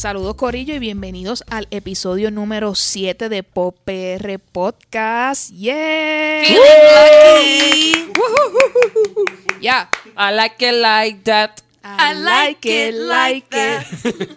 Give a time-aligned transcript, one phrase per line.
[0.00, 5.50] Saludos Corillo y bienvenidos al episodio número 7 de Pop PR Podcast.
[5.50, 6.42] ¡Yeah!
[9.60, 9.90] Ya.
[10.16, 11.60] I like it like that.
[11.84, 14.30] I like it like it.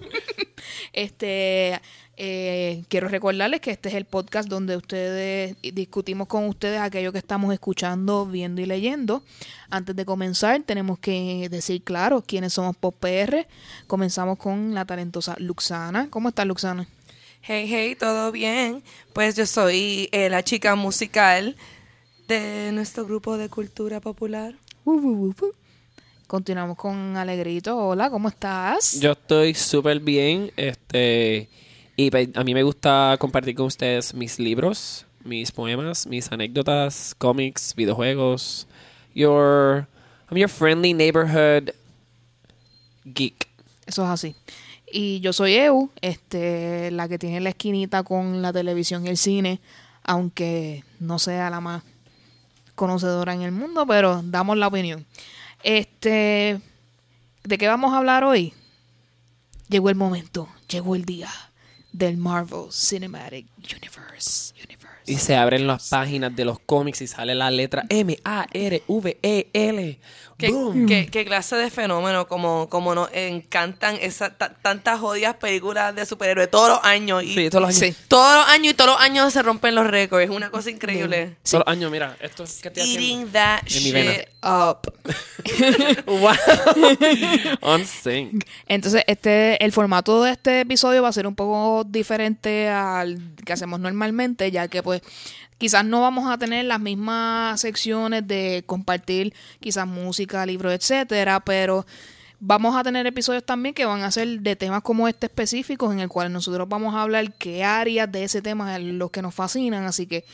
[0.91, 1.79] Este,
[2.15, 7.17] eh, quiero recordarles que este es el podcast donde ustedes discutimos con ustedes aquello que
[7.17, 9.23] estamos escuchando, viendo y leyendo.
[9.69, 13.47] Antes de comenzar, tenemos que decir claro quiénes somos Pop PR.
[13.87, 16.07] Comenzamos con la talentosa Luxana.
[16.11, 16.87] ¿Cómo estás, Luxana?
[17.41, 18.83] Hey, hey, ¿todo bien?
[19.13, 21.55] Pues yo soy eh, la chica musical
[22.27, 24.53] de nuestro grupo de cultura popular.
[24.85, 25.53] Uh, uh, uh, uh.
[26.27, 27.77] Continuamos con Alegrito.
[27.77, 28.99] Hola, ¿cómo estás?
[28.99, 30.51] Yo estoy súper bien.
[30.55, 31.49] Este.
[31.95, 37.15] Y pe- a mí me gusta compartir con ustedes mis libros, mis poemas, mis anécdotas,
[37.17, 38.67] cómics, videojuegos.
[39.13, 39.87] Your.
[40.29, 41.69] I'm your friendly neighborhood
[43.05, 43.47] geek.
[43.85, 44.35] Eso es así.
[44.91, 49.17] Y yo soy Eu, este, la que tiene la esquinita con la televisión y el
[49.17, 49.59] cine,
[50.03, 51.83] aunque no sea la más
[52.75, 55.05] conocedora en el mundo, pero damos la opinión.
[55.63, 56.59] Este,
[57.43, 58.53] ¿de qué vamos a hablar hoy?
[59.69, 61.29] Llegó el momento, llegó el día
[61.93, 64.53] del Marvel Cinematic Universe.
[65.05, 68.79] Y se abren las páginas de los cómics y sale la letra M-A-R-V-E-L.
[70.37, 70.87] ¿Qué, Boom.
[70.87, 76.05] qué- qué clase de fenómeno como, como nos encantan esas ta- tantas jodidas películas de
[76.05, 77.23] superhéroes todos los años?
[77.23, 77.79] Y Sí, todos los años.
[77.79, 77.95] Sí.
[78.07, 80.23] Todos los años y todos los años se rompen los récords.
[80.25, 81.35] Es una cosa increíble.
[81.43, 84.91] Todos los años, mira, esto es que te Eating that shit up.
[86.05, 86.31] Wow.
[87.61, 88.43] On sync.
[88.67, 93.53] Entonces, este, el formato de este episodio va a ser un poco diferente al que
[93.53, 95.01] hacemos normalmente, ya que pues
[95.63, 101.85] quizás no vamos a tener las mismas secciones de compartir quizás música, libros, etcétera, pero
[102.41, 106.01] vamos a tener episodios también que van a ser de temas como este específicos en
[106.01, 109.33] el cual nosotros vamos a hablar qué áreas de ese tema es los que nos
[109.33, 110.25] fascinan, así que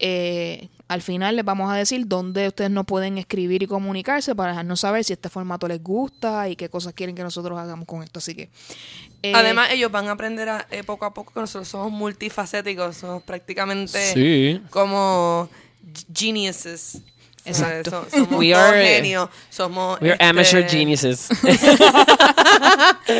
[0.00, 4.50] eh, al final les vamos a decir dónde ustedes nos pueden escribir y comunicarse para
[4.52, 8.02] dejarnos saber si este formato les gusta y qué cosas quieren que nosotros hagamos con
[8.02, 8.18] esto.
[8.18, 8.50] Así que.
[9.22, 12.96] eh, Además, ellos van a aprender a- eh, poco a poco que nosotros somos multifacéticos,
[12.96, 14.60] somos prácticamente Sí.
[14.70, 15.48] como
[16.14, 16.98] geniuses.
[17.44, 17.90] Exacto.
[17.90, 21.28] So- somos We are- genios, somos We are este, amateur geniuses.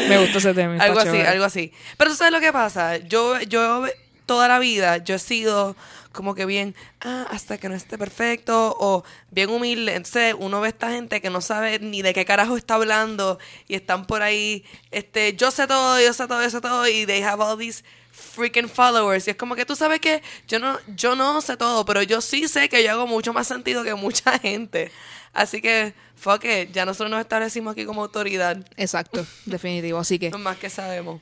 [0.08, 0.76] me gusta ese tema.
[0.82, 1.28] Algo así, chévere.
[1.28, 1.72] algo así.
[1.96, 2.98] Pero tú sabes lo que pasa.
[2.98, 3.84] Yo, yo
[4.26, 5.74] toda la vida, yo he sido
[6.12, 9.94] como que bien, ah, hasta que no esté perfecto, o bien humilde.
[9.94, 13.38] Entonces, uno ve a esta gente que no sabe ni de qué carajo está hablando
[13.68, 17.06] y están por ahí, este, yo sé todo, yo sé todo, yo sé todo, y
[17.06, 19.26] they have all these freaking followers.
[19.26, 22.20] Y es como que tú sabes que yo no, yo no sé todo, pero yo
[22.20, 24.90] sí sé que yo hago mucho más sentido que mucha gente.
[25.32, 28.58] Así que, fuck it, ya nosotros nos establecimos aquí como autoridad.
[28.76, 29.98] Exacto, definitivo.
[29.98, 30.30] Así que.
[30.38, 31.20] Más que sabemos.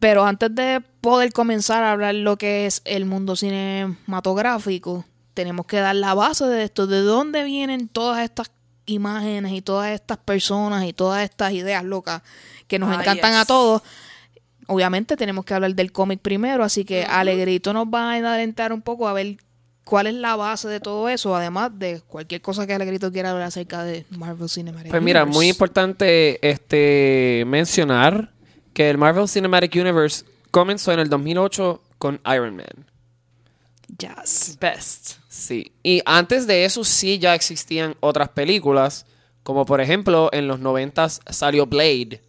[0.00, 5.76] Pero antes de poder comenzar a hablar lo que es el mundo cinematográfico, tenemos que
[5.78, 8.50] dar la base de esto, de dónde vienen todas estas
[8.86, 12.22] imágenes y todas estas personas y todas estas ideas locas
[12.66, 13.40] que nos Ah, encantan yes.
[13.40, 13.82] a todos.
[14.66, 18.82] Obviamente tenemos que hablar del cómic primero, así que Alegrito nos va a adelantar un
[18.82, 19.36] poco a ver
[19.84, 23.48] cuál es la base de todo eso, además de cualquier cosa que Alegrito quiera hablar
[23.48, 25.36] acerca de Marvel Cinematic Pues mira, Universe.
[25.38, 28.30] muy importante este mencionar
[28.72, 32.86] que el Marvel Cinematic Universe comenzó en el 2008 con Iron Man.
[33.98, 34.56] Yes.
[34.60, 35.18] Best.
[35.28, 35.72] Sí.
[35.82, 39.06] Y antes de eso sí ya existían otras películas,
[39.42, 42.20] como por ejemplo en los 90 salió Blade.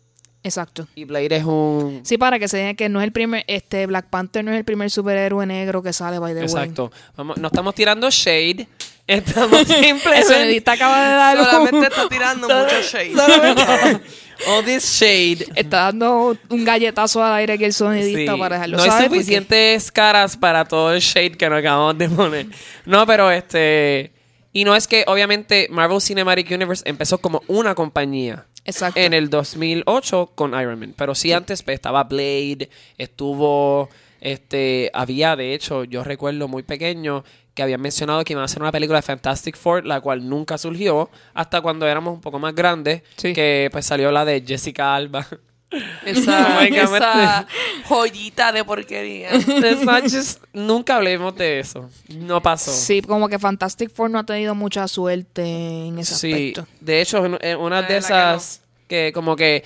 [0.43, 0.87] Exacto.
[0.95, 2.01] Y Blade es un...
[2.03, 4.57] Sí, para que se vean que no es el primer, este Black Panther no es
[4.57, 6.45] el primer superhéroe negro que sale by the way.
[6.45, 6.91] Exacto.
[7.17, 8.67] No estamos tirando shade,
[9.15, 10.23] estamos El simplemente...
[10.23, 13.13] sonidista acaba de dar un- Solamente está tirando mucho shade.
[14.47, 15.45] All this shade.
[15.55, 19.03] está dando un galletazo al aire aquí el sonidista Sí, para dejarlo no hay porque-
[19.09, 22.45] suficientes caras para todo el shade que nos acabamos de poner.
[22.85, 24.11] No, pero este...
[24.53, 28.45] Y no es que, obviamente, Marvel Cinematic Universe empezó como una compañía.
[28.65, 28.99] Exacto.
[28.99, 30.93] En el 2008 con Iron Man.
[30.97, 32.67] Pero sí, antes pues, estaba Blade,
[32.97, 33.89] estuvo...
[34.19, 38.61] Este, había, de hecho, yo recuerdo muy pequeño que habían mencionado que iban a hacer
[38.61, 42.55] una película de Fantastic Four, la cual nunca surgió hasta cuando éramos un poco más
[42.55, 43.33] grandes, Sí.
[43.33, 45.27] que pues salió la de Jessica Alba.
[46.05, 47.47] Esa,
[47.85, 49.29] joyita de porquería.
[49.31, 51.89] Esa just- nunca hablemos de eso.
[52.09, 52.71] No pasó.
[52.71, 55.41] Sí, como que Fantastic Four no ha tenido mucha suerte
[55.87, 56.67] en ese Sí, aspecto.
[56.79, 57.97] de hecho, una de verdad que no.
[57.99, 59.63] esas que, como que,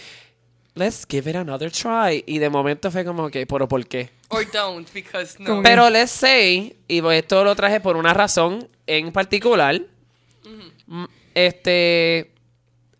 [0.75, 2.23] let's give it another try.
[2.27, 4.11] Y de momento fue como que, ¿pero por qué?
[4.29, 5.61] Or don't, because no.
[5.61, 9.79] Pero let's say, y pues esto lo traje por una razón en particular,
[10.87, 12.31] m- este,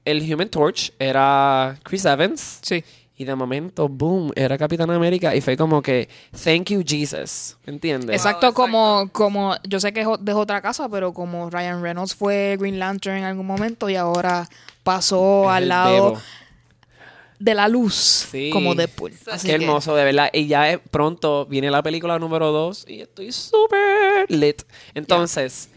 [0.06, 2.84] el Human Torch era Chris Evans Sí.
[3.18, 6.10] Y de momento, boom, era Capitán América y fue como que,
[6.44, 7.56] thank you, Jesus.
[7.66, 8.14] ¿Entiendes?
[8.14, 8.54] Exacto, exacto.
[8.54, 12.58] como, como yo sé que es o- de otra casa, pero como Ryan Reynolds fue
[12.60, 14.50] Green Lantern en algún momento y ahora
[14.84, 16.22] pasó Es al lado bebo.
[17.40, 17.94] De la luz
[18.32, 18.50] Sí.
[18.52, 19.14] como Deadpool.
[19.32, 20.30] Así Qué que- hermoso, de verdad.
[20.34, 24.62] Y ya eh, pronto viene la película número 2 y estoy súper lit.
[24.94, 25.70] Entonces,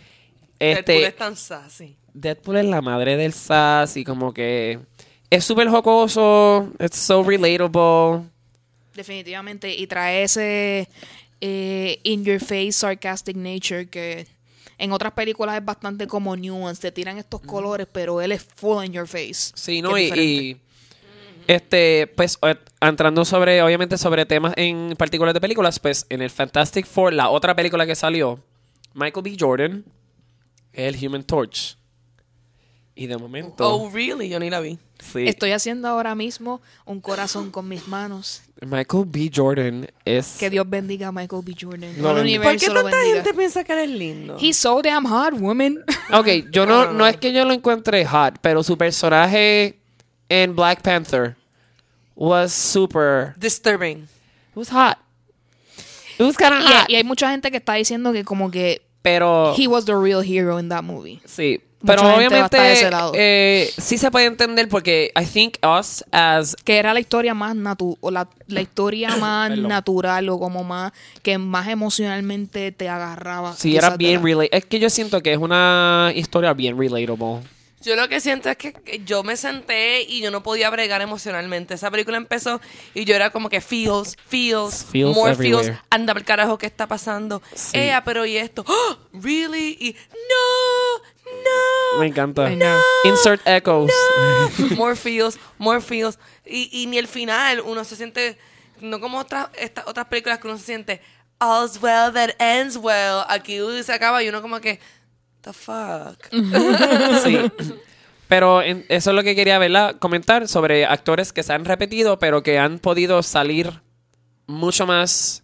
[0.58, 1.96] Deadpool este es tan sassy.
[2.14, 4.78] Deadpool es la madre del SAS y como que
[5.30, 8.24] es súper jocoso, it's so relatable.
[8.94, 9.74] Definitivamente.
[9.74, 10.88] Y trae ese
[11.40, 14.26] eh, in your face sarcastic nature que
[14.78, 16.80] en otras películas es bastante como nuance.
[16.82, 19.52] Te tiran estos colores, pero él es full in your face.
[19.54, 19.96] Sí, ¿no?
[19.96, 20.56] es y,
[21.48, 26.30] este, pues, eh, entrando sobre, obviamente, sobre temas en particulares de películas, pues, en el
[26.30, 28.38] Fantastic Four, la otra película que salió,
[28.94, 29.36] Michael B.
[29.38, 29.84] Jordan,
[30.72, 31.76] es el Human Torch.
[32.94, 34.28] Y de momento, Oh, really?
[34.28, 34.76] Yo ni la vi.
[34.98, 38.42] sí, Estoy haciendo ahora mismo un corazón con mis manos.
[38.60, 39.30] Michael B.
[39.32, 40.36] Jordan es...
[40.40, 41.54] Que Dios bendiga a Michael B.
[41.58, 41.84] Jordan.
[41.94, 42.02] El.
[42.02, 43.14] ¿Por qué tanta bendiga.
[43.14, 44.36] gente piensa que eres lindo?
[44.40, 45.78] He's so damn hot, woman.
[46.12, 47.06] Ok, yo no, No, no, no no.
[47.06, 49.78] es que yo lo encuentre hot, pero su personaje
[50.28, 51.36] en Black Panther
[52.18, 53.34] was super...
[53.38, 54.08] Disturbing.
[54.50, 54.98] It was hot.
[56.18, 56.90] It was kind of hot.
[56.90, 59.54] y hay mucha gente que está diciendo que como que pero...
[59.56, 61.20] he was the real hero in that movie.
[61.24, 62.58] Sí, Mucha pero obviamente
[63.14, 67.54] eh, sí se puede entender porque I think us as Que era la historia más
[67.54, 70.92] natu o la, la historia más natural o como más
[71.22, 73.54] que más emocionalmente te agarraba.
[73.54, 74.58] sí era bien la- relatable.
[74.58, 77.42] Es que yo siento que es una historia bien relatable.
[77.82, 81.74] Yo lo que siento es que yo me senté y yo no podía bregar emocionalmente.
[81.74, 82.60] Esa película empezó
[82.92, 85.64] y yo era como que feels, feels, Feels more everywhere.
[85.68, 85.78] feels.
[85.90, 87.40] Anda por carajo, ¿qué está pasando?
[87.54, 87.78] Sí.
[87.78, 88.64] Ella, pero y esto.
[88.66, 88.96] ¡Oh!
[89.12, 89.76] ¿Really?
[89.80, 91.32] Y no,
[91.94, 92.00] no.
[92.00, 92.50] Me encanta.
[93.04, 93.92] Insert echoes.
[94.76, 96.18] more feels, more feels.
[96.44, 98.38] Y, y ni el final uno se siente,
[98.80, 101.00] no como otras, estas otras películas que uno se siente,
[101.38, 103.22] all's well that ends well.
[103.28, 104.80] Aquí se acaba y uno como que,
[105.48, 106.28] the fuck.
[107.24, 107.38] sí.
[108.28, 109.96] Pero en- eso es lo que quería ¿verdad?
[109.98, 113.80] comentar sobre actores que se han repetido, pero que han podido salir
[114.46, 115.42] mucho más.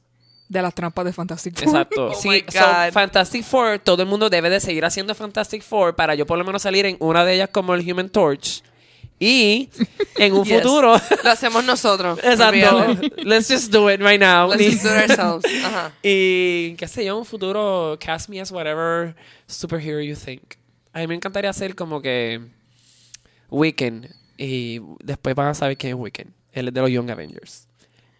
[0.49, 1.69] De las trampas de Fantastic Four.
[1.69, 2.07] Exacto.
[2.09, 2.61] Oh sí, so.
[2.93, 6.45] Fantastic Four, todo el mundo debe de seguir haciendo Fantastic Four para yo por lo
[6.45, 8.63] menos salir en una de ellas como el Human Torch.
[9.27, 9.71] Y
[10.19, 10.59] en un Yes.
[10.63, 11.01] futuro.
[11.23, 12.19] Lo hacemos nosotros.
[12.23, 13.01] Exacto.
[13.25, 14.49] Let's just do it right now.
[14.49, 15.47] Let's just do it ourselves.
[15.65, 15.93] Ajá.
[16.03, 19.15] Y qué sé yo, en un futuro, cast me as whatever
[19.47, 20.57] superhero you think.
[20.93, 22.41] A mí me encantaría hacer como que
[23.51, 24.09] Weekend.
[24.37, 26.33] Y después van a saber quién es Weekend.
[26.53, 27.67] Él es de los Young Avengers.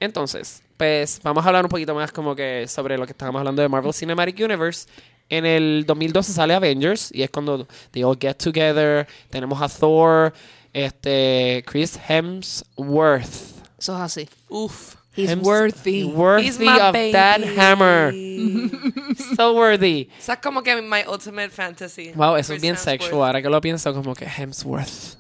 [0.01, 3.63] Entonces, pues vamos a hablar un poquito más como que sobre lo que estábamos hablando
[3.63, 4.87] de Marvel Cinematic Universe.
[5.29, 9.07] En el 2012 sale Avengers y es cuando they all get together.
[9.31, 10.33] Tenemos a Thor,
[10.75, 13.55] este Chris Hemsworth.
[13.79, 14.29] Eso es así.
[14.49, 14.97] Uf.
[15.17, 16.05] He's Hems- worthy.
[16.05, 17.13] Worthy He's my of baby.
[17.13, 18.13] that hammer.
[19.37, 20.09] So worthy.
[20.19, 22.11] Esa es como que my ultimate fantasy.
[22.17, 23.01] Wow, eso Chris es bien Hemsworth.
[23.01, 23.27] sexual.
[23.29, 25.17] Ahora que lo pienso, como que Hemsworth.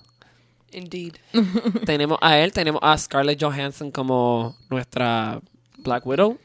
[0.72, 1.14] Indeed.
[1.86, 5.40] tenemos a él, tenemos a Scarlett Johansson como nuestra
[5.78, 6.36] Black Widow.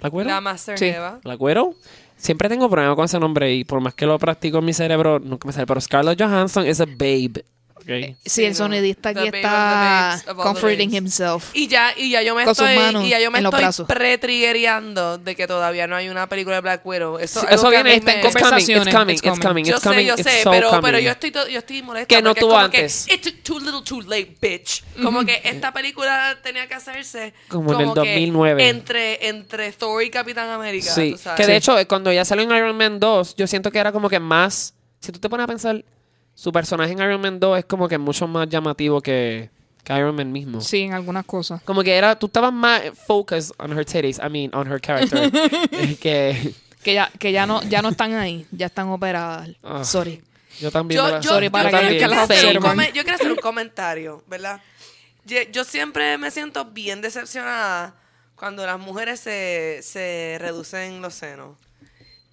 [0.00, 0.30] Black Widow.
[0.30, 0.86] La Master Sí.
[0.86, 1.20] Eva.
[1.22, 1.76] Black Widow.
[2.16, 5.20] Siempre tengo problemas con ese nombre y por más que lo practico en mi cerebro,
[5.20, 5.66] nunca me sale.
[5.66, 7.44] Pero Scarlett Johansson es a babe.
[7.82, 8.16] Okay.
[8.24, 8.66] Sí, el Sí, no.
[8.66, 11.50] sonidista aquí está comforting himself.
[11.54, 13.86] Y ya, y ya yo me estoy, y ya yo me estoy brazos.
[13.86, 17.18] pre-triggereando de que todavía no hay una película de Black Widow.
[17.18, 19.38] Eso, Sí, es eso viene, está en me- it's coming, it's Conversaciones, coming, it's it's
[19.40, 20.82] coming, Yo it's sé, coming, yo it's sé, so pero, coming.
[20.82, 22.06] pero yo estoy, to- yo estoy molesta.
[22.16, 23.06] Que no tuvo antes.
[23.06, 24.82] Que, It's too little too late, bitch.
[25.02, 28.68] Como que esta película tenía que hacerse Como en el que 2009.
[28.68, 30.92] Entre, entre Thor y Capitán América.
[30.92, 31.40] Sí, tú sabes.
[31.40, 33.92] que de hecho, eh, cuando ya salió en Iron Man 2, yo siento que era
[33.92, 34.74] como que más.
[35.00, 35.82] Si tú te pones a pensar,
[36.40, 39.50] su personaje en Iron Man 2 es como que mucho más llamativo que,
[39.84, 40.62] que Iron Man mismo.
[40.62, 41.60] Sí, en algunas cosas.
[41.64, 45.30] Como que era, tú estabas más focused on her titties, I mean, on her character.
[45.70, 49.50] eh, que Que ya, que ya no, ya no están ahí, ya están operadas.
[49.62, 49.84] Ah.
[49.84, 50.22] Sorry.
[50.58, 50.96] yo también.
[50.98, 54.24] Yo, me la- yo, Sorry yo para que quiero las yo quiero hacer un comentario,
[54.26, 54.62] ¿verdad?
[55.26, 57.96] Yo, yo siempre me siento bien decepcionada
[58.34, 61.58] cuando las mujeres se, se reducen los senos.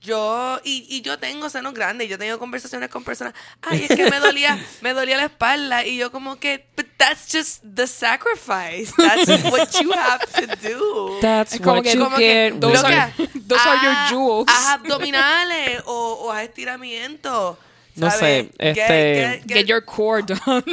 [0.08, 3.96] Yo, y, y yo tengo senos grandes, yo he tenido conversaciones con personas, ay, es
[3.96, 7.86] que me dolía, me dolía la espalda, y yo como que, but that's just the
[7.86, 11.20] sacrifice, that's what you have to do.
[11.20, 12.60] That's Es como what que- you Como que, get.
[12.62, 13.14] those with- are-
[13.48, 14.48] those are your haz- jewels.
[14.50, 17.58] Haz abdominales o, o haz estiramientos.
[17.96, 18.48] No ¿sabes?
[18.48, 20.64] sé, este- Get your core done.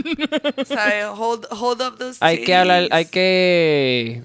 [0.67, 1.07] ¿sabes?
[1.07, 4.23] Hold, hold up those Hay que hablar, hay que...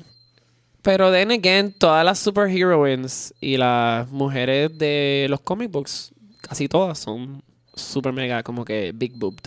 [0.82, 6.98] Pero then again, todas las superheroines y las mujeres de los comic books, casi todas
[7.00, 7.44] son
[7.76, 9.44] super mega como que big boobed.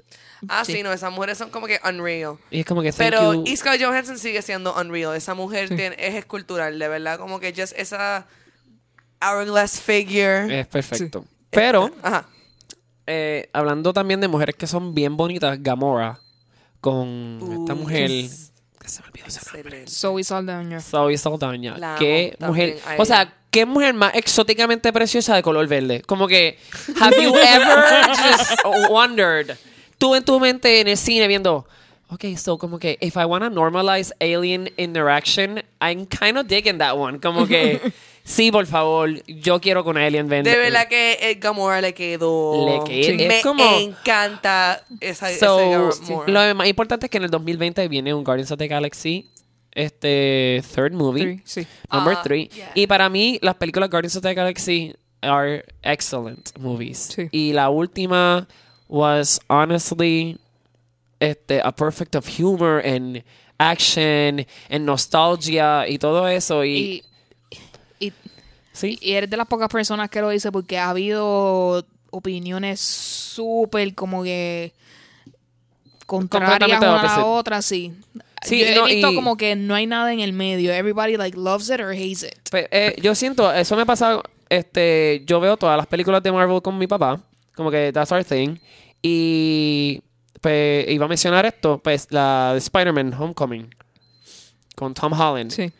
[0.49, 0.73] Ah, Sí.
[0.75, 2.37] sí, no, esas mujeres son como que unreal.
[2.51, 3.45] Y es como que thank Pero.
[3.47, 5.15] Iska Johansson sigue siendo unreal.
[5.17, 7.19] Esa mujer tiene- es escultural, de verdad.
[7.19, 8.27] Como que just esa
[9.21, 10.61] hourglass figure.
[10.61, 11.25] Es perfecto.
[11.51, 12.27] Pero, Ajá.
[13.07, 16.19] eh, hablando también de mujeres que son bien bonitas, Gamora,
[16.81, 18.11] con esta mujer...
[18.11, 18.52] yes.
[18.83, 19.85] Que se me olvidó ese nombre.
[19.89, 20.81] Zoe Saldaña.
[20.81, 21.79] Zoe Saldaña.
[21.79, 22.77] La Qué amo mujer.
[22.79, 26.03] también O sea, qué mujer más exóticamente preciosa de color verde.
[26.03, 26.59] Como que,
[27.01, 28.53] have you ever just
[28.91, 29.57] wondered?
[29.99, 31.67] Tú en tu mente en el cine viendo.
[32.11, 36.77] Okay, so como que if I want to normalize alien interaction, I'm kind of digging
[36.79, 37.19] that one.
[37.21, 37.81] Como que,
[38.25, 40.51] sí, por favor, yo quiero con alien verde.
[40.51, 42.67] De verdad que el Gamora le quedó.
[42.67, 46.49] Le quedó- Me es como- encanta esa, So, ese Gamora.
[46.49, 49.29] lo más importante es que en el 2020 viene un Guardians of the Galaxy,
[49.73, 51.23] este third movie.
[51.23, 51.67] Three, sí.
[51.91, 52.49] Number Ah, three.
[52.49, 52.71] yeah.
[52.75, 56.99] Y para mí, las películas Guardians of the Galaxy are excellent movies.
[57.15, 57.29] Sí.
[57.33, 58.47] Y la última
[58.89, 60.39] was honestly
[61.21, 63.23] este, a perfect of humor and
[63.59, 66.65] action and nostalgia y todo eso.
[66.65, 67.03] Y, y,
[68.73, 68.99] sí.
[69.01, 74.23] y eres de las pocas personas que lo dice porque ha habido opiniones súper como
[74.23, 74.73] que
[76.07, 77.93] contrarias una a la otra, sí.
[78.43, 80.73] Sí, Yo he no, visto y- como que no hay nada en el medio.
[80.73, 82.35] Everybody like loves it or hates it.
[82.51, 86.61] Pues, eh, yo siento, eso me pasa, este, yo veo todas las películas de Marvel
[86.61, 87.21] con mi papá,
[87.55, 88.57] como que that's our thing,
[89.01, 90.03] y
[90.41, 93.73] pues iba a mencionar esto, pues la de Spider-Man Homecoming,
[94.75, 95.53] con Tom Holland.
[95.53, 95.71] Sí.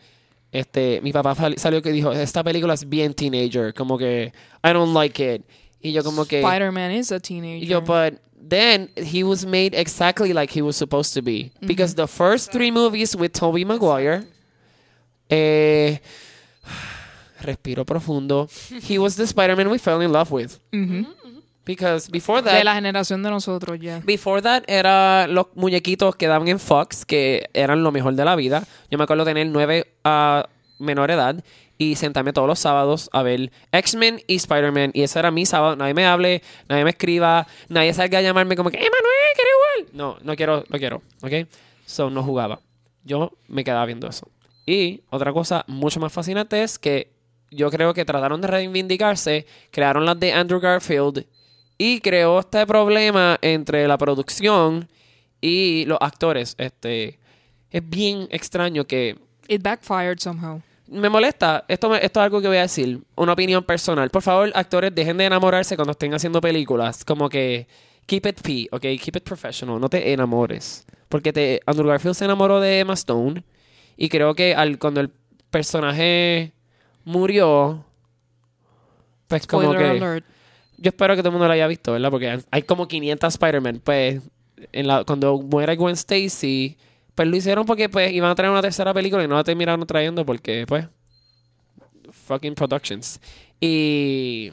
[0.53, 4.31] Este, mi papá salió que dijo, esta película es bien teenager, como que
[4.63, 5.41] I don't like it.
[5.81, 6.41] Y yo como que...
[6.41, 7.67] Spider-Man is a teenager.
[7.67, 11.51] Yo, but then he was made exactly like he was supposed to be.
[11.59, 14.25] Because the first three movies with Tobey Maguire,
[15.31, 15.97] eh,
[17.41, 18.47] respiro profundo,
[18.83, 20.59] he was the Spider-Man we fell in love with.
[20.71, 21.07] Ujú.
[21.65, 24.01] Because before de that, la generación de nosotros ya.
[24.03, 28.35] before that era los muñequitos que daban en Fox, que eran lo mejor de la
[28.35, 28.63] vida.
[28.91, 31.41] Yo me acuerdo tener nueve a menor edad
[31.77, 34.91] y sentarme todos los sábados a ver X-Men y Spider-Man.
[34.93, 35.75] Y eso era mi sábado.
[35.75, 39.53] Nadie me hable, nadie me escriba, nadie salga a llamarme como que, ¡Eh, Manuel, ¿quieres
[39.55, 39.95] jugar?
[39.95, 41.47] No, no quiero, no quiero, ¿ok?
[41.85, 42.59] So, no jugaba.
[43.03, 44.27] Yo me quedaba viendo eso.
[44.65, 47.11] Y otra cosa mucho más fascinante es que
[47.51, 51.25] yo creo que trataron de reivindicarse, crearon las de Andrew Garfield
[51.77, 54.87] y creó este problema entre la producción
[55.41, 56.55] y los actores.
[56.57, 57.19] Este
[57.71, 60.61] es bien extraño que It backfired somehow.
[60.87, 61.65] me molesta.
[61.67, 62.99] Esto, me- esto es algo que voy a decir.
[63.15, 64.09] Una opinión personal.
[64.09, 67.03] Por favor, actores, dejen de enamorarse cuando estén haciendo películas.
[67.03, 67.67] Como que
[68.05, 68.81] keep it P, ok?
[68.81, 69.79] Keep it professional.
[69.79, 70.85] No te enamores.
[71.09, 73.43] Porque te, Andrew Garfield se enamoró de Emma Stone.
[73.97, 75.09] Y creo que al, cuando el
[75.49, 76.53] personaje
[77.03, 77.85] murió,
[79.27, 79.97] pues como Spoiler que...
[80.05, 80.25] alert.
[80.83, 82.11] Yo espero que todo el mundo lo haya visto, ¿verdad?
[82.11, 83.81] Porque hay como 500 Spider-Man.
[83.83, 84.21] Pues,
[84.71, 86.77] en la, cuando muere Gwen Stacy,
[87.15, 89.85] pues lo hicieron porque pues iban a traer una tercera película y no la terminaron
[89.87, 90.85] trayendo porque, pues,
[92.11, 93.19] fucking productions.
[93.59, 94.51] Y...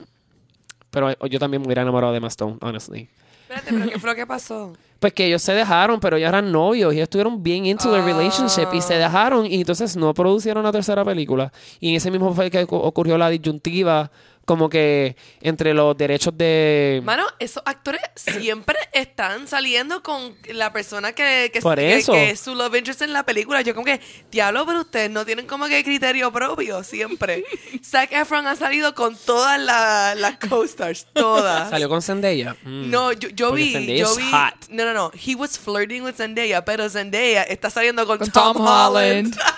[0.91, 3.09] Pero yo también me hubiera enamorado de Emma Stone, honestly.
[3.49, 4.73] Espérate, pero ¿qué fue lo que pasó?
[5.01, 7.97] Pues que ellos se dejaron, pero ya eran novios y ellos estuvieron bien into the
[8.01, 8.05] Ah.
[8.05, 11.51] relationship y se dejaron y entonces no producieron la tercera película.
[11.81, 14.11] Y en ese mismo fue que ocu- ocurrió la disyuntiva
[14.51, 17.01] como que entre los derechos de...
[17.05, 22.11] Mano, esos actores siempre están saliendo con la persona que, que, Por que- eso.
[22.11, 23.61] que es su love interest en la película.
[23.61, 27.45] Yo como que, diablo, pero ustedes no tienen como que criterio propio siempre.
[27.85, 31.71] Zac Efron ha salido con todas la- las co-stars, todas.
[31.71, 32.57] Salió con Zendaya.
[32.65, 32.91] Mm.
[32.91, 34.69] No, yo, yo vi, Zendaya yo vi, hot.
[34.71, 38.55] no, no, no, he was flirting with Zendaya, pero Zendaya está saliendo con, Con Tom,
[38.55, 39.33] Tom Holland.
[39.33, 39.37] Holland.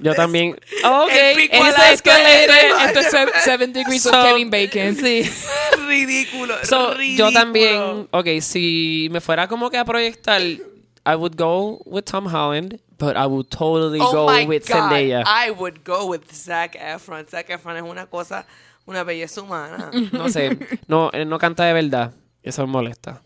[0.00, 0.56] Yo también.
[0.84, 2.84] Ok, el pico ese a la es que escalera.
[2.86, 4.96] Esto es se- Seven Degrees of Kevin Bacon.
[4.96, 5.22] Sí.
[5.88, 7.30] ridículo, So, ridículo.
[7.30, 12.26] yo también, ok, si me fuera como que a proyectar, I would go with Tom
[12.26, 15.22] Holland, but I would totally Oh go my with God, Zendaya.
[15.26, 17.26] I would go with Zac Efron.
[17.28, 18.46] Zac Efron es una cosa,
[18.86, 19.90] una belleza humana.
[20.12, 20.58] No sé,
[20.88, 22.12] no, él no canta de verdad.
[22.42, 23.22] Eso me molesta.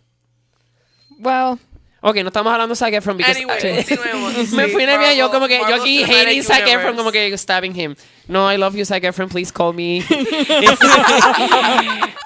[1.20, 1.58] Well,
[2.00, 4.34] Ok, no estamos hablando de Zac Efron because Anyway, continuemos.
[4.52, 6.96] me Sí, fui nerviosa yo como que yo aquí Cinematic hating Zac Efron Universe.
[6.96, 7.96] como que stabbing him.
[8.28, 10.04] No, I love you Zac Efron, please call me.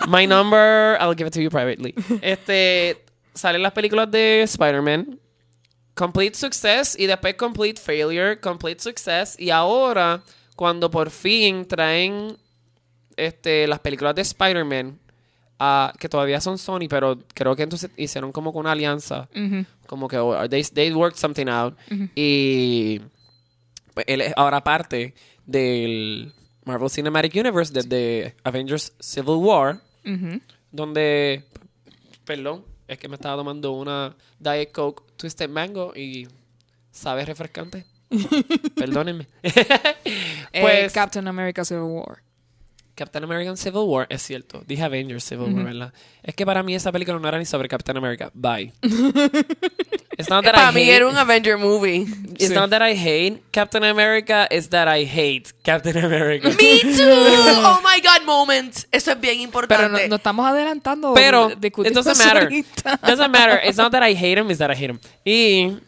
[0.08, 1.94] My number, I'll give it to you privately.
[2.20, 3.02] Este,
[3.34, 5.18] salen las películas de Spider-Man.
[5.94, 10.22] Complete Success y después Complete Failure, Complete Success y ahora
[10.56, 12.36] cuando por fin traen
[13.16, 14.98] este las películas de Spider-Man
[15.98, 19.28] que todavía son Sony, pero creo que entonces hicieron como una alianza
[19.86, 21.76] como que oh, they, they worked something out
[22.14, 23.00] y
[23.94, 25.14] pues, él es ahora parte
[25.46, 26.32] del
[26.64, 29.80] Marvel Cinematic Universe desde Avengers Civil War
[30.70, 31.44] donde
[32.24, 36.28] Perdón, es que me estaba tomando una Diet Coke Twisted Mango y
[36.90, 37.84] sabe refrescante.
[38.76, 39.28] Perdónenme.
[40.54, 42.22] Eh, pues Captain America Civil War.
[42.94, 44.62] Captain American Civil War, es cierto.
[44.66, 45.92] Dije Avengers Civil War, ¿verdad?
[46.22, 48.30] Es que para mí esa película no era ni sobre Captain America.
[48.34, 48.72] Bye.
[50.18, 52.02] It's not that Para I mí hate- era un Avenger movie.
[52.34, 52.54] It's Sí.
[52.54, 56.48] not that I hate Captain America, it's that I hate Captain America.
[56.50, 57.08] Me too.
[57.64, 58.84] Oh my God, moment.
[58.92, 59.82] Eso es bien importante.
[59.84, 61.14] Pero no, no estamos adelantando.
[61.14, 62.42] Pero it doesn't matter.
[62.44, 62.98] ahorita.
[63.06, 63.58] doesn't matter.
[63.64, 65.00] It's not that I hate him, it's that I hate him.
[65.24, 65.78] Y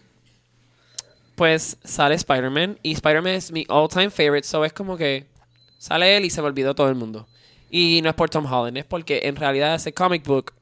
[1.34, 5.26] pues sale Spider-Man y Spider-Man es mi all-time favorite, so es como que
[5.84, 7.26] sale él y se me olvidó todo el mundo.
[7.70, 10.52] Y no es por Tom Holland, es porque en realidad ese comic book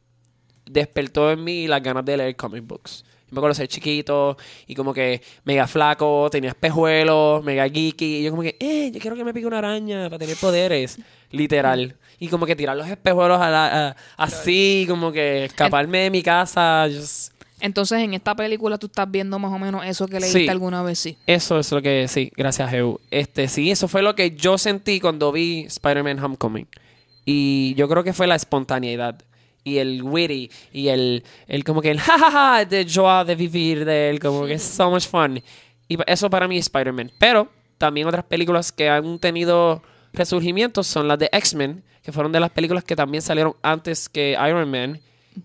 [0.66, 3.04] despertó en mí las ganas de leer comic books.
[3.30, 4.36] Me acuerdo ser chiquito
[4.66, 8.18] y como que mega flaco, tenía espejuelos, mega geeky.
[8.18, 10.98] Y yo como que, eh, yo quiero que me pique una araña para tener poderes.
[11.30, 11.96] Literal.
[12.18, 13.38] Y como que tirar los espejuelos
[14.16, 16.86] así, como que escaparme de mi casa.
[16.92, 20.48] just- Entonces, en esta película tú estás viendo más o menos eso que leíste Sí.
[20.48, 21.16] alguna vez, sí.
[21.26, 23.00] Eso es lo que, sí, gracias, Heu.
[23.10, 26.66] Este, sí, eso fue lo que yo sentí cuando vi Spider-Man Homecoming.
[27.24, 29.22] Y yo creo que fue la espontaneidad.
[29.64, 30.50] Y el witty.
[30.72, 34.18] Y el, el como que el jajaja de joie de vivir de él.
[34.18, 35.40] Como que es so much fun.
[35.88, 37.12] Y eso para mí es Spider-Man.
[37.18, 41.84] Pero también otras películas que han tenido resurgimientos son las de X-Men.
[42.02, 45.00] Que fueron de las películas que también salieron antes que Iron Man.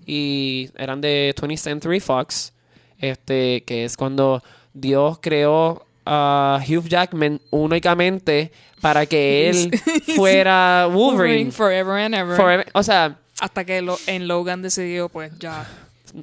[0.05, 2.53] Y eran de 20th Century Fox.
[2.99, 4.41] Este, que es cuando
[4.73, 8.51] Dios creó a Hugh Jackman únicamente
[8.81, 9.71] para que él
[10.15, 11.51] fuera Wolverine.
[11.51, 12.35] Forever and ever.
[12.37, 15.67] Forever- O sea, Hasta que lo- en Logan decidió, pues ya.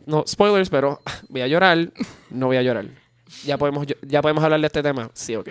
[0.07, 1.91] no spoilers, pero voy a llorar.
[2.31, 2.87] No voy a llorar.
[3.45, 5.11] Ya podemos, ya podemos hablar de este tema.
[5.15, 5.51] Sí, ok.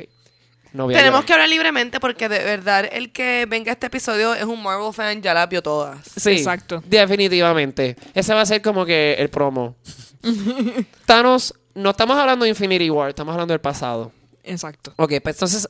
[0.74, 1.26] No voy a Tenemos llorar.
[1.28, 4.92] que hablar libremente porque de verdad el que venga a este episodio es un Marvel
[4.94, 6.00] fan, ya la vio todas.
[6.16, 6.84] Sí, Exacto.
[6.86, 7.96] Definitivamente.
[8.14, 9.76] Ese va a ser como que el promo.
[11.06, 14.12] Thanos, no estamos hablando de Infinity War, estamos hablando del pasado.
[14.44, 14.94] Exacto.
[14.98, 15.70] Ok, pues entonces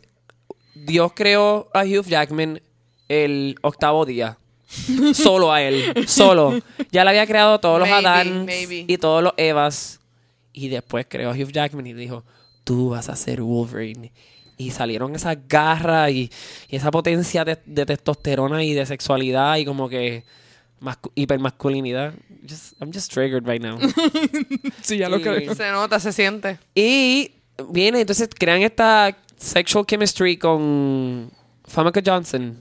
[0.73, 2.61] Dios creó a Hugh Jackman
[3.09, 4.37] el octavo día.
[5.13, 6.59] Solo a él, solo.
[6.91, 8.85] Ya le había creado todos los Maybe, Adán maybe.
[8.87, 9.99] y todos los Evas.
[10.51, 12.23] Y después creó a Hugh Jackman y dijo,
[12.63, 14.11] tú vas a ser Wolverine.
[14.57, 16.31] Y salieron esas garras y,
[16.69, 20.23] y esa potencia de, de testosterona y de sexualidad y como que
[20.81, 22.13] mascu- hipermasculinidad.
[22.47, 23.77] Just- I'm just triggered right now.
[24.81, 25.55] Sí, ya lo creo.
[25.55, 26.59] Se nota, se siente.
[26.75, 27.31] Y
[27.69, 31.31] viene, entonces crean esta sexual chemistry con
[31.65, 32.59] Famke Johnson.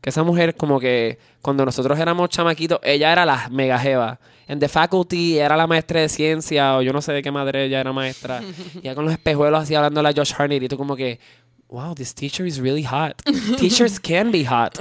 [0.00, 4.18] Que esa mujer, como que cuando nosotros éramos chamaquitos, ella era la mega jeva.
[4.50, 7.66] En The Faculty era la maestra de ciencia, o yo no sé de qué madre
[7.66, 8.42] ella era maestra.
[8.74, 10.62] y ya con los espejuelos así hablando a Josh Harnett.
[10.64, 11.20] Y tú, como que,
[11.68, 13.22] wow, this teacher is really hot.
[13.58, 14.76] Teachers can be hot.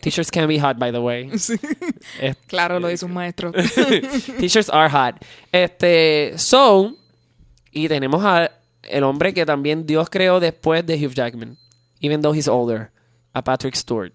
[0.00, 1.30] Teachers can be hot, by the way.
[2.20, 3.52] Es- Claro, lo dice un maestro.
[4.40, 5.24] Teachers are hot.
[5.52, 6.96] Este, so,
[7.70, 8.50] y tenemos a
[8.82, 11.56] el hombre que también Dios creó después de Hugh Jackman,
[12.00, 12.90] even though he's older,
[13.32, 14.12] a Patrick Stewart.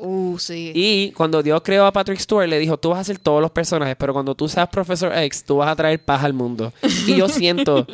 [0.00, 0.72] Uh, sí.
[0.74, 3.50] Y cuando Dios creó a Patrick Stewart, le dijo, tú vas a hacer todos los
[3.50, 6.72] personajes, pero cuando tú seas Professor X, tú vas a traer paz al mundo.
[7.06, 7.86] Y yo siento,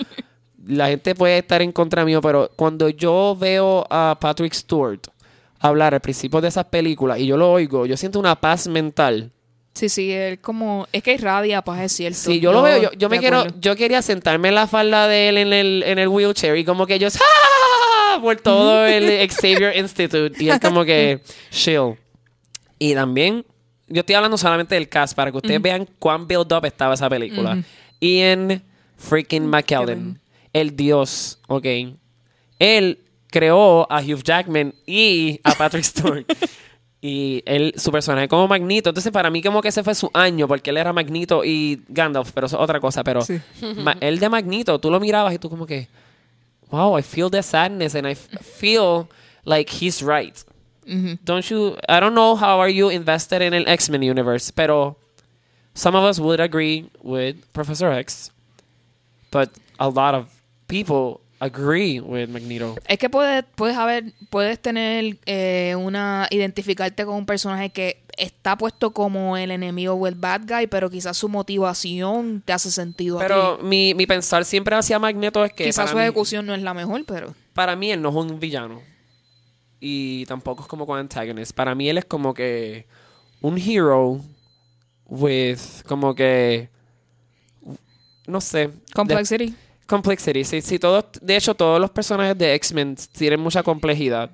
[0.66, 5.00] la gente puede estar en contra mío, pero cuando yo veo a Patrick Stewart
[5.60, 9.30] hablar al principio de esas películas y yo lo oigo, yo siento una paz mental.
[9.72, 10.86] Sí, sí, él como...
[10.92, 12.18] Es que irradia, pues es cierto.
[12.18, 13.58] Sí, yo lo veo, yo, yo me quiero, acuerdo.
[13.60, 16.86] yo quería sentarme en la falda de él en el, en el wheelchair y como
[16.86, 17.53] que yo ¡ah!
[18.24, 21.94] Por todo el Xavier Institute y es como que chill.
[22.78, 23.44] Y también,
[23.86, 27.08] yo estoy hablando solamente del cast para que ustedes vean cuán build up estaba esa
[27.08, 27.62] película.
[28.00, 28.62] Ian
[28.96, 30.18] freaking McKellen,
[30.52, 31.66] el dios, ok.
[32.58, 32.98] Él
[33.30, 36.24] creó a Hugh Jackman y a Patrick Stewart.
[37.06, 38.88] Y él, su personaje como Magneto.
[38.88, 42.30] Entonces, para mí, como que ese fue su año, porque él era Magneto y Gandalf,
[42.32, 43.04] pero eso es otra cosa.
[43.04, 43.38] Pero Sí.
[43.76, 45.86] ma- él de Magneto, tú lo mirabas y tú, como que,
[46.74, 49.08] wow, I feel the sadness and I f- feel
[49.46, 50.34] like he's right.
[50.86, 51.18] Ujú.
[51.24, 54.96] Don't you, I don't know how are you invested in an X-Men universe, pero
[55.74, 58.30] some of us would agree with Professor X,
[59.30, 60.28] but a lot of
[60.68, 62.76] people agree with Magneto.
[62.86, 68.56] Es que puedes, puedes haber, puedes tener eh, una, identificarte con un personaje que está
[68.56, 73.18] puesto como el enemigo o el bad guy, pero quizás su motivación te hace sentido
[73.18, 73.64] a Pero ti.
[73.64, 76.74] mi, mi pensar siempre hacia Magneto es que Quizás su mí, ejecución no es la
[76.74, 77.34] mejor, pero...
[77.52, 78.80] para mí él no es un villano.
[79.80, 81.52] Y tampoco es como con antagonist.
[81.52, 82.86] Para mí él es como que
[83.42, 84.20] un hero
[85.06, 86.70] with como que
[88.26, 88.70] no sé.
[88.94, 89.52] de-
[89.86, 90.44] Complexity.
[90.44, 94.30] Sí, sí, todos, de hecho, todos los personajes de X-Men tienen mucha complejidad.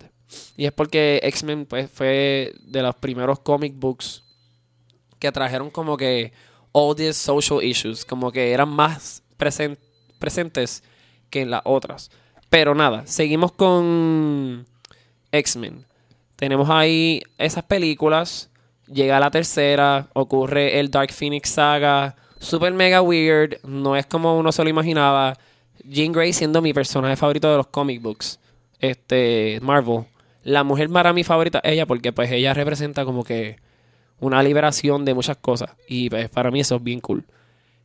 [0.56, 4.22] Y es porque X-Men pues, fue de los primeros comic books
[5.18, 6.32] que trajeron como que
[6.72, 9.76] all these social issues, como que eran más presen-
[10.20, 10.84] presentes
[11.30, 12.10] que en las otras.
[12.48, 14.66] Pero nada, seguimos con
[15.32, 15.84] X-Men.
[16.36, 18.50] Tenemos ahí esas películas.
[18.86, 22.16] Llega la tercera, ocurre el Dark Phoenix saga.
[22.40, 25.36] Super mega weird, no es como uno se lo imaginaba.
[25.84, 28.40] Jean Grey siendo mi personaje favorito de los comic books.
[28.78, 30.06] Este, Marvel.
[30.42, 33.58] La mujer para mi favorita ella porque pues ella representa como que
[34.20, 35.70] una liberación de muchas cosas.
[35.86, 37.24] Y pues para mí eso es bien cool.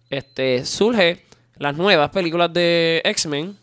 [0.09, 1.21] Este, surge
[1.57, 3.57] las nuevas películas de X-Men.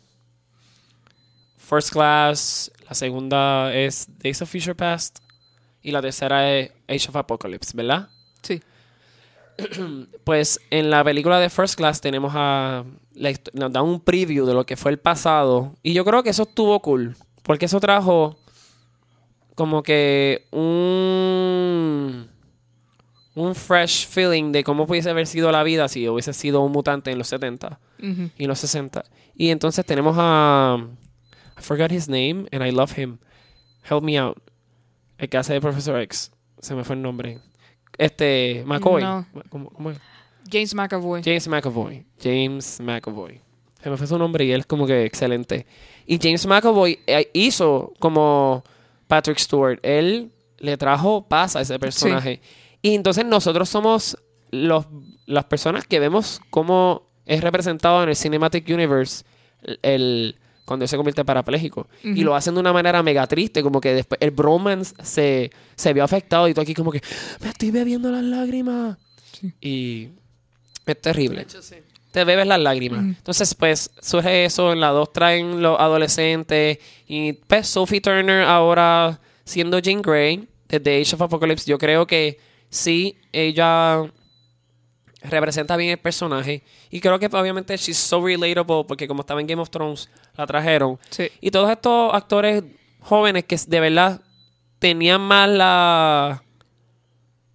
[1.57, 5.21] First Class, la segunda es Days of Future Past
[5.81, 8.11] y la tercera es Age of Apocalypse, ¿verdad?
[8.43, 8.61] Sí.
[10.25, 12.85] Pues en la película de First Class tenemos a.
[13.53, 15.75] nos da un preview de lo que fue el pasado.
[15.83, 17.17] Y yo creo que eso estuvo cool.
[17.43, 18.37] Porque eso trajo.
[19.55, 22.29] Como que un.
[23.35, 27.11] Un fresh feeling de cómo pudiese haber sido la vida si hubiese sido un mutante
[27.11, 28.31] en los 70 Ujú.
[28.37, 29.05] y en los 60.
[29.35, 30.79] Y entonces tenemos a.
[31.59, 33.19] I forgot his name and I love him.
[33.89, 34.37] Help me out.
[35.19, 36.31] El que hace de Professor X.
[36.61, 37.39] Se me fue el nombre.
[37.99, 38.63] Este.
[38.67, 39.03] McCoy.
[39.03, 39.27] No.
[39.49, 39.99] ¿Cómo- cómo es?
[40.51, 41.23] James McAvoy.
[41.23, 42.05] James McAvoy.
[42.23, 43.41] James McAvoy.
[43.83, 45.67] Se me fue su nombre y él es como que excelente.
[46.07, 48.63] Y James McAvoy eh, hizo como
[49.09, 49.79] Patrick Stewart.
[49.83, 52.41] Él le trajo paz a ese personaje.
[52.81, 54.17] Y entonces nosotros somos
[54.51, 54.87] los,
[55.27, 59.25] las personas que vemos cómo es representado en el Cinematic Universe
[59.83, 61.89] el- cuando él se convierte en parapléjico.
[62.03, 65.93] Y lo hacen de una manera mega triste, como que después el bromance se, se
[65.93, 67.01] vio afectado y tú aquí como que
[67.41, 68.97] me estoy bebiendo las lágrimas.
[69.61, 70.09] Y
[70.87, 71.47] es terrible
[72.13, 73.01] te bebes las lágrimas.
[73.01, 79.19] Entonces, pues, surge eso, en la 2 traen los adolescentes, y pues Sophie Turner ahora
[79.45, 84.05] siendo Jean Grey, desde Age of Apocalypse, yo creo que sí, ella
[85.25, 89.47] representa bien el personaje, y creo que obviamente she's so relatable, porque como estaba en
[89.47, 90.99] Game of Thrones, la trajeron.
[91.11, 91.29] Sí.
[91.41, 92.65] Y todos estos actores
[93.01, 94.21] jóvenes que de verdad
[94.79, 96.43] tenían más la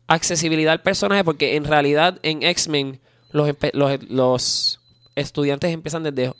[0.08, 3.00] accesibilidad al personaje, porque en realidad en X-Men
[3.32, 4.80] los, los, los
[5.16, 6.32] estudiantes empiezan desde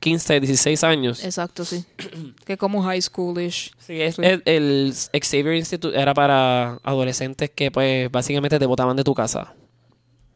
[0.00, 1.24] 15, 16 años.
[1.24, 1.84] Exacto, sí.
[2.44, 3.72] que como high schoolish.
[3.78, 4.22] Sí, es- Sí.
[4.22, 9.54] El, el Xavier Institute era para adolescentes que pues básicamente te botaban de tu casa.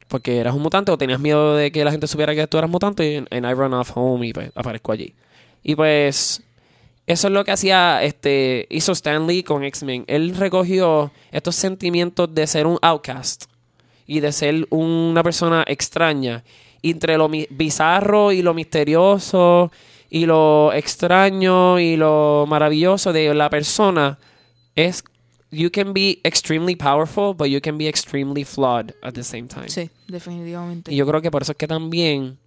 [0.09, 2.71] Porque eras un mutante o tenías miedo de que la gente supiera que tú eras
[2.71, 5.15] mutante y en I run off home y pues aparezco allí.
[5.63, 6.43] Y pues
[7.09, 10.05] eso es lo que hacía, este, hizo Stan Lee con X-Men.
[10.09, 13.45] Él recogió estos sentimientos de ser un outcast
[14.07, 16.45] y de ser una persona extraña.
[16.83, 19.73] Entre lo bizarro y lo misterioso
[20.11, 24.19] y lo extraño y lo maravilloso de la persona
[24.75, 25.03] es
[25.51, 29.69] you can be extremely powerful but you can be extremely flawed at the same time.
[29.69, 30.93] Sí, definitivamente.
[30.93, 32.39] Y yo creo que por eso es que también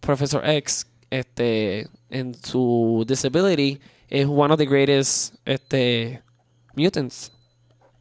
[0.00, 6.20] Professor X, este, en su disability, es one of the greatest este,
[6.74, 7.32] mutants.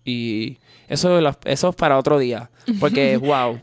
[0.04, 0.58] Y
[0.88, 2.50] eso, eso es para otro día.
[2.80, 3.62] Porque, wow.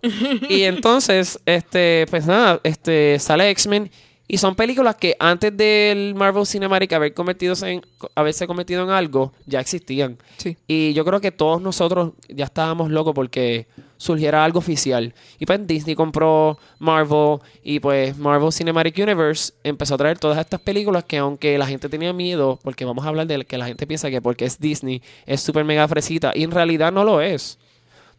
[0.49, 3.91] Y entonces, este, pues nada, este, sale X-Men.
[4.31, 7.81] Y son películas que antes del Marvel Cinematic haber convertido en,
[8.15, 10.19] haberse convertido en algo, ya existían.
[10.37, 10.57] Sí.
[10.67, 15.15] Y yo creo que todos nosotros ya estábamos locos porque surgiera algo oficial.
[15.39, 20.61] Y pues Disney compró Marvel y pues Marvel Cinematic Universe empezó a traer todas estas
[20.61, 23.87] películas que aunque la gente tenía miedo, porque vamos a hablar de que la gente
[23.87, 27.59] piensa que porque es Disney es súper mega fresita y en realidad no lo es.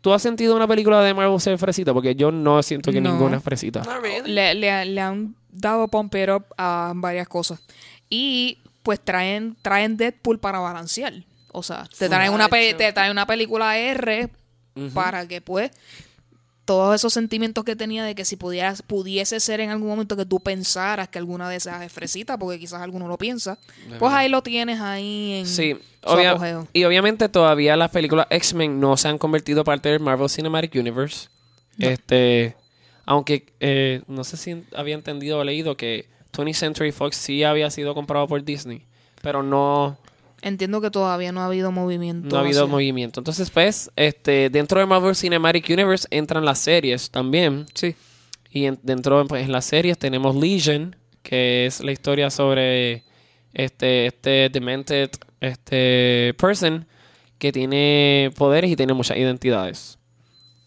[0.02, 1.94] ¿Tú has sentido una película de Marvel ser fresita?
[1.94, 3.12] Porque yo no siento que No.
[3.12, 3.84] ninguna es fresita.
[4.02, 4.32] Really.
[4.32, 7.60] Le, le- le han dado pump it up a varias cosas.
[8.10, 11.14] Y pues traen, traen Deadpool para balancear.
[11.52, 14.30] O sea, te traen una, pe- te traen una película R
[14.94, 15.72] para que pues
[16.66, 20.26] todos esos sentimientos que tenía de que si pudieras, pudiese ser en algún momento que
[20.26, 23.58] tú pensaras que alguna de esas es fresita, porque quizás alguno lo piensa,
[23.98, 26.68] pues ahí lo tienes ahí en Sí, su obvia- apogeo.
[26.72, 31.28] y obviamente todavía las películas X-Men no se han convertido parte del Marvel Cinematic Universe.
[31.80, 32.56] Este,
[33.12, 37.72] aunque eh, no sé si había entendido o leído que 20th Century Fox sí había
[37.72, 38.84] sido comprado por Disney,
[39.24, 39.98] pero no,
[40.42, 42.30] Entiendo que todavía no ha habido movimiento.
[42.30, 43.20] no ha habido hacia- movimiento.
[43.20, 47.66] Entonces, pues, este, dentro del Marvel Cinematic Universe entran las series también.
[47.74, 47.94] Sí.
[48.50, 53.04] Y en- dentro pues, en las series tenemos Legion, que es la historia sobre
[53.54, 55.10] este, este demented
[55.42, 56.86] este person
[57.38, 59.99] que tiene poderes y tiene muchas identidades.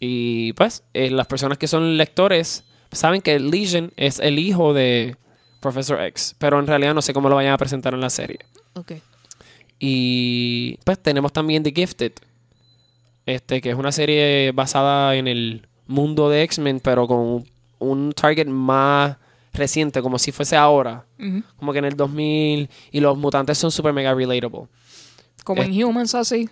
[0.04, 5.16] Y pues eh, las personas que son lectores saben que Legion es el hijo de
[5.60, 8.40] Professor X, pero en realidad no sé cómo lo vayan a presentar en la serie.
[8.74, 8.94] Ok.
[9.78, 12.14] Y pues tenemos también The Gifted,
[13.26, 17.44] este, que es una serie basada en el mundo de X-Men, pero con
[17.78, 19.18] un, target más
[19.52, 21.06] reciente, como si fuese ahora.
[21.56, 22.68] Como que en el 2000.
[22.90, 24.66] Y los mutantes son super mega relatable.
[25.44, 26.48] Como en Humans, así.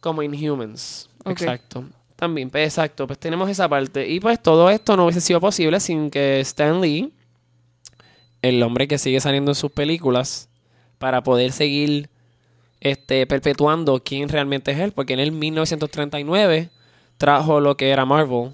[0.00, 1.08] Como Inhumans.
[1.24, 1.40] Ok.
[1.40, 1.84] Exacto.
[2.20, 3.06] También, pues, exacto.
[3.06, 4.06] Pues tenemos esa parte.
[4.06, 7.14] Y pues todo esto no hubiese sido posible sin que Stan Lee,
[8.42, 10.50] el hombre que sigue saliendo en sus películas,
[10.98, 12.10] para poder seguir
[12.80, 14.92] este, perpetuando quién realmente es él.
[14.92, 16.68] Porque en el 1939
[17.16, 18.52] trajo lo que era Marvel.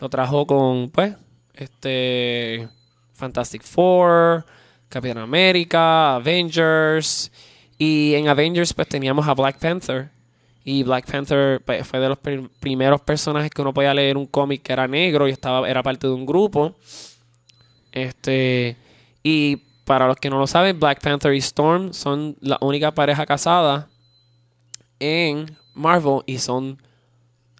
[0.00, 1.14] Lo trajo con, pues,
[1.54, 2.68] este.
[3.12, 4.44] Fantastic Four,
[4.88, 7.30] Capitán América, Avengers.
[7.78, 10.10] Y en Avengers, pues teníamos a Black Panther.
[10.64, 14.26] Y Black Panther pues, fue de los prim- primeros personajes que uno podía leer un
[14.26, 16.74] cómic que era negro y estaba, era parte de un grupo.
[17.92, 18.76] Este.
[19.22, 23.26] Y para los que no lo saben, Black Panther y Storm son la única pareja
[23.26, 23.88] casada
[24.98, 26.80] en Marvel y son,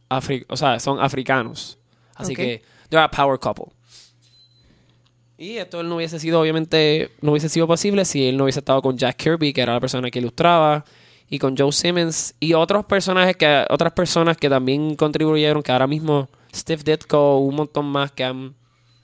[0.09, 1.79] afri- o sea, son africanos.
[2.15, 3.67] Así que, they're a power couple.
[5.37, 8.81] Y esto no hubiese sido, obviamente, no hubiese sido posible si él no hubiese estado
[8.81, 10.85] con Jack Kirby, que era la persona que ilustraba,
[11.35, 15.89] y con Joe Simmons, y otros personajes que, otras personas que también contribuyeron, que ahora
[15.89, 18.55] mismo Steve Ditko, un montón más que han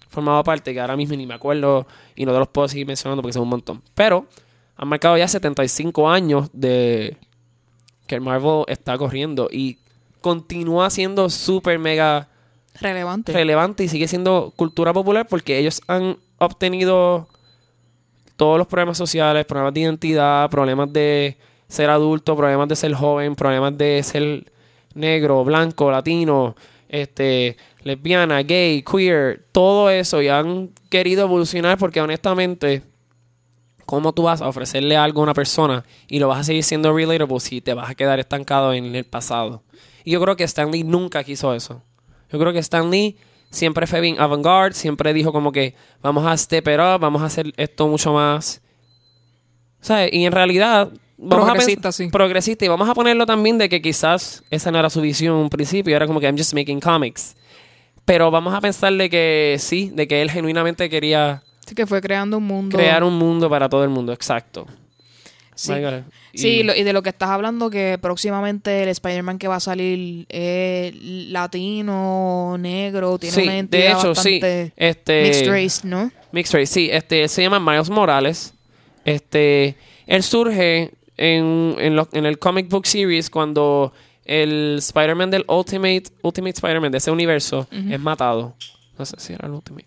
[0.09, 3.21] formado parte, que ahora mismo ni me acuerdo, y no te los puedo seguir mencionando
[3.21, 3.83] porque son un montón.
[3.97, 4.27] Pero
[4.77, 7.17] han marcado ya 75 años de
[8.07, 9.79] que el Marvel está corriendo y
[10.21, 12.29] continúa siendo súper mega
[12.81, 13.33] Relevante.
[13.33, 17.27] relevante y sigue siendo cultura popular porque ellos han obtenido
[18.37, 21.37] todos los problemas sociales, problemas de identidad, problemas de
[21.71, 24.53] ser adulto, problemas de ser joven, problemas de ser
[24.93, 26.55] negro, blanco, latino,
[26.89, 32.83] este, lesbiana, gay, queer, todo eso y han querido evolucionar porque honestamente
[33.91, 36.95] ¿Cómo tú vas a ofrecerle algo a una persona y lo vas a seguir siendo
[36.95, 39.65] relatable si te vas a quedar estancado en el pasado?
[40.05, 41.83] Y yo creo que Stan Lee nunca quiso eso.
[42.31, 43.17] Yo creo que Stan Lee
[43.51, 47.25] siempre fue bien avant-garde, siempre dijo como que vamos a step it up, vamos a
[47.25, 48.63] hacer esto mucho más.
[49.81, 50.11] ¿Sabes?
[50.13, 50.93] Y en realidad.
[51.23, 52.09] Vamos Progresista, a sí.
[52.09, 52.65] Progresista.
[52.65, 55.51] Y vamos a ponerlo también de que quizás esa no era su visión en un
[55.51, 57.37] principio, era como que I'm just making comics.
[58.07, 62.01] Pero vamos a pensar de que sí, de que él genuinamente quería Así que fue
[62.01, 62.77] creando un mundo.
[62.77, 64.67] crear un mundo para todo el mundo, exacto.
[65.55, 65.73] Sí.
[65.79, 66.05] God.
[66.33, 69.57] Sí, Y- lo- y de lo que estás hablando, que próximamente el Spider-Man que va
[69.57, 74.41] a salir es latino, negro, tiene Sí, una de identidad hecho, sí.
[74.41, 76.11] bastante Este, mixed race, ¿no?
[76.33, 76.89] Mixed Race, sí.
[76.91, 78.55] Este, él se llama Miles Morales.
[79.05, 83.93] Este, él surge en, en, lo- en el comic book series cuando
[84.25, 88.55] el Spider-Man del Ultimate, Ultimate Spider-Man de ese universo es matado.
[88.99, 89.87] No sé si era el Ultimate.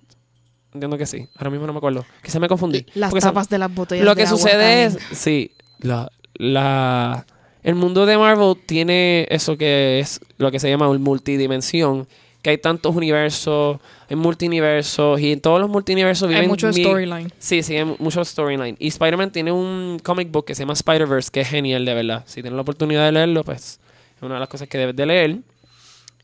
[0.73, 1.27] Entiendo que sí.
[1.35, 2.05] Ahora mismo no me acuerdo.
[2.23, 2.85] Quizá me confundí.
[2.95, 4.05] Las Porque tapas de las botellas.
[4.05, 7.25] Lo de que agua sucede es, sí, la, la,
[7.63, 12.07] el mundo de Marvel tiene eso que es lo que se llama un multidimensión,
[12.43, 16.73] que hay tantos universos, hay multiversos y en todos los multiversos viven Hay mucho mi-
[16.83, 17.31] storyline.
[17.39, 18.75] Sí, sí, hay mucho storyline.
[18.79, 22.23] Y Spider-Man tiene un comic book que se llama Spider-Verse, que es genial, de verdad.
[22.27, 23.79] Si tienes la oportunidad de leerlo, pues
[24.15, 25.37] es una de las cosas que debes de leer.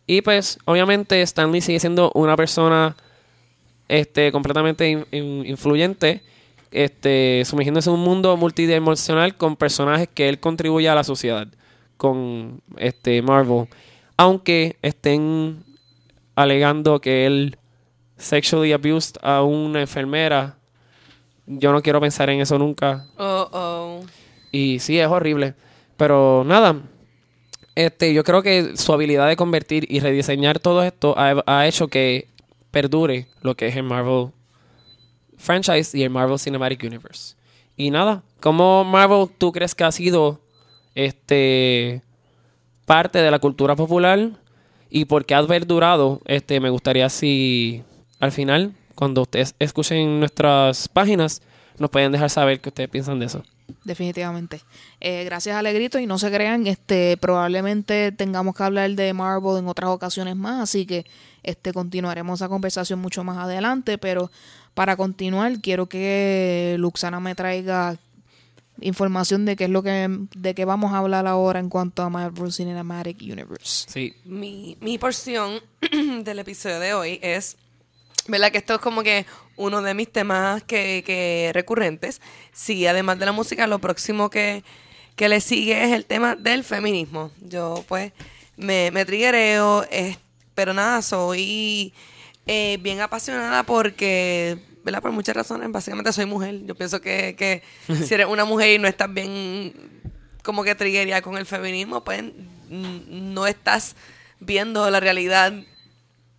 [0.05, 2.95] Y pues, obviamente, Stan Lee sigue siendo una persona
[3.87, 6.21] este, completamente in- in- influyente,
[6.71, 11.47] este, sumergiéndose en un mundo multidimensional con personajes que él contribuye a la sociedad,
[11.97, 13.67] con este Marvel.
[14.17, 15.63] Aunque estén
[16.41, 17.57] alegando que él
[18.17, 20.57] sexually abused a una enfermera,
[21.45, 23.07] yo no quiero pensar en eso nunca.
[23.17, 24.05] Oh, oh.
[24.51, 25.55] Y sí, es horrible.
[25.97, 26.77] Pero nada,
[27.75, 31.89] este, yo creo que su habilidad de convertir y rediseñar todo esto ha, ha hecho
[31.89, 32.29] que
[32.71, 34.31] perdure lo que es el Marvel
[35.37, 37.35] franchise y el Marvel Cinematic Universe.
[37.75, 40.39] Y nada, ¿cómo Marvel tú crees que ha sido
[40.95, 42.01] este
[42.85, 44.31] parte de la cultura popular
[44.89, 46.21] y por qué ha perdurado?
[46.25, 47.83] Este, me gustaría si
[48.19, 51.41] al final, cuando ustedes escuchen nuestras páginas,
[51.77, 53.43] nos pueden dejar saber qué ustedes piensan de eso.
[53.83, 54.61] Definitivamente.
[54.99, 55.99] Eh, gracias, Alegrito.
[55.99, 60.61] Y no se crean, este, probablemente tengamos que hablar de Marvel en otras ocasiones más,
[60.61, 61.05] así que
[61.43, 63.97] este, continuaremos esa conversación mucho más adelante.
[63.97, 64.31] Pero
[64.73, 67.97] para continuar, quiero que Luxana me traiga
[68.81, 72.09] información de qué es lo que, de qué vamos a hablar ahora en cuanto a
[72.09, 73.85] Marvel Cinematic Universe.
[73.89, 75.59] Sí, Mi, mi porción
[76.23, 77.57] del episodio de hoy es,
[78.27, 78.51] ¿verdad?
[78.51, 79.25] Que esto es como que
[79.57, 82.21] uno de mis temas que, que recurrentes.
[82.53, 84.63] Sí, además de la música, lo próximo que,
[85.15, 87.31] que le sigue es el tema del feminismo.
[87.41, 88.13] Yo, pues,
[88.57, 90.17] me, me triggereo, es-
[90.55, 91.93] pero nada, soy
[92.45, 95.01] eh, bien apasionada porque, ¿verdad?
[95.01, 96.61] Por muchas razones, básicamente soy mujer.
[96.65, 97.63] Yo pienso que, que
[98.05, 99.73] si eres una mujer y no estás bien
[100.43, 103.95] como que triggería con el feminismo, pues mm, no estás
[104.39, 105.53] viendo la realidad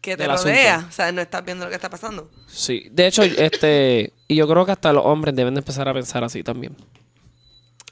[0.00, 0.44] que te asunto.
[0.44, 0.86] rodea.
[0.88, 2.30] O sea, no estás viendo lo que está pasando.
[2.48, 5.92] Sí, de hecho, este, y yo creo que hasta los hombres deben de empezar a
[5.94, 6.74] pensar así también.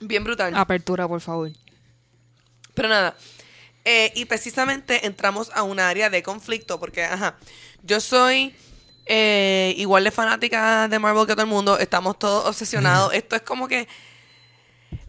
[0.00, 0.54] Bien brutal.
[0.56, 1.50] Apertura, por favor.
[2.74, 3.16] Pero nada.
[3.84, 6.78] eh, y precisamente entramos a un área de conflicto.
[6.80, 7.36] Porque, ajá,
[7.82, 8.54] yo soy
[9.08, 11.78] eh, igual de fanática de Marvel que todo el mundo.
[11.78, 13.12] Estamos todos obsesionados.
[13.14, 13.88] Esto es como que.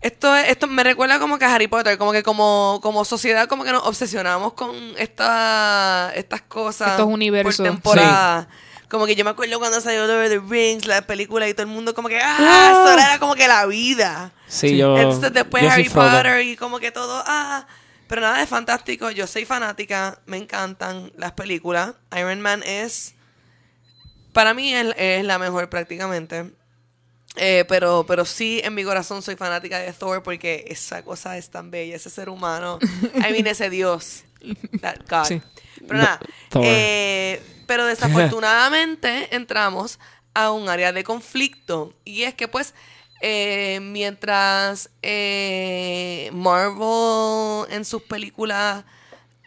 [0.01, 3.47] Esto, es- esto me recuerda como que a Harry Potter, como que como, como sociedad
[3.47, 7.57] como que nos obsesionamos con esta, estas cosas Estos universos.
[7.57, 8.47] por temporada.
[8.89, 11.63] Como que yo me acuerdo cuando salió Lord of the Rings, la película y todo
[11.63, 12.71] el mundo como que ¡ah!
[12.71, 14.31] Eso era como que la vida.
[14.47, 14.97] Sí, yo.
[14.97, 15.89] Entonces después yo soy Harry.
[15.89, 17.67] Potter y como que todo, ah,
[18.07, 19.11] pero nada, es fantástico.
[19.11, 21.91] Yo soy fanática, me encantan las películas.
[22.17, 23.13] Iron Man es,
[24.39, 26.49] para mí es, es la mejor prácticamente.
[27.35, 31.49] Eh, pero, pero sí, en mi corazón soy fanática de Thor porque esa cosa es
[31.49, 32.79] tan bella, ese ser humano.
[33.15, 34.23] I mean, ese Dios.
[34.79, 35.25] That God.
[35.25, 35.41] Sí.
[35.85, 36.19] Pero nada,
[36.55, 39.99] eh, pero desafortunadamente entramos
[40.33, 41.93] a un área de conflicto.
[42.05, 42.73] Y es que pues,
[43.19, 48.85] eh, mientras eh, Marvel en sus películas,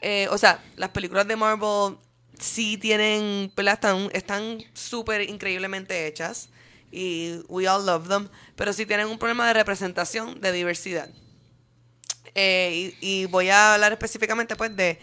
[0.02, 1.96] eh, o sea, las películas de Marvel
[2.42, 3.74] sí tienen, ¿verdad?
[3.74, 6.48] Están están súper increíblemente hechas.
[6.90, 8.28] Y we all love them.
[8.54, 11.08] Pero sí tienen un problema de representación, de diversidad.
[12.34, 14.98] Eh, y, voy a hablar específicamente pues de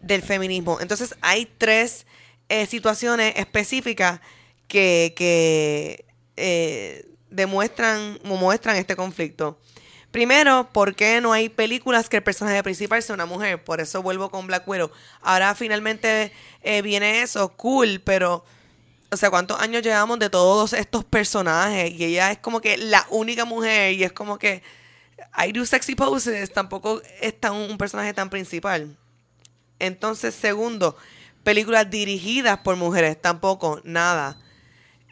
[0.00, 0.78] del feminismo.
[0.80, 2.06] Entonces hay tres
[2.48, 4.20] eh, situaciones específicas
[4.68, 6.04] que, que
[6.36, 9.58] eh, demuestran muestran este conflicto.
[10.14, 13.64] Primero, ¿por qué no hay películas que el personaje principal sea una mujer?
[13.64, 14.92] Por eso vuelvo con Black Widow.
[15.20, 16.30] Ahora finalmente
[16.62, 18.44] eh, viene eso, cool, pero
[19.10, 21.90] o sea, ¿cuántos años llevamos de todos estos personajes?
[21.90, 24.62] Y ella es como que la única mujer y es como que
[25.36, 28.96] I do sexy poses, tampoco es tan un personaje tan principal.
[29.80, 30.96] Entonces, segundo,
[31.42, 34.38] películas dirigidas por mujeres, tampoco, nada.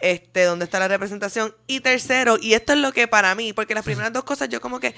[0.02, 1.54] Este, ¿dónde está la representación?
[1.66, 4.60] Y tercero, y esto es lo que para mí, porque las primeras dos cosas yo
[4.60, 4.94] como que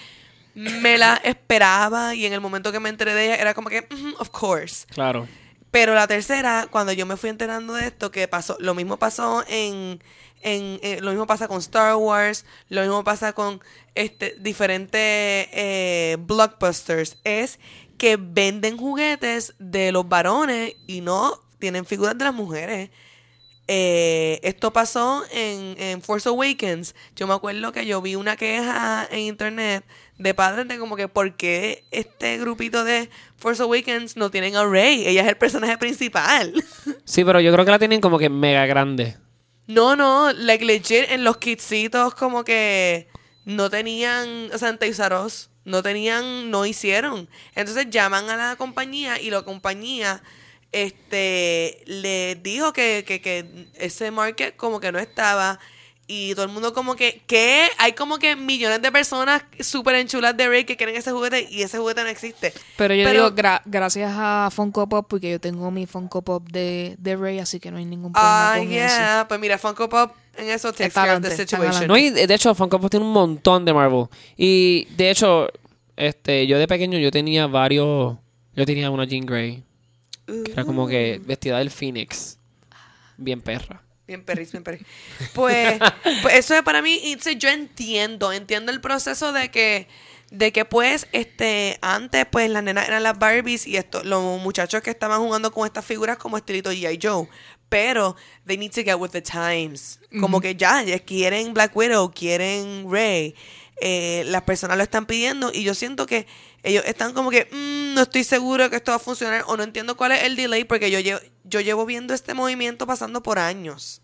[0.55, 3.87] me las esperaba y en el momento que me enteré de ella era como que,
[3.91, 4.87] "Mhm, of course.
[4.89, 5.29] Claro.
[5.71, 9.45] Pero la tercera, cuando yo me fui enterando de esto, que pasó, lo mismo pasó
[9.49, 10.01] en,
[10.41, 13.61] en, eh, lo mismo pasa con Star Wars, lo mismo pasa con
[13.97, 17.59] este diferentes eh, blockbusters, es
[17.99, 22.91] que venden juguetes de los varones y no tienen figuras de las mujeres.
[23.67, 26.95] Eh, esto pasó en, en Force Awakens.
[27.17, 29.85] Yo me acuerdo que yo vi una queja en internet
[30.19, 34.65] de padres de como que por qué este grupito de Force Awakens no tienen a
[34.65, 35.07] Rey.
[35.07, 36.53] Ella es el personaje principal.
[37.07, 39.19] Sí, pero yo creo que la tienen como que mega grande.
[39.67, 43.09] no, no, like legit en los kidsitos como que
[43.45, 44.79] no tenían, o sea, en
[45.65, 47.29] no tenían, no hicieron.
[47.55, 50.23] Entonces llaman a la compañía y la compañía
[50.75, 55.59] este le dijo que, que, que ese market como que no estaba
[56.07, 57.67] y todo el mundo como que ¿qué?
[57.79, 61.63] hay como que millones de personas súper enchulas de Rey que quieren ese juguete y
[61.63, 65.71] ese juguete no existe Pero yo digo gra- gracias a Funko Pop, porque yo tengo
[65.71, 68.73] mi Funko Pop de, de Rey, así que no hay ningún problema ah con eso.
[68.75, 71.89] yeah pues mira Funko Pop en eso takes Está care of the adelante, está situation
[71.89, 74.07] No, y de de hecho, Funko Pop tiene un montón de Marvel.
[74.37, 75.49] Y de hecho,
[75.97, 78.17] este, yo de pequeño yo tenía varios.
[78.57, 79.63] Yo tenía una Jean Grey.
[80.27, 82.39] Que era como que vestida del Phoenix.
[83.17, 83.83] Bien perra.
[84.07, 84.83] Bien perris, bien perris.
[85.33, 85.79] Pues,
[86.23, 89.89] pues eso es para mí, yo entiendo, entiendo el proceso de que,
[90.31, 94.83] de que pues, este, antes, pues, las nenas eran las Barbies y esto, los muchachos
[94.83, 96.99] que estaban jugando con estas figuras como estilito G.I.
[97.03, 97.29] Joe.
[97.71, 98.15] Pero,
[98.47, 99.99] they need to get with the times.
[100.21, 103.35] Como que ya, ya quieren Black Widow, quieren Rey.
[103.81, 106.27] Eh, las personas lo están pidiendo y yo siento que
[106.65, 109.63] ellos están como que "Mm, no estoy seguro que esto va a funcionar o no
[109.63, 113.39] entiendo cuál es el delay porque yo llevo, yo llevo viendo este movimiento pasando por
[113.39, 114.01] años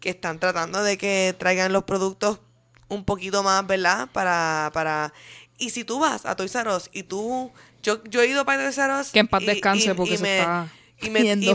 [0.00, 2.40] que están tratando de que traigan los productos
[2.88, 4.08] un poquito más, ¿verdad?
[4.12, 5.12] Para, para...
[5.58, 7.50] Y si tú vas a Toys R Us y tú...
[7.82, 10.14] Yo, yo he ido para Toys R Us Que en paz y- descanse y- porque
[10.14, 10.68] y se me, está
[11.00, 11.24] y me, y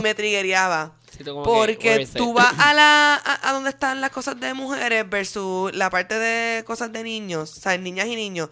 [1.16, 5.74] Sí, Porque tú vas a la a, a donde están las cosas de mujeres versus
[5.74, 8.48] la parte de cosas de niños, o sea, niñas y niños.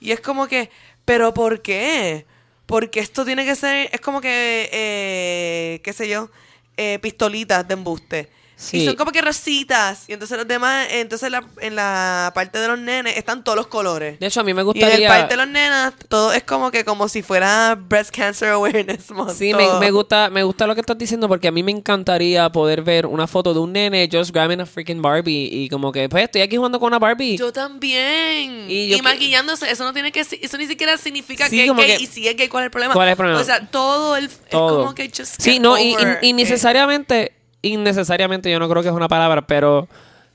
[0.00, 0.68] Y es como que,
[1.04, 2.26] ¿pero por qué?
[2.66, 6.30] Porque esto tiene que ser, es como que, eh, qué sé yo,
[6.76, 8.30] eh, pistolitas de embuste.
[8.62, 8.78] Sí.
[8.78, 10.04] Y son como que rositas.
[10.08, 13.66] Y entonces los demás, entonces la- en la parte de los nenes están todos los
[13.66, 14.18] colores.
[14.20, 14.94] De hecho, a mí me Y en gustaría...
[14.96, 19.10] el parte de los nenas, todo es como que como si fuera Breast Cancer Awareness
[19.10, 19.32] Month.
[19.38, 22.48] Sí, me, me gusta, me gusta lo que estás diciendo porque a mí me encantaría
[22.50, 26.08] poder ver una foto de un nene just grabbing a freaking Barbie y como que,
[26.08, 27.36] pues estoy aquí jugando con una Barbie.
[27.36, 28.70] Yo también.
[28.70, 31.64] Y Y, yo que- maquillándose, eso no tiene que eso ni siquiera significa Sí, que
[31.66, 31.86] es gay.
[31.96, 32.94] que- y si es gay, ¿cuál es el problema?
[32.94, 33.40] ¿Cuál es el problema?
[33.40, 34.80] O sea, todo el Todo.
[34.80, 37.32] es como que just sí, no, y, necesariamente,
[37.62, 39.88] innecesariamente, yo no creo que es una palabra, pero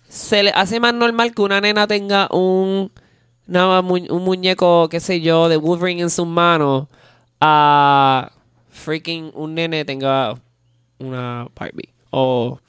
[0.09, 2.91] se le hace más normal que una nena tenga un,
[3.47, 6.87] mu- un muñeco, qué sé yo, de Wolverine en sus manos,
[7.39, 8.31] a
[8.69, 10.35] freaking un nene tenga
[10.99, 11.89] una Barbie.
[12.09, 12.59] O,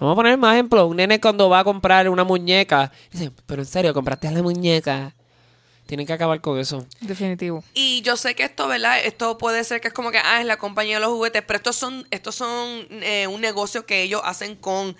[0.00, 3.62] vamos a poner más ejemplo, un nene cuando va a comprar una muñeca, dice, pero
[3.62, 5.13] en serio, compraste la muñeca.
[5.86, 6.86] Tienen que acabar con eso.
[7.00, 7.62] Definitivo.
[7.74, 9.04] Y yo sé que esto, ¿verdad?
[9.04, 11.58] Esto puede ser que es como que, ah, es la compañía de los juguetes, pero
[11.58, 14.96] estos son, estos son eh, un negocio que ellos hacen con,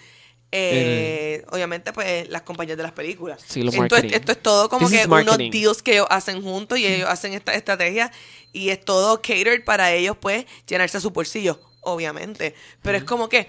[0.53, 3.43] eh, obviamente, pues, las compañías de las películas.
[3.47, 4.15] Sí, los esto, es, marketing.
[4.15, 7.33] esto es todo como This que unos deals que ellos hacen juntos y ellos hacen
[7.33, 8.13] esta estrategia
[8.53, 12.55] y es todo catered para ellos, pues, llenarse su bolsillo, obviamente.
[12.83, 13.49] Pero es como que...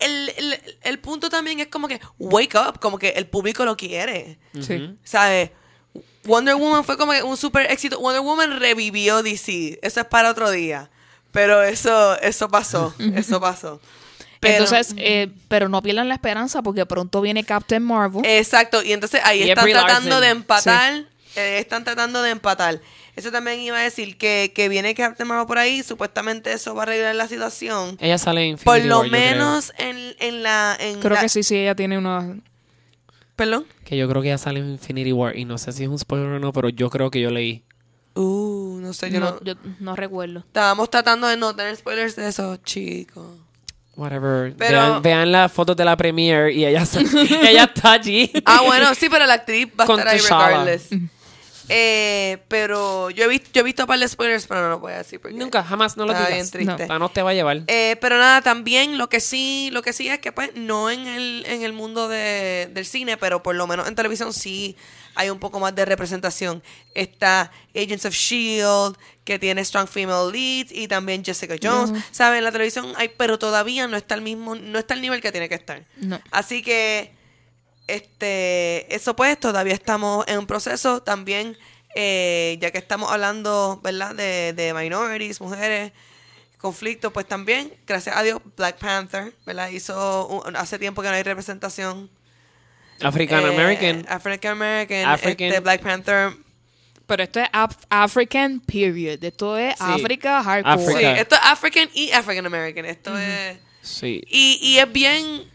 [0.00, 3.76] El, el, el punto también es como que wake up, como que el público lo
[3.76, 4.38] quiere.
[4.60, 4.96] Sí.
[5.02, 5.50] ¿Sabes?
[6.28, 7.98] Wonder Woman fue como que un super éxito.
[7.98, 9.78] Wonder Woman revivió DC.
[9.82, 10.88] Eso es para otro día.
[11.32, 12.94] Pero eso, eso pasó.
[13.16, 13.80] Eso pasó.
[14.40, 18.22] Pero- Entonces, eh, pero no pierdan la esperanza porque pronto viene Captain Marvel.
[18.24, 18.82] Exacto.
[18.82, 20.20] Y entonces ahí Y están tratando Larson.
[20.20, 20.94] de empatar.
[21.36, 22.80] eh, están tratando de empatar.
[23.16, 25.82] Eso también iba a decir que, que viene Captain Marvel por ahí.
[25.82, 27.96] Supuestamente eso va a arreglar la situación.
[28.00, 29.20] Ella sale en Por lo War, yo creo.
[29.30, 30.76] menos en, en la.
[30.78, 32.36] En Creo la- que sí, sí, ella tiene una...
[33.38, 33.66] Perdón.
[33.84, 35.36] Que yo creo que ella sale en Infinity War.
[35.36, 37.62] Y no sé si es un spoiler o no, pero yo creo que yo leí.
[38.14, 39.30] Uh, no sé, yo no.
[39.30, 40.40] no, yo no recuerdo.
[40.40, 43.38] Estábamos tratando de no tener spoilers de eso, chicos.
[43.94, 44.56] Whatever.
[44.56, 46.82] Pero- vean, vean las fotos de la premiere y ella,
[47.42, 48.28] ella está allí.
[48.44, 50.88] Ah, bueno, sí, pero la actriz va a estar ahí regardless.
[51.68, 54.78] Eh, pero yo he visto, yo he visto un par de spoilers, pero no lo
[54.78, 56.50] voy a decir porque Nunca, jamás, no lo está digas.
[56.52, 56.86] bien triste.
[56.86, 57.62] Thanos te va a llevar.
[57.66, 61.06] Eh, pero nada, también lo que sí, lo que sí es que pues no en
[61.06, 64.76] el, en el mundo de- del cine, pero por lo menos en televisión sí
[65.14, 66.62] hay un poco más de representación.
[66.94, 72.02] Está Agents of Shield, que tiene Strong Female Leads, y también Jessica Jones.
[72.12, 72.38] ¿Saben?
[72.38, 75.32] En la televisión hay, pero todavía no está al mismo, no está al nivel que
[75.32, 75.84] tiene que estar.
[75.96, 76.20] No.
[76.30, 77.12] Así que,
[77.88, 81.02] este, eso pues, todavía estamos en un proceso.
[81.02, 81.56] También,
[81.96, 84.14] eh, ya que estamos hablando, ¿verdad?
[84.14, 85.92] De, de minorities, mujeres,
[86.58, 89.68] conflictos, pues también, gracias a Dios, Black Panther, ¿verdad?
[89.70, 92.10] Hizo, un- hace tiempo que no hay representación.
[93.00, 94.00] African American.
[94.00, 95.04] Eh, African American.
[95.08, 96.32] African- este, Black Panther.
[97.06, 99.22] Pero esto es Af- African period.
[99.24, 99.84] Esto es Sí.
[99.86, 100.98] África hardcore.
[100.98, 102.84] Sí, esto es African y African American.
[102.84, 103.56] Esto es...
[103.80, 104.20] sí.
[104.26, 105.48] Y, y es bien.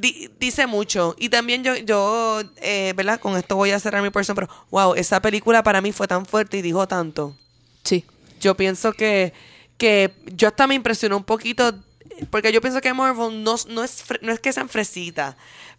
[0.00, 1.14] Di- dice mucho.
[1.18, 3.18] Y también yo, yo eh, ¿verdad?
[3.20, 6.26] Con esto voy a cerrar mi persona, pero wow, esa película para mí fue tan
[6.26, 7.36] fuerte y dijo tanto.
[7.82, 8.04] Sí.
[8.40, 9.32] Yo pienso que,
[9.78, 11.74] que yo hasta me impresionó un poquito,
[12.30, 15.36] porque yo pienso que Marvel no, no, es, no es que sean fresitas,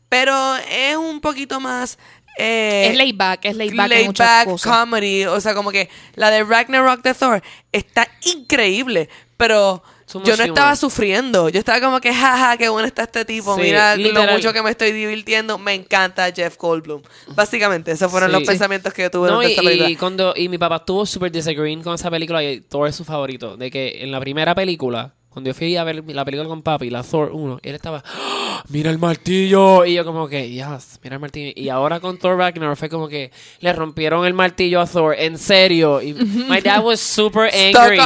[0.10, 1.98] pero es un poquito más...
[2.38, 4.72] eh, es laid back, es laid back en laid muchas back cosas.
[4.80, 5.26] comedy.
[5.26, 9.84] O sea, como que la de Ragnarok de Thor está increíble, pero
[10.24, 11.50] Yo no estaba sufriendo.
[11.50, 13.56] Yo estaba como que, jaja, qué bueno está este tipo.
[13.56, 14.26] Sí, Mira literal.
[14.28, 15.58] lo mucho que me estoy divirtiendo.
[15.58, 17.02] Me encanta Jeff Goldblum.
[17.36, 18.34] Básicamente, esos fueron Sí.
[18.38, 19.90] los pensamientos que yo tuve No, durante y, esta película.
[19.90, 23.04] y cuando y mi papá estuvo súper disagreeing con esa película y Thor es su
[23.04, 23.58] favorito.
[23.58, 26.90] De que en la primera película, cuando yo fui a ver la película con papi,
[26.90, 28.64] la Thor 1, él estaba, "¡Ah!
[28.70, 29.86] mira el martillo.
[29.86, 31.52] Y yo como que, yes, mira el martillo.
[31.56, 33.30] Y ahora con Thor Ragnarok fue como que
[33.60, 36.02] le rompieron el martillo a Thor, en serio.
[36.02, 36.14] Y
[36.50, 37.98] my dad was super angry.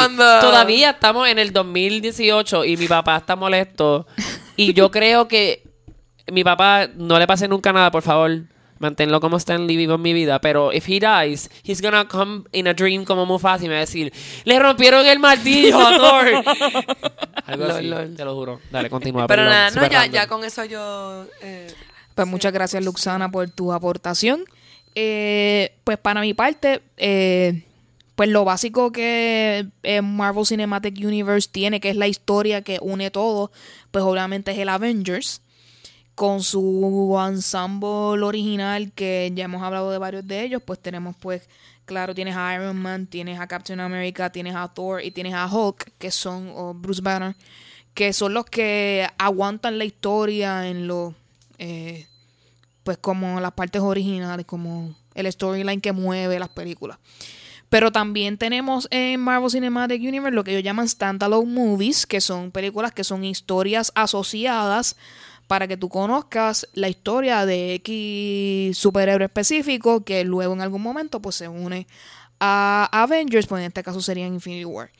[0.41, 4.05] Todavía estamos en el 2018 y mi papá está molesto.
[4.57, 5.63] Y yo creo que
[6.33, 8.41] mi papá no le pase nunca nada, por favor.
[8.81, 10.41] Manténlo como Stan Lee vivo en mi vida.
[10.41, 13.79] Pero if he dies, he's gonna come in a dream como Mufasa y me va
[13.79, 14.11] a decir,
[14.43, 16.27] le rompieron el martillo a Thor.
[17.45, 18.15] Algo Lol, así, lol.
[18.15, 18.59] te lo juro.
[18.71, 19.27] Dale, continúa.
[19.27, 21.25] Pero perdón, nada, no, ya, ya con eso yo...
[21.41, 21.67] eh,
[22.15, 24.43] Pues muchas gracias, Luxana, por tu aportación.
[24.95, 27.63] Eh, pues para mi parte, eh,
[28.15, 33.09] pues lo básico que eh, Marvel Cinematic Universe tiene, que es la historia que une
[33.09, 33.51] todo,
[33.91, 35.41] pues obviamente es el Avengers,
[36.21, 41.49] con su ensemble original, que ya hemos hablado de varios de ellos, pues tenemos pues,
[41.85, 45.47] claro, tienes a Iron Man, tienes a Captain America, tienes a Thor y tienes a
[45.47, 47.35] Hulk, que son, o Bruce Banner,
[47.95, 51.15] que son los que aguantan la historia en los...
[51.57, 52.05] eh,
[52.83, 56.99] pues como las partes originales, como el storyline que mueve las películas.
[57.69, 62.51] Pero también tenemos en Marvel Cinematic Universe lo que ellos llaman standalone movies, que son
[62.51, 64.97] películas que son historias asociadas
[65.51, 71.21] para que tú conozcas la historia de X superhéroe específico que luego en algún momento
[71.21, 71.87] pues se une
[72.39, 74.91] a Avengers, pues en este caso sería Infinity War.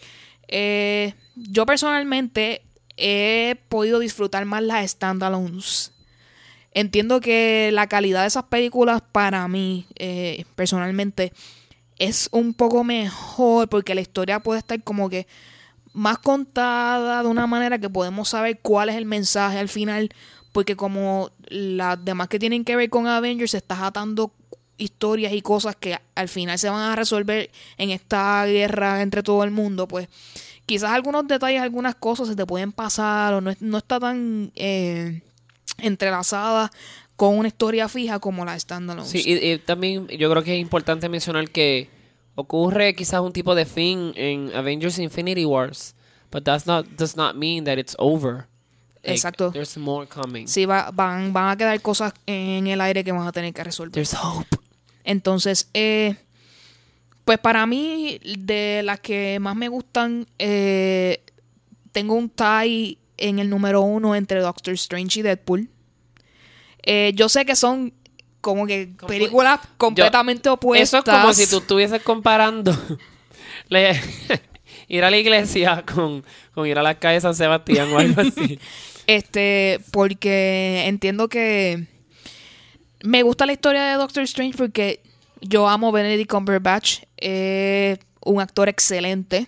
[0.49, 2.63] Eh, yo personalmente
[2.97, 5.93] he podido disfrutar más las standalones.
[6.73, 11.31] Entiendo que la calidad de esas películas para mí, eh, personalmente,
[11.97, 15.27] es un poco mejor porque la historia puede estar como que
[15.93, 20.09] más contada de una manera que podemos saber cuál es el mensaje al final.
[20.51, 24.33] Porque como las demás que tienen que ver con Avengers, estás atando
[24.77, 29.43] historias y cosas que al final se van a resolver en esta guerra entre todo
[29.43, 30.07] el mundo, pues
[30.65, 35.21] quizás algunos detalles, algunas cosas se te pueden pasar o no, no está tan eh,
[35.77, 36.71] entrelazada
[37.15, 39.07] con una historia fija como la standalone.
[39.07, 41.89] Sí, también yo creo que es importante mencionar que
[42.35, 45.93] ocurre quizás un tipo de fin en Avengers Infinity Wars,
[46.31, 48.47] but that's not does not it's over.
[49.03, 49.51] Like, Exacto.
[49.51, 50.47] There's more coming.
[50.47, 53.63] Sí, va- van, van a quedar cosas en el aire que van a tener que
[53.63, 53.91] resolver.
[53.93, 54.47] There's hope.
[55.03, 56.15] Entonces, eh,
[57.25, 61.23] pues para mí, de las que más me gustan, eh,
[61.91, 65.69] tengo un tie en el número uno entre Doctor Strange y Deadpool.
[66.83, 67.93] Eh, yo sé que son
[68.39, 70.87] como que Comple- películas completamente opuestas.
[70.87, 72.71] Eso es como si tú estuvieses comparando
[74.87, 76.23] ir a la iglesia con,
[76.53, 78.59] con ir a la calle de San Sebastián o algo así.
[79.17, 81.85] Este, porque entiendo que
[83.03, 85.01] me gusta la historia de Doctor Strange porque
[85.41, 89.47] yo amo Benedict Cumberbatch, es un actor excelente.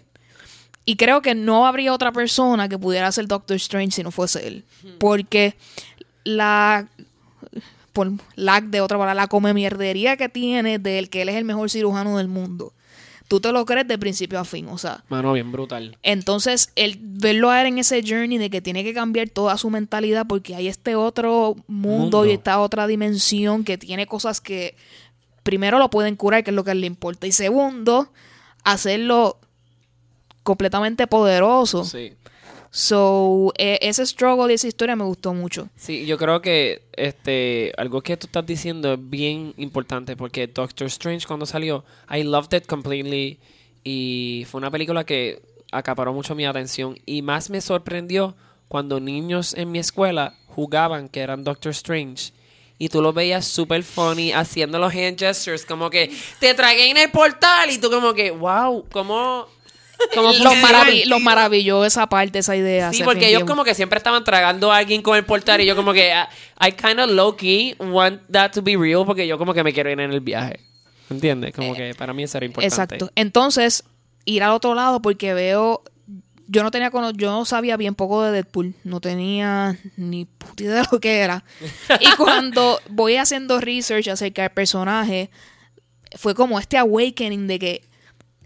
[0.84, 4.46] Y creo que no habría otra persona que pudiera ser Doctor Strange si no fuese
[4.46, 4.66] él.
[5.00, 5.56] Porque
[6.26, 6.90] la.
[7.94, 11.46] Por lack de otra palabra, la come mierdería que tiene de que él es el
[11.46, 12.74] mejor cirujano del mundo.
[13.28, 14.68] Tú te lo crees de principio a fin.
[14.70, 15.98] O sea, Mano, bien brutal.
[16.04, 19.70] entonces, el verlo a él en ese journey de que tiene que cambiar toda su
[19.70, 22.26] mentalidad porque hay este otro mundo, Mundo.
[22.26, 24.76] y esta otra dimensión que tiene cosas que
[25.44, 28.10] primero lo pueden curar, que es lo que le importa, y segundo,
[28.64, 29.40] hacerlo
[30.44, 31.84] completamente poderoso.
[31.86, 32.14] Sí.
[32.76, 35.70] So, e- ese struggle y esa historia me gustó mucho.
[35.76, 40.88] Sí, yo creo que este algo que tú estás diciendo es bien importante porque Doctor
[40.88, 43.38] Strange cuando salió, I loved it completely
[43.84, 45.40] y fue una película que
[45.72, 48.36] acaparó mucho mi atención y más me sorprendió
[48.68, 52.32] cuando niños en mi escuela jugaban que eran Doctor Strange
[52.80, 56.98] y tú lo veías super funny haciendo los hand gestures como que te tragué en
[56.98, 59.46] el portal y tú como que wow, cómo
[60.14, 60.40] cómo Los,
[61.08, 62.92] los maravilló esa parte, esa idea.
[62.92, 65.76] Sí, porque ellos como que siempre estaban tragando a alguien con el portal y yo
[65.76, 69.38] como que I, I kind of low key want that to be real porque yo
[69.38, 70.60] como que me quiero ir en el viaje.
[71.10, 71.54] ¿Entiendes?
[71.54, 72.74] Como que para mí eso era importante.
[72.74, 73.12] Exacto.
[73.16, 73.84] Entonces,
[74.26, 75.84] ir al otro lado porque veo.
[76.48, 80.64] Yo no tenía cono- yo no sabía bien poco de Deadpool, no tenía ni puta
[80.64, 81.46] idea de lo que era.
[82.02, 85.30] Y cuando voy haciendo research acerca del personaje,
[86.18, 87.82] fue como este awakening de que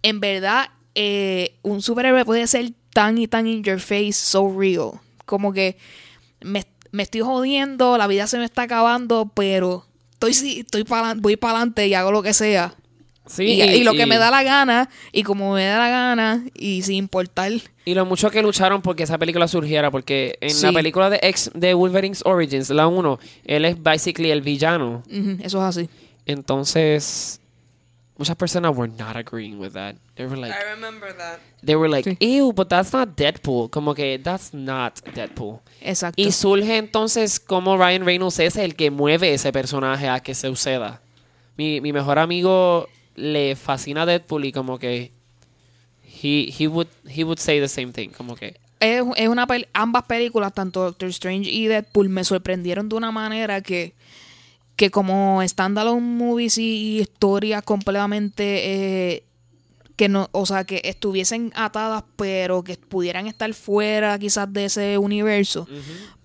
[0.03, 0.69] en verdad
[0.99, 4.93] eh, un superhéroe puede ser tan y tan in your face, so real.
[5.27, 5.77] Como que
[6.41, 11.13] me, me estoy jodiendo, la vida se me está acabando, pero estoy, sí, estoy para,
[11.13, 12.73] voy para adelante y hago lo que sea.
[13.27, 16.45] Sí, y, y lo que me da la gana, y como me da la gana,
[16.55, 17.51] y sin importar.
[17.85, 21.51] Y lo mucho que lucharon porque esa película surgiera, porque en la película de X
[21.53, 25.03] de Wolverine's Origins, la 1, él es basically el villano.
[25.43, 25.89] Eso es así.
[26.25, 27.39] Entonces,
[28.17, 29.95] muchas personas were not agreeing with that.
[30.15, 31.39] They were like, I remember that.
[31.63, 32.17] they were like, Sí.
[32.19, 33.69] ew, but that's not Deadpool.
[33.69, 35.59] Como que that's not Deadpool.
[35.81, 36.21] Exacto.
[36.21, 40.47] Y surge entonces como Ryan Reynolds es el que mueve ese personaje a que se
[40.47, 41.01] suceda.
[41.57, 45.11] Mi, mi mejor amigo le fascina Deadpool y como que
[46.23, 49.67] he, he would he would say the same thing, como que es, es una pel-
[49.73, 53.93] ambas películas, tanto Doctor Strange y Deadpool, me sorprendieron de una manera que,
[54.77, 59.23] que como standalone movies y historias completamente eh,
[59.97, 64.97] que no, o sea, que estuviesen atadas, pero que pudieran estar fuera quizás de ese
[64.99, 65.67] universo,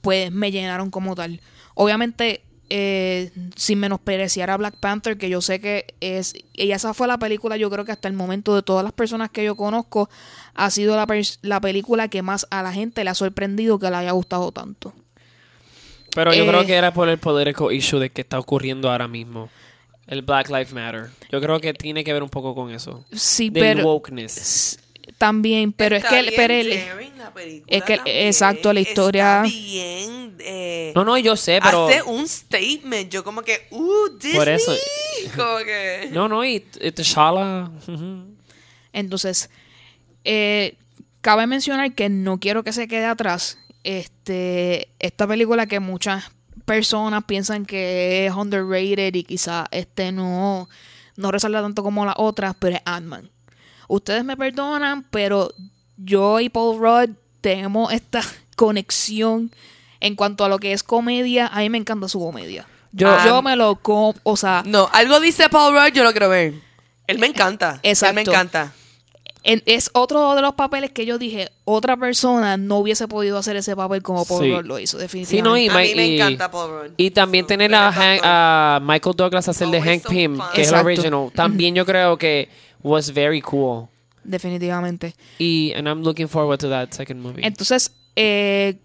[0.03, 1.41] pues me llenaron como tal.
[1.75, 7.09] Obviamente, eh, sin menospreciar a Black Panther, que yo sé que es, y esa fue
[7.09, 10.11] la película, yo creo que hasta el momento de todas las personas que yo conozco,
[10.55, 11.07] ha sido la,
[11.41, 14.93] la película que más a la gente le ha sorprendido que le haya gustado tanto.
[16.15, 16.47] Pero yo Eh.
[16.47, 19.49] creo que era por el political issue de que está ocurriendo ahora mismo.
[20.07, 21.11] El Black Lives Matter.
[21.31, 23.05] Yo creo que tiene que ver un poco con eso.
[23.13, 24.79] Sí, Del pero wokeness.
[25.17, 27.33] también, pero es Está que, el- bien pero el- la
[27.69, 28.27] es que- también.
[28.27, 30.37] exacto, la historia- Está bien.
[30.41, 31.87] eh, No, no, yo sé, pero...
[31.87, 33.11] Hace un statement.
[33.11, 34.35] Yo como que, uh, Disney.
[34.37, 34.75] Por eso-
[35.37, 36.09] Como que...
[36.13, 37.71] No, no, y, y T'Challa...
[38.93, 39.49] Entonces,
[40.25, 40.75] eh,
[41.21, 46.24] cabe mencionar que no quiero que se quede atrás este esta película que muchas
[46.64, 50.68] personas piensan que es underrated y quizá este no,
[51.16, 53.30] no resalta tanto como las otras, pero es Ant-Man.
[53.89, 55.53] Ustedes me perdonan, pero
[55.97, 58.22] yo y Paul Rudd tenemos esta
[58.57, 59.51] conexión
[60.01, 61.47] en cuanto a lo que es comedia.
[61.49, 62.66] A mí me encanta su comedia.
[62.93, 63.22] Yo, Ah.
[63.24, 63.76] yo me lo...
[63.76, 66.55] com- o sea, No, algo dice Paul Rudd, yo lo quiero ver.
[67.07, 67.80] Él me encanta.
[67.83, 68.20] Exacto.
[68.20, 68.72] Él me encanta.
[69.45, 73.57] En- es otro de los papeles que yo dije, otra persona no hubiese podido hacer
[73.57, 74.53] ese papel como Paul Sí.
[74.53, 75.49] Rudd lo hizo, Sí, definitivamente.
[75.49, 76.90] no, y, A mí Mi- me y- encanta Paul Rudd.
[76.97, 78.01] Y también So, tener a, encantó.
[78.01, 80.47] Hank- a Michael Douglas hacer de Always Hank so Pym, fun.
[80.55, 81.30] que es el original.
[81.34, 82.49] También yo creo que
[82.82, 83.88] was very cool.
[84.24, 85.14] Definitivamente.
[85.38, 87.45] Y and I'm looking forward to that second movie.
[87.47, 88.78] Entonces, eh,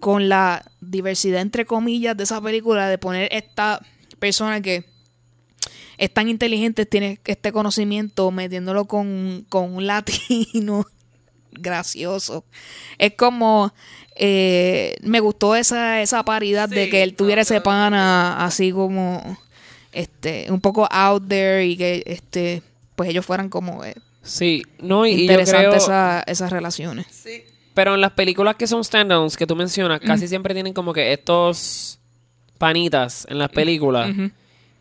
[0.00, 3.80] con la diversidad, entre comillas, de esa película, de poner esta
[4.18, 4.84] persona que
[5.98, 10.86] es tan inteligente, tiene este conocimiento, metiéndolo con, con un latino
[11.52, 12.44] gracioso.
[12.98, 13.72] Es como,
[14.16, 19.38] eh, me gustó esa, esa paridad de que él tuviera ese pana así como,
[19.92, 22.62] este, un poco out there y que, este,
[22.96, 25.76] pues ellos fueran como eh, sí, no, y, y yo interesantes creo...
[25.96, 27.06] esa- esas relaciones.
[27.10, 27.44] Sí.
[27.74, 31.12] Pero en las películas que son standalones que tú mencionas, casi siempre tienen como que
[31.12, 31.98] estos
[32.56, 34.10] panitas en las películas.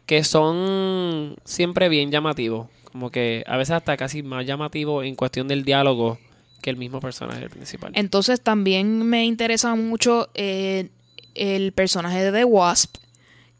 [0.05, 2.67] Que son siempre bien llamativos.
[2.91, 6.19] Como que a veces hasta casi más llamativos en cuestión del diálogo
[6.61, 7.91] que el mismo personaje principal.
[7.95, 10.89] Entonces también me interesa mucho eh,
[11.35, 12.95] el personaje de The Wasp,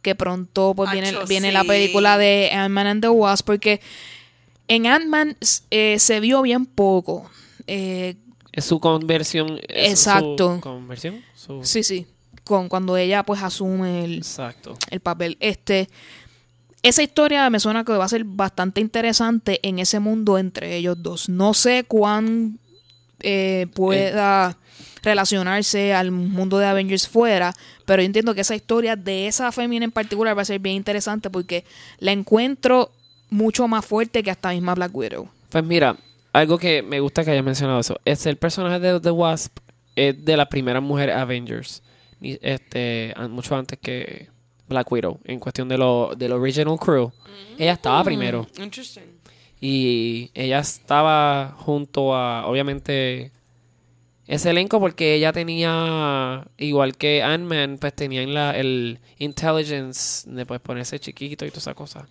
[0.02, 3.82] que pronto pues viene, Acho, viene la película de Ant-Man and the Wasp, porque
[4.68, 5.36] en Ant-Man
[5.72, 7.30] eh, se vio bien poco.
[7.68, 8.16] Eh,
[8.52, 9.60] Es su conversión.
[9.68, 10.56] es Exacto.
[10.56, 11.22] Su conversión.
[11.36, 12.06] Su- sí, sí,
[12.44, 14.76] con cuando ella pues asume el, Exacto.
[14.92, 15.38] el papel.
[15.40, 15.90] Este,
[16.84, 21.02] esa historia me suena que va a ser bastante interesante en ese mundo entre ellos
[21.02, 21.30] dos.
[21.30, 22.60] No sé cuán
[23.22, 24.58] eh, pueda
[25.02, 27.54] relacionarse al mundo de Avengers fuera,
[27.86, 30.76] pero yo entiendo que esa historia de esa femina en particular va a ser bien
[30.76, 31.64] interesante porque
[32.00, 32.92] la encuentro
[33.30, 35.30] mucho más fuerte que hasta misma Black Widow.
[35.50, 35.96] Pues mira,
[36.34, 38.00] algo que me gusta que hayas mencionado eso.
[38.04, 39.58] Es el personaje de The Wasp.
[39.96, 41.82] Es de las primeras mujeres Avengers.
[42.22, 44.33] Este, mucho antes que
[44.68, 45.20] Black Widow.
[45.26, 47.12] En cuestión de lo, del original crew.
[47.58, 48.48] Ella estaba primero.
[48.58, 49.20] Interesting.
[49.60, 53.32] Y ella estaba junto a, obviamente,
[54.28, 60.60] ese elenco porque ella tenía, igual que Ant-Man, pues tenían la, el intelligence de pues,
[60.60, 62.08] ponerse chiquito y toda esa cosa.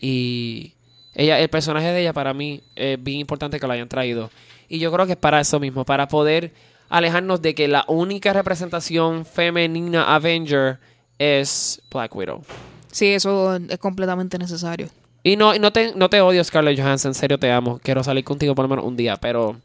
[0.00, 0.74] Y
[1.14, 4.30] ella, el personaje de ella para mí es bien importante que lo hayan traído.
[4.68, 6.52] Y yo creo que es para eso mismo, para poder
[6.88, 10.78] alejarnos de que la única representación femenina Avenger
[11.20, 12.42] es Black Widow.
[12.90, 14.88] Sí, eso es completamente necesario.
[15.22, 17.78] Y no, no, te, no te odio, Scarlett Johansson, en serio te amo.
[17.82, 19.56] Quiero salir contigo por lo menos un día, pero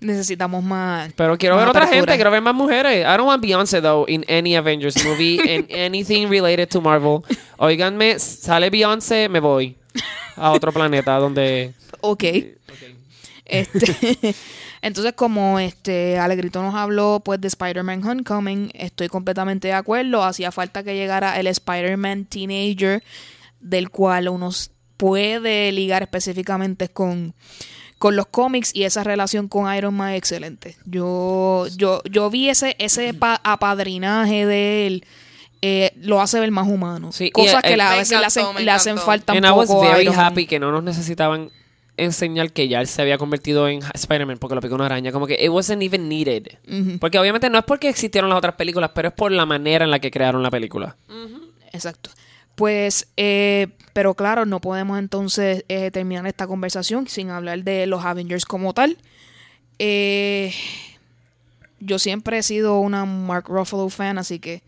[0.00, 1.12] Necesitamos más.
[1.16, 3.06] pero quiero más ver otra gente, quiero ver más mujeres.
[3.06, 7.22] I don't want Beyoncé, though, in any Avengers movie, in anything related to Marvel.
[7.58, 9.76] Oiganme, sale Beyoncé, me voy
[10.34, 11.72] a otro planeta donde...
[12.00, 12.24] Ok.
[13.44, 14.34] Este,
[14.82, 20.22] entonces, como este Alegrito nos habló pues de Spider-Man Homecoming, estoy completamente de acuerdo.
[20.24, 23.02] Hacía falta que llegara el Spider-Man Teenager,
[23.60, 24.50] del cual uno
[24.96, 27.34] puede ligar específicamente con,
[27.98, 30.76] con los cómics y esa relación con Iron Man es excelente.
[30.84, 35.04] Yo, yo, yo vi ese, ese pa- apadrinaje de él.
[35.62, 37.10] eh, lo hace ver más humano.
[37.12, 39.66] Sí, Cosas que la- a veces le hacen, le hacen falta un And I was
[39.68, 41.50] poco very happy que no nos necesitaban
[41.96, 45.12] enseñar que ya él se había convertido en Spider-Man porque lo picó una araña.
[45.12, 46.46] Como que it wasn't even needed.
[47.00, 49.90] Porque obviamente no es porque existieron las otras películas, pero es por la manera en
[49.90, 50.96] la que crearon la película.
[51.72, 52.10] Exacto.
[52.54, 58.04] Pues, eh, pero claro, no podemos entonces eh, terminar esta conversación sin hablar de los
[58.04, 58.96] Avengers como tal.
[59.78, 60.54] Eh,
[61.80, 64.62] yo siempre he sido una Mark Ruffalo fan, así que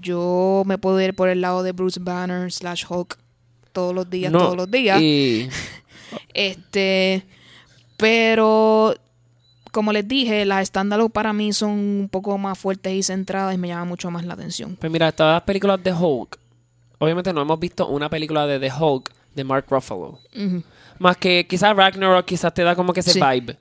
[0.00, 3.18] yo me puedo ir por el lado de Bruce Banner slash Hulk
[3.72, 4.98] todos los días, No, todos los días.
[5.00, 5.50] Y
[6.32, 7.24] Este,
[7.96, 8.94] pero
[9.72, 13.58] como les dije, las standalone para mí son un poco más fuertes y centradas y
[13.58, 14.76] me llaman mucho más la atención.
[14.76, 16.38] Pues mira, todas las películas de Hulk.
[16.98, 20.20] Obviamente no hemos visto una película de The Hulk de Mark Ruffalo.
[21.00, 23.20] Más que quizás Ragnarok quizás te da como que ese Sí.
[23.20, 23.56] vibe.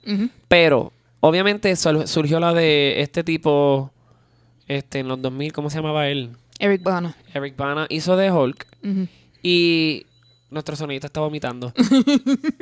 [0.47, 3.91] Pero, obviamente surgió la de este tipo,
[4.68, 6.30] este, en los 2000, ¿cómo se llamaba él?
[6.60, 7.16] Eric Bana.
[7.34, 8.68] Eric Bana hizo de Hulk.
[9.41, 10.06] Y
[10.54, 11.74] nuestro sonidista está vomitando.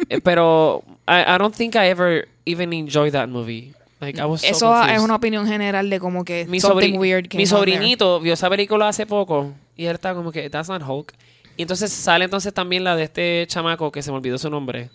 [0.10, 3.74] Eh, pero, I, I don't think I ever even enjoyed that movie.
[4.02, 4.96] Like, I was so Eso confused.
[4.96, 7.58] es una opinión general de como que mi, something weird came mi there.
[7.58, 11.14] sobrinito vio esa película hace poco y él está como que that's not Hulk
[11.56, 14.90] y entonces sale entonces también la de este chamaco que se me olvidó su nombre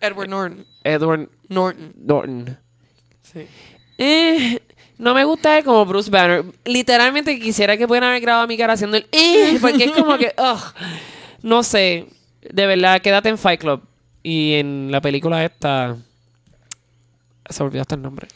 [0.00, 0.64] Edward Norton.
[0.84, 1.92] Edward Norton.
[1.96, 2.58] Norton.
[3.22, 3.46] Sí.
[3.98, 4.60] Eh,
[4.98, 6.44] no me gusta él como Bruce Banner.
[6.64, 10.32] Literalmente quisiera que pudieran haber grabado mi cara haciendo el eh, porque es como que,
[10.38, 10.60] ugh,
[11.42, 12.06] no sé.
[12.42, 13.82] De verdad, quédate en Fight Club.
[14.22, 15.96] Y en la película esta.
[17.48, 18.28] Se olvidó hasta el nombre.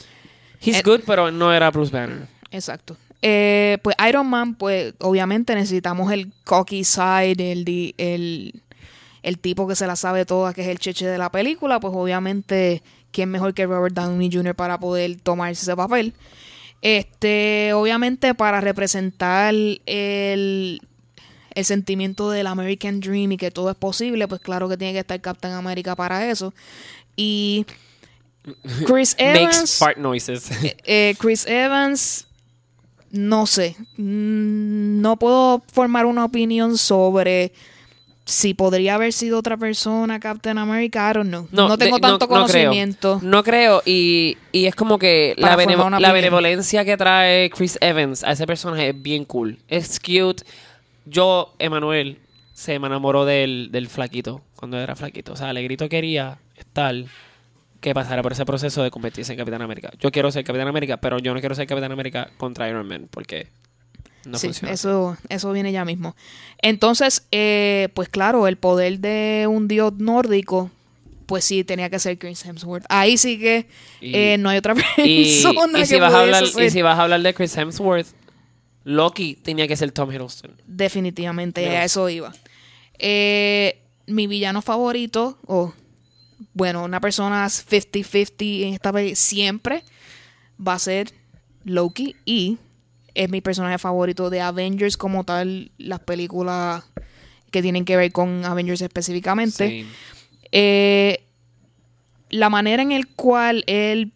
[0.61, 2.27] He's Eh, good, pero no era Bruce Banner.
[2.51, 2.97] Exacto.
[3.21, 8.63] Eh, pues Iron Man, pues obviamente necesitamos el cocky side, el, el,
[9.23, 11.95] el tipo que se la sabe toda, que es el cheche de la película, pues
[11.95, 12.83] obviamente,
[13.13, 14.55] ¿quién mejor que Robert Downey Jr.
[14.57, 16.15] para poder tomarse ese papel?
[16.81, 20.81] Este, obviamente para representar el,
[21.55, 25.01] el sentimiento del American Dream y que todo es posible, pues claro que tiene que
[25.01, 26.53] estar Captain America para eso.
[27.17, 27.67] Y
[28.87, 29.77] Chris Makes Evans...
[29.79, 30.51] fart noises.
[30.85, 32.27] Eh, Chris Evans,
[33.11, 37.53] no sé, Mm, no puedo formar una opinión sobre
[38.25, 41.49] si podría haber sido otra persona Captain America, I don't know.
[41.51, 43.19] No, tengo de- tanto conocimiento.
[43.23, 48.23] No creo, y, y es como que la, benevo- la benevolencia que trae Chris Evans
[48.25, 49.59] a ese personaje es bien cool.
[49.69, 50.45] Es cute.
[51.05, 52.19] Yo, Emanuel,
[52.53, 55.33] se me enamoró del, del flaquito cuando era flaquito.
[55.33, 56.95] O sea, Alegrito quería estar
[57.81, 59.91] que pasara por ese proceso de convertirse en Capitán América.
[59.99, 63.09] Yo quiero ser Capitán América, pero yo no quiero ser Capitán América contra Iron Man
[63.11, 63.49] porque
[64.25, 64.73] no sí, funciona.
[64.73, 66.15] eso, eso viene ya mismo.
[66.61, 70.71] Entonces, eh, pues claro, el poder de un dios nórdico,
[71.27, 72.85] pues sí, tenía que ser Chris Hemsworth.
[72.89, 73.67] Ahí sí que
[74.01, 75.25] Y- eh, no hay otra persona y
[75.87, 76.63] si que vas a hablar, ser.
[76.65, 78.07] y si vas a hablar de Chris Hemsworth,
[78.85, 80.53] Loki tenía que ser Tom Hiddleston.
[80.67, 82.33] Definitivamente, a eso iba.
[82.99, 85.73] Eh, mi villano favorito, o
[86.55, 89.85] bueno, una persona 50-50 en esta vez siempre
[90.65, 91.13] va a ser
[91.65, 92.59] Loki y
[93.15, 96.85] es mi personaje favorito de Avengers como tal, las películas
[97.51, 99.69] que tienen que ver con Avengers específicamente.
[99.69, 99.87] Sí.
[100.51, 101.25] Eh,
[102.31, 104.13] la manera en el cual él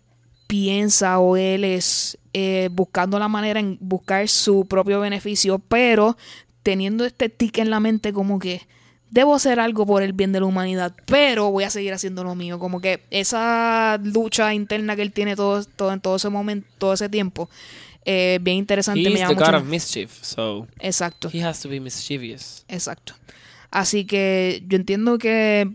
[0.46, 6.16] piensa o él es eh, buscando la manera en buscar su propio beneficio, pero
[6.62, 8.62] teniendo este tic en la mente como que
[9.10, 12.34] debo hacer algo por el bien de la humanidad, pero voy a seguir haciendo lo
[12.34, 16.68] mío, como que esa lucha interna que él tiene todo, todo en todo ese momento,
[16.78, 17.48] todo ese tiempo,
[18.04, 19.00] eh, bien interesante.
[19.00, 21.30] me llama the mucho god of mischief, so Exacto.
[21.32, 22.64] he has to be mischievous.
[22.68, 23.14] Exacto.
[23.70, 25.70] Así que yo entiendo que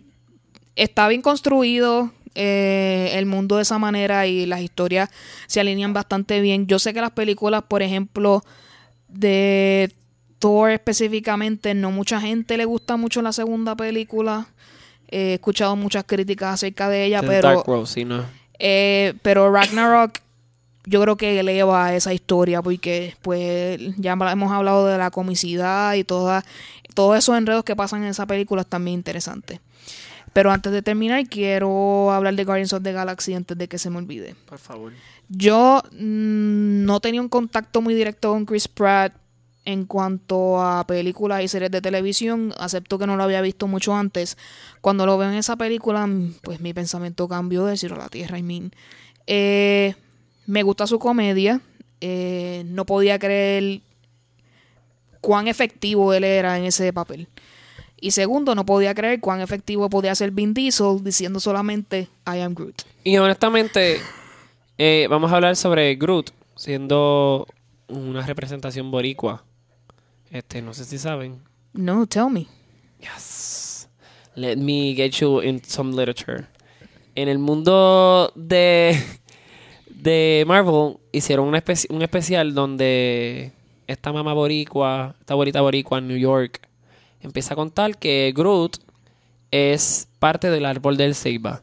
[0.76, 5.10] está bien construido eh, el mundo de esa manera y las historias
[5.48, 6.68] se alinean bastante bien.
[6.68, 8.44] Yo sé que las películas, por ejemplo,
[9.08, 9.94] de
[10.40, 14.48] Thor específicamente, no mucha gente le gusta mucho la segunda película.
[15.10, 18.24] He escuchado muchas críticas acerca de ella, The pero Dark World, sí, no.
[18.60, 20.20] eh, pero Ragnarok
[20.86, 26.04] yo creo que eleva esa historia porque pues ya hemos hablado de la comicidad y
[26.04, 26.44] toda,
[26.96, 29.60] todos esos enredos que pasan en esa película están bien interesantes.
[30.34, 33.90] Pero antes de terminar quiero hablar de Guardians of the Galaxy antes de que se
[33.90, 34.36] me olvide.
[34.46, 34.94] Por favor.
[35.30, 39.14] Yo mm, no tenía un contacto muy directo con Chris Pratt
[39.64, 43.96] en cuanto a películas y series de televisión, acepto que no lo había visto mucho
[43.96, 44.38] antes.
[44.82, 48.10] Cuando lo veo en esa película, mm, pues mi pensamiento cambió de cielo a la
[48.10, 48.40] tierra.
[48.40, 48.72] I mean.
[49.28, 49.96] Eh,
[50.48, 51.62] me gusta su comedia.
[52.04, 53.82] eh, no podía creer
[55.22, 57.28] cuán efectivo él era en ese papel.
[58.04, 62.56] Y segundo, no podía creer cuán efectivo podía ser Vin Diesel diciendo solamente I am
[62.56, 62.82] Groot.
[63.04, 64.02] Y honestamente,
[64.78, 67.48] eh, vamos a hablar sobre Groot, siendo
[67.88, 69.44] una representación boricua.
[70.32, 71.42] Este, no sé si saben.
[71.74, 72.48] No, tell me.
[73.00, 73.88] Yes.
[74.34, 76.48] Let me get you in some literature.
[77.14, 79.00] En el mundo de,
[79.90, 83.52] de Marvel hicieron un, espe- un especial donde
[83.86, 86.62] esta mamá boricua, esta abuelita boricua en New York,
[87.22, 88.78] empieza a contar que Groot
[89.52, 91.62] es parte del árbol del Ceiba.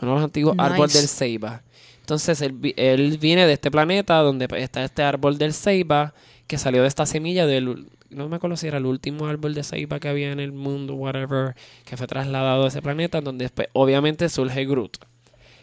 [0.00, 0.72] Uno de los antiguos Nice.
[0.72, 1.62] árboles del Ceiba.
[2.00, 6.14] Entonces él, él viene de este planeta donde está este árbol del Ceiba
[6.46, 9.62] que salió de esta semilla del no me acuerdo si era el último árbol de
[9.62, 11.54] ceiba que había en el mundo, whatever,
[11.84, 14.98] que fue trasladado a ese planeta, donde después obviamente surge Groot.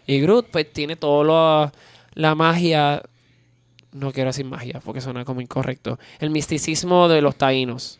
[0.07, 1.71] Y Groot pues tiene todo lo,
[2.13, 3.03] la magia,
[3.91, 7.99] no quiero decir magia porque suena como incorrecto, el misticismo de los taínos.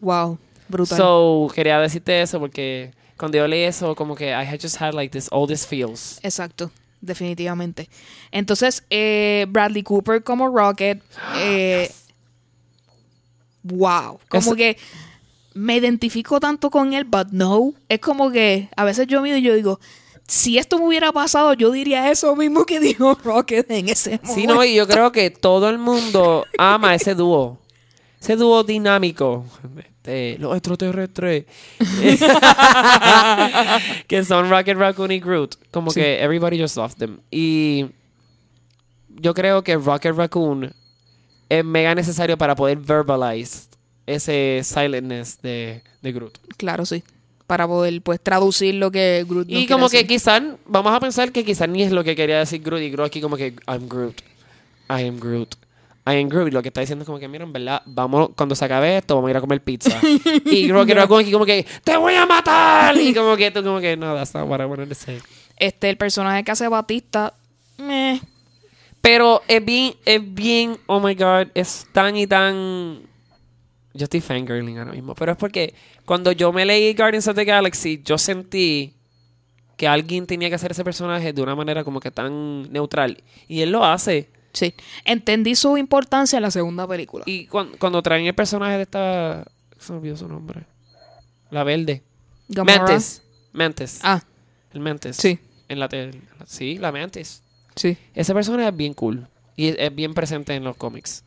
[0.00, 0.38] Wow,
[0.68, 0.98] brutal.
[0.98, 4.94] So, quería decirte eso porque cuando yo leí eso, como que I had just had
[4.94, 6.18] like this, all these feels.
[6.22, 6.70] Exacto,
[7.00, 7.88] definitivamente.
[8.30, 11.02] Entonces, eh, Bradley Cooper como Rocket,
[11.38, 11.90] eh,
[13.62, 14.76] wow, como que
[15.54, 19.42] me identifico tanto con él, but no, es como que a veces yo miro y
[19.42, 19.80] yo digo,
[20.26, 24.34] si esto me hubiera pasado, yo diría eso mismo que dijo Rocket en ese momento.
[24.34, 27.58] Sí, no, y yo creo que todo el mundo ama ese dúo.
[28.24, 29.44] ese dúo dinámico,
[29.78, 31.44] este, los extraterrestres,
[34.06, 36.00] que son Rocket Raccoon y Groot, como Sí.
[36.00, 37.18] que everybody just loved them.
[37.30, 37.86] Y
[39.08, 40.72] yo creo que Rocket Raccoon
[41.48, 43.68] es mega necesario para poder verbalize
[44.06, 46.38] ese silentness de, de Groot.
[46.56, 47.02] Claro, sí.
[47.46, 51.30] Para poder, pues, traducir lo que Groot nos Y como que quizás, vamos a pensar
[51.30, 53.86] que quizás ni es lo que quería decir Groot y Groot aquí como que I'm
[53.88, 54.20] Groot,
[54.88, 55.54] I am Groot,
[56.06, 56.48] I am Groot.
[56.48, 58.98] Y lo que está diciendo es como que, mira, en verdad, vamos, cuando se acabe
[58.98, 59.98] esto, vamos a ir a comer pizza.
[60.44, 62.96] y Rocket Raccoon aquí como que, te voy a matar.
[62.96, 65.20] Y como que tú como que, no, that's not what I wanted to say.
[65.56, 67.34] Este, el personaje que hace Batista,
[67.78, 68.20] meh.
[69.00, 73.00] Pero es bien, es bien, oh my god, es tan y tan...
[73.92, 75.74] Yo estoy fangirling ahora mismo, pero es porque
[76.04, 78.94] cuando yo me leí Guardians of the Galaxy, yo sentí
[79.76, 83.22] que alguien tenía que hacer ese personaje de una manera como que tan neutral.
[83.46, 84.30] Y él lo hace.
[84.54, 84.72] Sí.
[85.04, 87.24] Entendí su importancia en la segunda película.
[87.26, 89.44] Y cuan- cuando, traen el personaje de esta...
[89.78, 90.62] Se me olvidó su nombre.
[91.50, 92.02] La verde.
[92.48, 92.78] Gamora.
[92.84, 93.22] Mantis.
[93.52, 94.00] Mantis.
[94.02, 94.22] Ah,
[94.72, 95.16] El Mantis.
[95.16, 95.38] sí,
[95.68, 96.20] En la tele.
[96.46, 97.42] Sí, la Mantis.
[97.76, 97.96] sí.
[98.14, 99.28] Ese personaje es bien cool.
[99.56, 101.22] Y es, es bien presente en los cómics.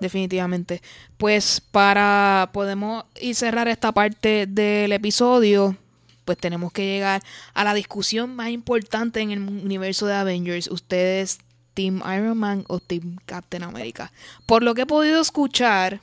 [0.00, 0.82] Definitivamente.
[1.16, 5.76] Pues para podemos ir cerrar esta parte del episodio,
[6.24, 7.22] pues tenemos que llegar
[7.54, 10.68] a la discusión más importante en el universo de Avengers.
[10.70, 11.38] Ustedes,
[11.76, 14.10] Team Iron Man o Team Captain America.
[14.46, 16.00] Por lo que he podido escuchar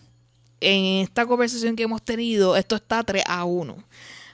[0.62, 3.84] en esta conversación que hemos tenido, esto está 3 a 1.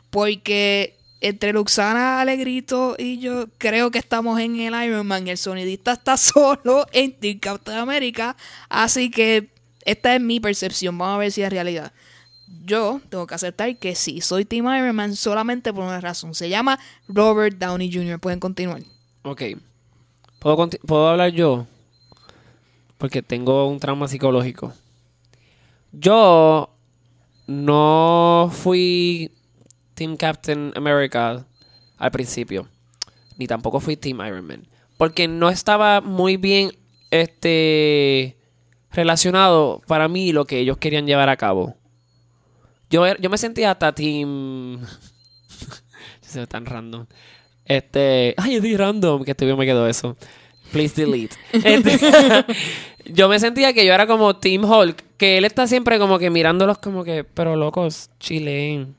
[0.09, 5.29] Porque entre Luxana Alegrito y yo creo que estamos en el Iron Man.
[5.29, 8.35] El sonidista está solo en Team Captain America.
[8.67, 9.49] Así que
[9.85, 10.97] esta es mi percepción.
[10.97, 11.93] Vamos a ver si es realidad.
[12.65, 16.35] Yo tengo que aceptar que sí, soy Team Iron Man solamente por una razón.
[16.35, 18.19] Se llama Robert Downey Jr.
[18.19, 18.81] Pueden continuar.
[19.21, 19.43] Ok.
[20.39, 21.67] ¿Puedo, ¿Puedo hablar yo?
[22.97, 24.73] Porque tengo un trauma psicológico.
[25.91, 26.69] Yo
[27.47, 29.31] no fui
[29.95, 31.45] Team Captain America
[31.97, 32.67] al principio.
[33.37, 34.67] Ni tampoco fui Team Iron Man.
[34.97, 36.71] Porque no estaba muy bien
[37.11, 38.37] este
[38.91, 41.75] relacionado para mí lo que ellos querían llevar a cabo.
[42.89, 44.79] Yo, yo me sentía hasta Team...
[46.21, 47.05] Se ve tan random.
[47.69, 48.33] Este.
[48.37, 49.23] Ay, es de random.
[49.23, 50.17] Que estúpido me quedó eso.
[50.73, 51.35] Please delete.
[51.53, 51.97] Este,
[53.05, 55.03] yo me sentía que yo era como Team Hulk.
[55.17, 57.23] Que él está siempre como que mirándolos como que.
[57.23, 58.95] Pero locos, chilen.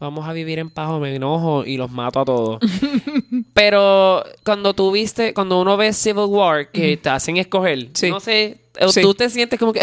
[0.00, 2.60] Vamos a vivir en paz o me enojo y los mato a todos.
[3.52, 8.08] Pero cuando tú viste, cuando uno ve Civil War, que te hacen escoger, Sí.
[8.08, 9.00] no sé, o Sí.
[9.02, 9.80] tú te sientes como que,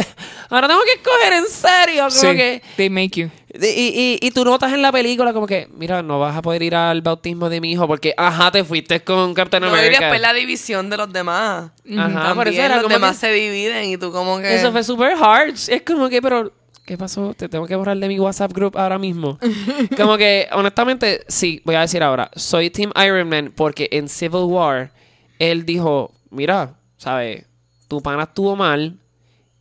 [0.50, 3.30] ahora tengo que escoger en serio, como que, they make you.
[3.54, 6.62] y, y, y tú notas en la película como que, mira, no vas a poder
[6.64, 10.00] ir al bautismo de mi hijo porque, ajá, te fuiste con Captain No, y America.
[10.02, 11.72] después la división de los demás.
[11.98, 14.56] Ajá, También por eso era los como demás que- se dividen y tú como que...
[14.56, 15.56] Eso fue super hard.
[15.68, 16.52] Es como que, pero,
[16.86, 17.34] ¿qué pasó?
[17.34, 19.39] Te tengo que borrar de mi WhatsApp group ahora mismo.
[19.98, 24.43] como que, honestamente, sí, voy a decir ahora, soy Team Iron Man porque en Civil
[24.46, 24.91] War,
[25.39, 27.46] él dijo, mira, ¿sabes?
[27.88, 28.98] Tu pana estuvo mal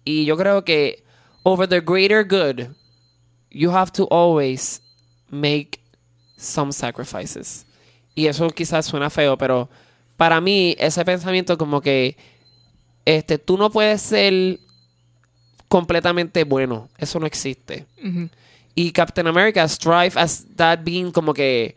[0.05, 1.05] y yo creo que
[1.43, 2.75] over the greater good,
[3.51, 4.81] you have to always
[5.31, 5.81] make
[6.37, 7.67] some sacrifices.
[8.15, 9.69] Y eso quizás suena feo, pero
[10.17, 12.17] para mí ese pensamiento como que
[13.05, 14.59] este tú no puedes ser
[15.69, 17.87] completamente bueno, eso no existe.
[18.75, 21.77] Y Captain America strive as that being como que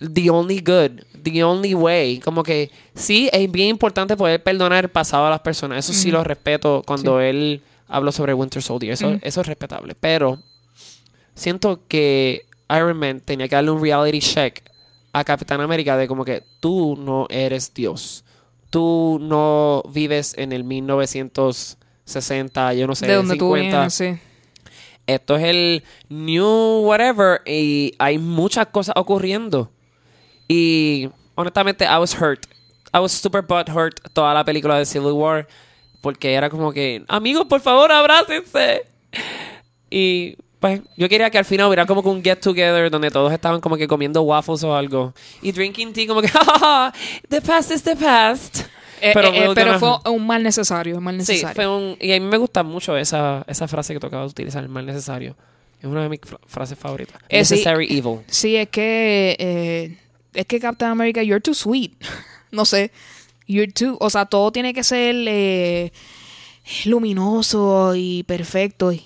[0.00, 4.90] the only good, the only way, como que sí es bien importante poder perdonar el
[4.90, 9.16] pasado a las personas, eso sí lo respeto cuando él habló sobre Winter Soldier, eso,
[9.22, 10.38] eso es respetable, pero
[11.34, 14.62] siento que Iron Man tenía que darle un reality check
[15.12, 18.24] a Capitán América de como que tú no eres Dios.
[18.70, 23.70] Tú no vives en el 1960, yo no sé, de donde tú 50.
[23.70, 24.18] vienes, sí.
[25.06, 29.70] Esto es el new whatever y hay muchas cosas ocurriendo.
[30.48, 32.46] Y honestamente, I was hurt.
[32.94, 35.46] I was super butt hurt toda la película de Civil War
[36.00, 38.84] porque era como que, amigos, por favor, abrácense.
[39.90, 43.32] Y pues yo quería que al final hubiera como que un get together donde todos
[43.32, 46.92] estaban como que comiendo waffles o algo y drinking tea como que, "Ja,
[47.28, 48.60] the past is the past.
[49.00, 51.54] Eh, Pero eh, pero fue un mal necesario, un mal Sí, necesario.
[51.54, 51.96] fue un...
[52.00, 55.36] Y a mí me gusta mucho esa, esa frase que tocaba utilizar, el mal necesario.
[55.80, 57.16] Es una de mis fra- frases favoritas.
[57.28, 57.54] Eh, sí.
[57.56, 58.20] Necessary evil.
[58.28, 59.98] Sí, es que eh,
[60.34, 61.92] es que Captain America, you're too sweet.
[62.50, 62.90] no sé,
[63.46, 65.92] you're too, o sea, todo tiene que ser eh,
[66.84, 69.02] luminoso y perfecto y.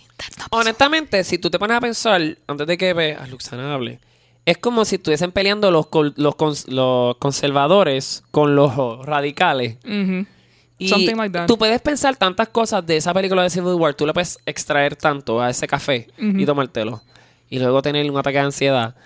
[0.51, 4.01] Honestamente, si tú te pones a pensar, antes de que veas Luxana hable,
[4.45, 8.75] es como si estuviesen peleando los, los, cons- los conservadores con los
[9.07, 9.77] radicales.
[10.81, 11.47] Y Something like that.
[11.47, 14.97] tú puedes pensar tantas cosas de esa película de Civil War, tú le puedes extraer
[14.97, 17.01] tanto a ese café y tomártelo.
[17.49, 18.97] Y luego tener un ataque de ansiedad.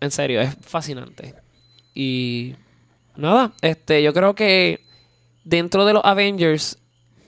[0.00, 1.34] En serio, es fascinante.
[1.94, 2.56] Y
[3.16, 4.80] nada, este, yo creo que
[5.44, 6.78] dentro de los Avengers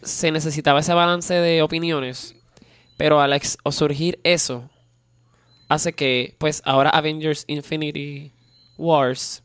[0.02, 2.34] se necesitaba ese balance de opiniones.
[2.96, 3.38] Pero al
[3.70, 4.68] surgir eso,
[5.68, 8.32] hace que, pues, ahora Avengers Infinity
[8.78, 9.42] Wars,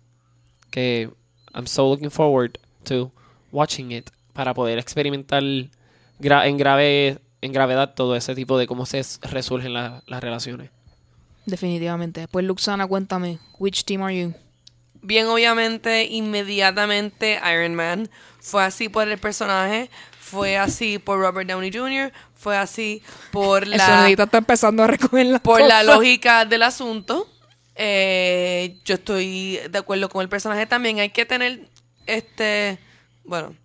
[0.70, 1.10] que
[1.54, 3.12] I'm so looking forward to
[3.52, 5.70] watching it, para poder experimentar en,
[6.58, 10.70] grave, en gravedad todo ese tipo de cómo se resurgen la- las relaciones.
[11.46, 12.28] Definitivamente.
[12.30, 14.34] Pues Luxana, cuéntame, which team are you?
[15.02, 18.10] Bien, obviamente, inmediatamente Iron Man.
[18.40, 19.90] Fue así por el personaje,
[20.20, 25.28] fue así por Robert Downey Jr., fue así por El la, está empezando a recoger
[25.28, 27.28] las por la lógica del asunto.
[27.76, 31.00] Eh, yo estoy de acuerdo con el personaje también.
[31.00, 31.70] Hay que tener,
[32.08, 32.80] este,
[33.24, 33.56] bueno,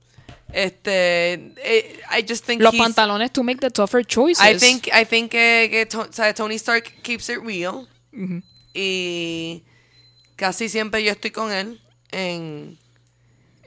[0.53, 4.45] este, eh, I just think Los pantalones to make the tougher choices.
[4.45, 7.89] I think, I think que, que To- o sea, Tony Stark keeps it real.
[8.75, 9.65] Y
[10.37, 11.81] casi siempre yo estoy con él
[12.11, 12.79] en,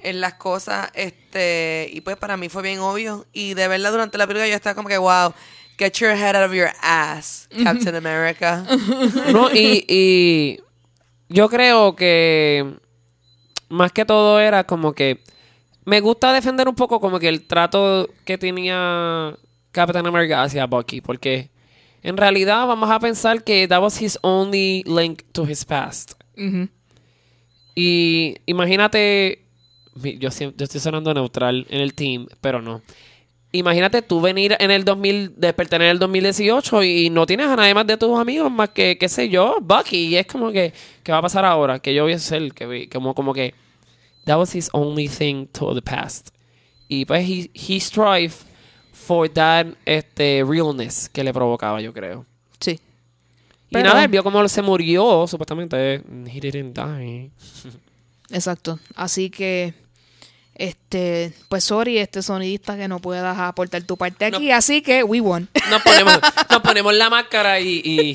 [0.01, 0.89] en las cosas.
[0.93, 3.25] Este, y pues para mí fue bien obvio.
[3.33, 5.33] Y de verdad durante la película yo estaba como que, wow,
[5.77, 8.65] get your head out of your ass, Captain America.
[9.31, 10.59] No, y, y
[11.29, 12.75] yo creo que
[13.69, 15.23] más que todo era como que
[15.85, 19.35] me gusta defender un poco como que el trato que tenía
[19.71, 21.49] Captain America hacia Bucky, porque
[22.03, 26.18] en realidad vamos a pensar que that was his only link to his past.
[26.39, 26.69] Ujú.
[27.75, 29.43] Y imagínate,
[29.95, 32.81] yo, yo estoy sonando neutral en el team, pero no.
[33.51, 37.73] Imagínate tú venir en el 2000, despertar en el 2018 y no tienes a nadie
[37.73, 40.07] más de tus amigos más que, qué sé yo, Bucky.
[40.07, 40.71] Y es como que,
[41.03, 41.79] ¿qué va a pasar ahora?
[41.79, 43.55] Que yo voy a ser, que como, como que,
[44.25, 46.29] that was his only thing to the past.
[46.87, 48.33] Y pues he, he strive
[48.91, 52.25] for that este, realness que le provocaba, yo creo.
[53.69, 53.71] Sí.
[53.71, 55.95] Y Pero- nada, él vio cómo se murió, supuestamente.
[56.25, 57.29] He didn't die.
[58.31, 58.79] Exacto.
[58.95, 59.73] Así que,
[60.55, 64.51] este, pues sorry, este sonidista que no puedas aportar tu parte aquí.
[64.51, 65.47] Así que we won.
[65.69, 68.13] Nos ponemos, nos ponemos la máscara y, y-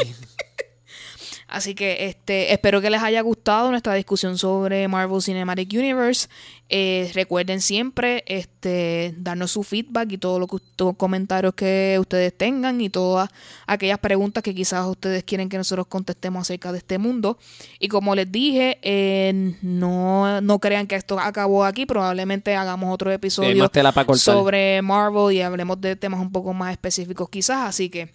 [1.54, 6.28] Así que este, espero que les haya gustado nuestra discusión sobre Marvel Cinematic Universe.
[6.68, 12.90] Eh, recuerden siempre este, darnos su feedback y todos los comentarios que ustedes tengan y
[12.90, 13.30] todas
[13.68, 17.38] aquellas preguntas que quizás ustedes quieren que nosotros contestemos acerca de este mundo.
[17.78, 21.86] Y como les dije, eh, no, no crean que esto acabó aquí.
[21.86, 23.70] Probablemente hagamos otro episodio
[24.16, 27.68] sobre Marvel y hablemos de temas un poco más específicos quizás.
[27.68, 28.10] Así que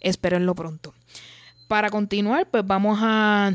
[0.00, 0.92] espérenlo pronto.
[1.70, 3.52] Para continuar, pues vamos a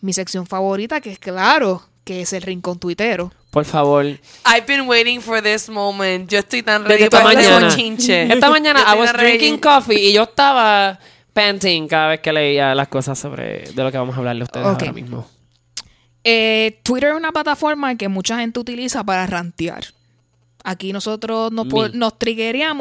[0.00, 3.30] mi sección favorita, que es claro, que es el rincón tuitero.
[3.52, 4.04] por favor.
[4.04, 6.28] I've been waiting for this moment.
[6.28, 7.68] Yo estoy tan ready esta para mañana.
[7.68, 8.24] chinche.
[8.24, 9.38] Esta mañana I was ready.
[9.38, 10.98] drinking coffee y yo estaba
[11.32, 14.44] panting cada vez que leía las cosas sobre de lo que vamos a hablarle a
[14.44, 15.24] ustedes ahora mismo.
[16.24, 19.84] Eh, Twitter es una plataforma que mucha gente utiliza para rantear.
[20.64, 22.14] Aquí nosotros nos, nos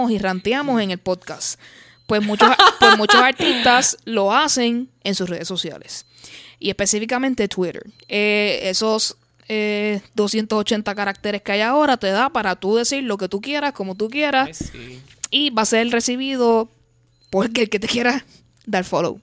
[0.09, 1.59] y ranteamos en el podcast.
[2.07, 2.49] Pues muchos,
[2.79, 6.05] pues muchos artistas lo hacen en sus redes sociales.
[6.59, 7.83] Y específicamente Twitter.
[8.07, 9.17] Eh, esos
[9.49, 13.73] eh, 280 caracteres que hay ahora te da para tú decir lo que tú quieras,
[13.73, 14.71] como tú quieras.
[15.29, 16.69] y va a ser recibido
[17.29, 18.25] por el que te quiera
[18.65, 19.21] dar follow.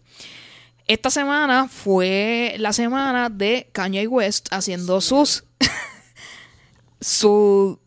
[0.87, 5.45] Esta semana fue la semana de Kanye West haciendo sus
[7.01, 7.79] sus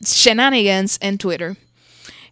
[0.00, 1.56] shenanigans en Twitter.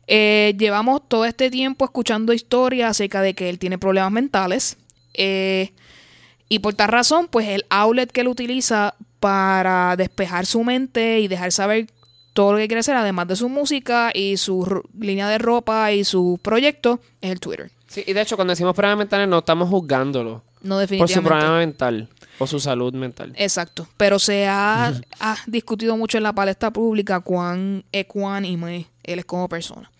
[0.06, 4.76] Eh, llevamos todo este tiempo escuchando historias acerca de que él tiene problemas mentales.
[5.14, 5.72] eh,
[6.48, 11.26] y por tal razón, pues el outlet que él utiliza para despejar su mente y
[11.28, 11.86] dejar saber
[12.34, 16.04] todo lo que quiere hacer, además de su música y su línea de ropa y
[16.04, 17.70] su proyecto, es el Twitter.
[17.86, 21.28] Sí, y de hecho, cuando decimos problemas mentales, no estamos juzgándolo No por su definitivamente.
[21.28, 23.32] problema mental o su salud mental.
[23.36, 23.88] Exacto.
[23.96, 24.88] Pero se ha,
[25.20, 29.90] ha discutido mucho en la palestra pública cuán ecuánime él es como persona.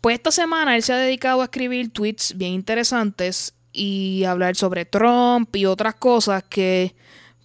[0.00, 4.84] Pues esta semana él se ha dedicado a escribir tweets bien interesantes y hablar sobre
[4.84, 6.94] Trump y otras cosas que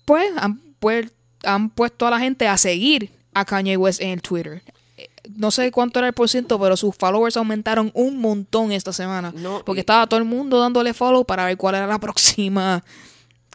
[0.05, 1.11] pues han, pues,
[1.43, 4.61] han puesto a la gente a seguir a Kanye West en el Twitter.
[5.36, 9.32] No sé cuánto era el por ciento, pero sus followers aumentaron un montón esta semana.
[9.36, 12.84] No, porque y- estaba todo el mundo dándole follow para ver cuál era la próxima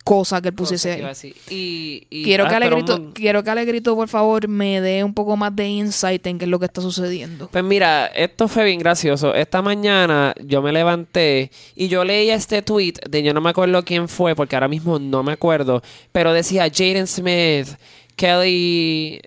[0.06, 1.34] cosa que él pusiese ahí.
[1.50, 5.12] Y, y- Quiero, ah, que Alegrito, un- quiero que Alegrito, por favor, me dé un
[5.12, 7.48] poco más de insight en qué es lo que está sucediendo.
[7.50, 9.34] Pues mira, esto fue bien gracioso.
[9.34, 13.84] Esta mañana yo me levanté y yo leía este tweet de yo no me acuerdo
[13.84, 15.82] quién fue porque ahora mismo no me acuerdo,
[16.12, 17.66] pero decía Jaden Smith,
[18.14, 19.20] Kelly,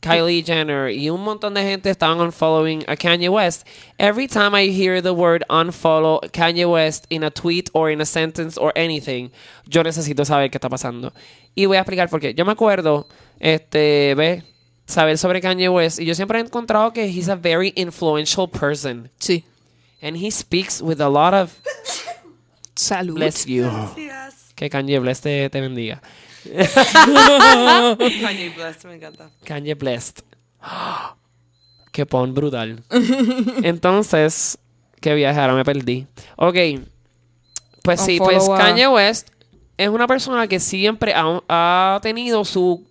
[0.00, 3.66] Kylie Jenner y un montón de gente estaban unfollowing a Kanye West.
[3.98, 8.06] Every time I hear the word unfollow Kanye West in a tweet or in a
[8.06, 9.30] sentence or anything,
[9.66, 11.12] yo necesito saber qué está pasando.
[11.56, 12.32] Y voy a explicar por qué.
[12.34, 13.08] Yo me acuerdo,
[13.40, 14.44] este, ve,
[14.86, 19.10] saber sobre Kanye West y yo siempre he encontrado que he's a very influential person
[19.18, 19.44] Sí.
[20.00, 21.52] and he speaks with a lot of
[22.76, 23.14] Salud.
[23.16, 23.64] bless you.
[23.64, 24.52] Gracias.
[24.54, 26.00] Que Kanye bless te, te bendiga.
[28.20, 29.30] Kanye Blessed, me encanta.
[29.44, 30.20] Kanye blessed.
[31.92, 32.82] Qué pon brutal.
[33.62, 34.58] Entonces,
[35.00, 36.06] qué viaje, ahora me perdí.
[36.36, 36.56] Ok.
[37.82, 39.30] Pues sí, pues a- Kanye West
[39.76, 42.86] es una persona que siempre ha, ha tenido su,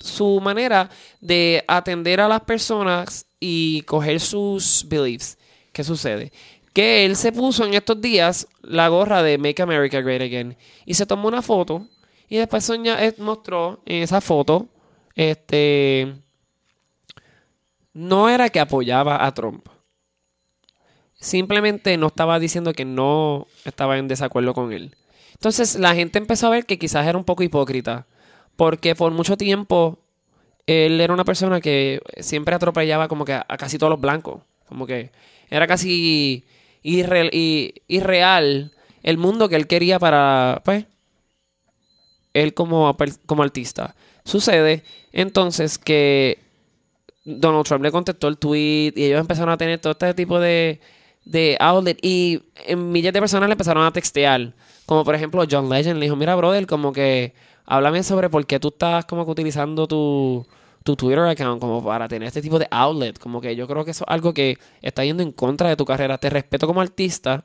[0.00, 5.36] su manera de atender a las personas y coger sus beliefs.
[5.72, 6.32] ¿Qué sucede?
[6.72, 10.56] Que él se puso en estos días la gorra de Make America Great Again
[10.86, 11.86] y se tomó una foto
[12.28, 14.68] y después soña, eh, mostró en esa foto
[15.14, 16.14] este
[17.92, 19.66] no era que apoyaba a Trump.
[21.14, 24.94] Simplemente no estaba diciendo que no estaba en desacuerdo con él.
[25.32, 28.06] Entonces la gente empezó a ver que quizás era un poco hipócrita.
[28.56, 29.98] Porque por mucho tiempo
[30.66, 34.42] él era una persona que siempre atropellaba como que a, casi todos los blancos.
[34.68, 35.12] Como que
[35.50, 36.44] era casi
[36.82, 38.72] irreal
[39.02, 40.86] el mundo que él quería para, pues,
[42.34, 43.94] él como, como artista.
[44.24, 46.38] Sucede entonces que
[47.24, 50.80] Donald Trump le contestó el tweet y ellos empezaron a tener todo este tipo de,
[51.24, 52.42] de outlet y
[52.76, 54.52] miles de personas le empezaron a textear.
[54.86, 57.32] Como por ejemplo John Legend le dijo, mira brother, como que
[57.64, 60.46] háblame sobre por qué tú estás como que utilizando tu,
[60.82, 63.18] tu Twitter account como para tener este tipo de outlet.
[63.18, 65.84] Como que yo creo que eso es algo que está yendo en contra de tu
[65.84, 66.18] carrera.
[66.18, 67.44] Te respeto como artista,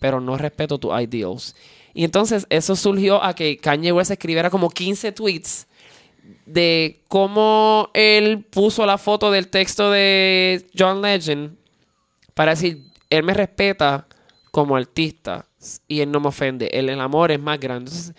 [0.00, 1.54] pero no respeto tus ideals.
[1.94, 5.66] Y entonces eso surgió a que Kanye West escribiera como 15 tweets
[6.46, 11.56] de cómo él puso la foto del texto de John Legend
[12.34, 14.06] para decir, él me respeta
[14.50, 15.46] como artista
[15.88, 17.90] y él no me ofende, el amor es más grande.
[17.90, 18.14] Entonces,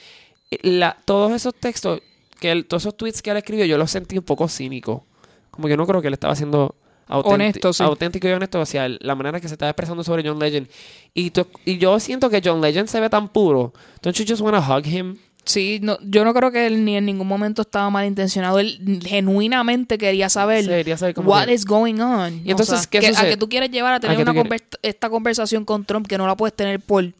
[1.05, 2.01] todos esos textos,
[2.39, 5.05] que todos esos tweets que él escribió, yo los sentí un poco cínico.
[5.49, 6.73] Como que no creo que él estaba auténti-
[7.19, 7.83] Honesto, sí.
[7.83, 10.67] auténtico y honesto hacia él, la manera que se estaba expresando sobre John Legend.
[11.13, 13.73] Y, tú- y yo siento que John Legend se ve tan puro.
[14.01, 15.17] Don't you just want to hug him?
[15.43, 18.59] Sí, no, yo no creo que él ni en ningún momento estaba malintencionado.
[18.59, 22.41] Él genuinamente quería saber Sí, quería saber cómo what que- is going on.
[22.45, 23.07] Y entonces, O sea, ¿qué que-?
[23.17, 26.05] A que tú quieres llevar a tener qué tú una conver- esta conversación con Trump
[26.07, 27.11] que no la puedes tener por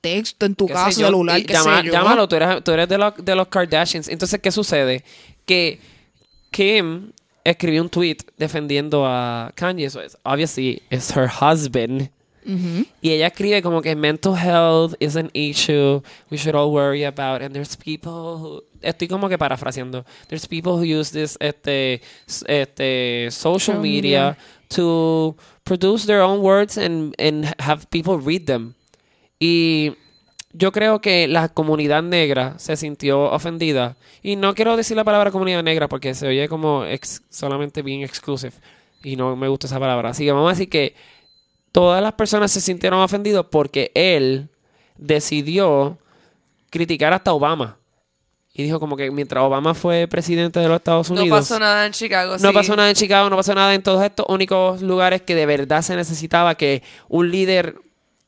[0.00, 1.92] texto en tu qué casa, celular, y qué llama- sé yo.
[1.92, 4.08] Llámalo, tú eres, tú eres de, los, de los Kardashians.
[4.08, 5.02] Entonces, ¿qué sucede?
[5.44, 5.80] Que
[6.50, 7.10] Kim
[7.44, 9.86] escribió un tweet defendiendo a Kanye.
[9.86, 12.10] Eso es, obviously, es her husband.
[12.46, 17.40] Y ella escribe como que mental health is an issue we should all worry about.
[17.40, 18.62] And there's people who...
[18.82, 20.04] Estoy como que parafraseando.
[20.28, 22.02] There's people who use this este,
[22.46, 24.36] este, social Social media, media.
[24.68, 28.74] to produce their own words and, and have people read them.
[29.40, 29.96] Y
[30.56, 33.96] yo creo que la comunidad negra se sintió ofendida.
[34.22, 38.02] Y no quiero decir la palabra comunidad negra porque se oye como ex- solamente bien
[38.02, 38.54] exclusive.
[39.02, 40.10] Y no me gusta esa palabra.
[40.10, 40.94] Así que vamos a decir que
[41.72, 44.48] todas las personas se sintieron ofendidos porque él
[44.96, 45.98] decidió
[46.70, 47.76] criticar hasta Obama.
[48.54, 51.28] Y dijo como que mientras Obama fue presidente de los Estados Unidos...
[51.28, 52.36] No pasó nada en Chicago.
[52.38, 52.54] No sí.
[52.54, 55.82] pasó nada en Chicago, no pasó nada en todos estos únicos lugares que de verdad
[55.82, 57.74] se necesitaba que un líder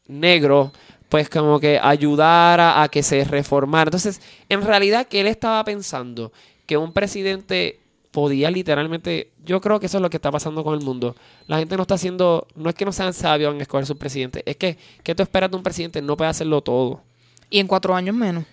[0.09, 0.73] negro
[1.09, 3.89] pues como que ayudara a que se reformara.
[3.89, 6.33] Entonces, en realidad, que él estaba pensando?
[6.67, 7.81] Que un presidente
[8.11, 9.31] podía literalmente...
[9.45, 11.15] Yo creo que eso es lo que está pasando con el mundo.
[11.47, 12.47] La gente no está haciendo...
[12.55, 14.43] No es que no sean sabios en escoger su presidente.
[14.47, 16.03] Es que, ¿qué tú esperas de un presidente?
[16.03, 17.03] No puede hacerlo todo.
[17.51, 18.45] Y en cuatro años menos.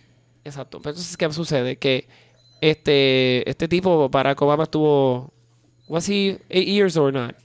[0.43, 0.79] Exacto.
[0.79, 1.77] Pero entonces, ¿qué sucede?
[1.77, 2.07] Que
[2.61, 5.31] este, este tipo, Barack Obama, estuvo...
[5.87, 7.35] Was he eight years or not?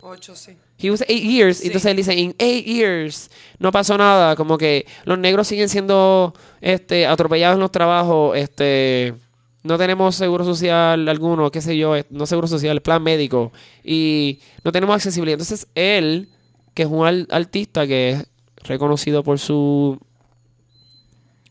[0.00, 0.56] Ocho, sí.
[0.80, 1.58] He was eight years.
[1.58, 1.66] Sí.
[1.66, 4.36] Entonces él dice, in eight years no pasó nada.
[4.36, 8.36] Como que los negros siguen siendo este, atropellados en los trabajos.
[8.36, 9.14] Este,
[9.62, 13.52] no tenemos seguro social alguno, qué sé yo, eh, no seguro social, plan médico.
[13.84, 15.34] Y no tenemos accesibilidad.
[15.34, 16.28] Entonces él,
[16.74, 18.26] que es un artista que es
[18.64, 19.98] reconocido por su,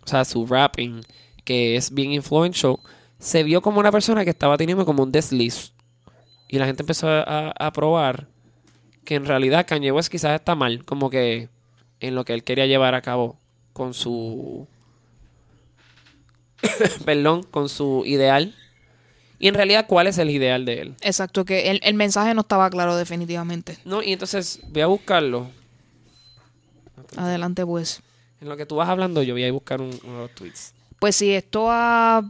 [0.04, 1.02] o sea, su rapping,
[1.44, 2.78] que es bien influential,
[3.20, 5.74] se vio como una persona que estaba teniendo como un desliz.
[6.48, 8.28] Y la gente empezó a, a probar
[9.10, 11.50] que en realidad Kanye West quizás está mal, como que
[12.00, 13.38] en lo que él quería llevar a cabo
[13.74, 14.68] con su
[17.06, 18.54] perdón, con su ideal.
[19.40, 20.96] Y en realidad, ¿cuál es el ideal de él?
[21.02, 23.80] Exacto, que el, el mensaje no estaba claro definitivamente.
[23.84, 25.50] No, y entonces voy a buscarlo.
[27.18, 28.04] Adelante, pues.
[28.42, 30.74] En lo que tú vas hablando, yo voy a buscar un- uno de los tweets.
[31.00, 32.22] Pues sí, esto ha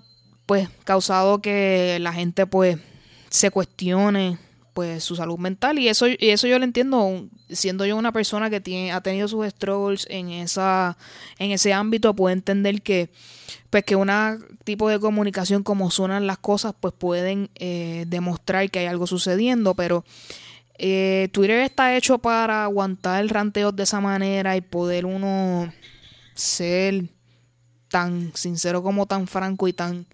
[0.46, 2.78] pues causado que la gente pues
[3.30, 4.38] se cuestione
[4.80, 5.78] pues su salud mental.
[5.78, 9.28] Y eso y eso yo lo entiendo siendo yo una persona que tiene ha tenido
[9.28, 10.98] sus struggles en esa
[11.38, 13.10] en ese ámbito puede entender que
[13.70, 14.10] pues que un
[14.64, 19.76] tipo de comunicación como suenan las cosas pues pueden eh, demostrar que hay algo sucediendo.
[19.76, 20.06] Pero
[20.76, 25.74] eh, Twitter está hecho para aguantar el ranteo de esa manera y poder uno
[26.36, 27.04] ser
[27.90, 30.06] tan sincero como tan franco y tan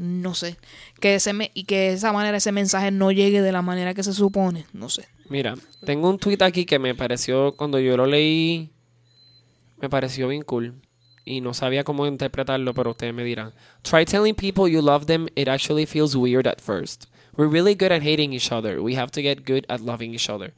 [0.00, 0.56] no sé,
[0.98, 4.02] que ese y que de esa manera ese mensaje no llegue de la manera que
[4.02, 5.06] se supone, no sé.
[5.28, 8.70] Mira, tengo un tweet aquí que me pareció, cuando yo lo leí,
[9.78, 10.80] me pareció bien cool.
[11.26, 13.52] Y no sabía cómo interpretarlo, pero ustedes me dirán.
[13.82, 17.04] Try telling people you love them, it actually feels weird at first.
[17.36, 18.80] We're really good at hating each other.
[18.80, 20.54] We have to get good at loving each other.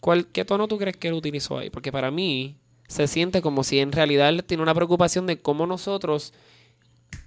[0.00, 1.70] ¿Cuál, ¿Qué tono tú crees que él utilizó ahí?
[1.70, 2.56] Porque para mí
[2.88, 6.34] se siente como si en realidad él tiene una preocupación de cómo nosotros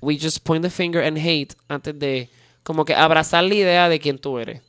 [0.02, 2.30] we just point the finger and hate antes de
[2.64, 4.62] como que abrazar la idea de quién tú eres.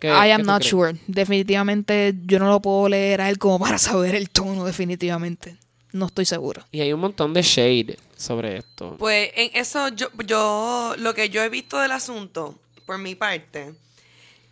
[0.00, 0.70] ¿Qué- I am not crees?
[0.70, 0.94] sure.
[1.06, 5.56] Definitivamente yo no lo puedo leer a él como para saber el tono, definitivamente.
[5.92, 6.64] No estoy seguro.
[6.72, 8.96] Y hay un montón de shade sobre esto.
[8.98, 13.74] Pues en eso yo, yo, lo que yo he visto del asunto, por mi parte,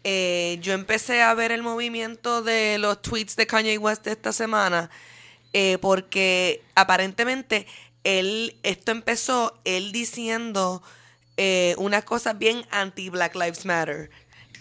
[0.05, 4.33] eh, yo empecé a ver el movimiento de los tweets de Kanye West de esta
[4.33, 4.89] semana,
[5.53, 7.67] eh, porque aparentemente
[8.05, 10.83] él, esto empezó él diciendo
[11.37, 14.11] eh, unas cosas bien anti-Black Lives Matter.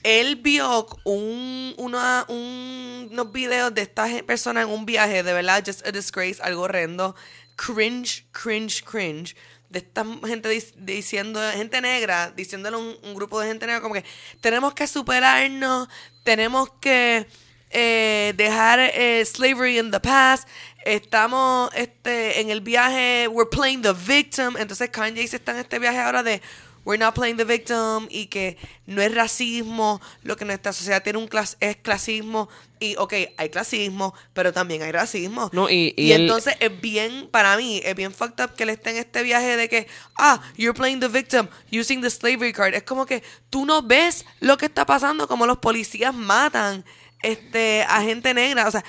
[0.04, 5.64] Él vio un, una- un- unos videos de esta persona en un viaje, de verdad,
[5.66, 7.16] just a disgrace, algo horrendo.
[7.56, 9.36] Cringe, cringe, cringe.
[9.70, 13.82] De esta gente dic- diciendo, gente negra, diciéndole a un, un grupo de gente negra
[13.82, 14.04] como que
[14.42, 15.88] tenemos que superarnos,
[16.24, 17.28] tenemos que
[17.70, 20.48] eh, dejar eh, slavery in the past,
[20.86, 24.56] estamos este, en el viaje, we're playing the victim.
[24.58, 26.42] Entonces Kanye se está en este viaje ahora de
[26.84, 31.20] we're not playing the victim y que no es racismo, lo que nuestra sociedad tiene
[31.20, 32.50] un clas es clasismo
[32.80, 35.52] y ok, hay clasismo, pero también hay racismo.
[35.54, 38.90] No, y- y entonces es bien, para mí, es bien fucked up que él esté
[38.90, 39.88] en este viaje de que,
[40.18, 42.74] ah, you're playing the victim using the slavery card.
[42.74, 43.22] Es como que
[43.52, 46.84] tú no ves lo que está pasando, como los policías matan
[47.22, 48.68] este, a gente negra.
[48.68, 48.84] O sea,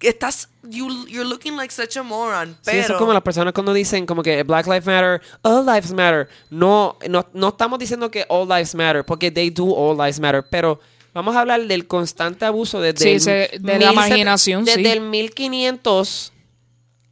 [0.00, 2.50] estás, you, you're looking like such a moron.
[2.54, 5.64] Sí, Pero, eso es como las personas cuando dicen como que Black Lives Matter, All
[5.64, 6.28] Lives Matter.
[6.50, 10.44] No, no, no estamos diciendo que All Lives Matter, porque they do All Lives Matter,
[10.50, 10.80] pero
[11.14, 14.82] vamos a hablar del constante abuso desde Sí, el se- de la 1700 marginación, desde
[14.82, 14.88] sí.
[14.90, 16.32] el 1500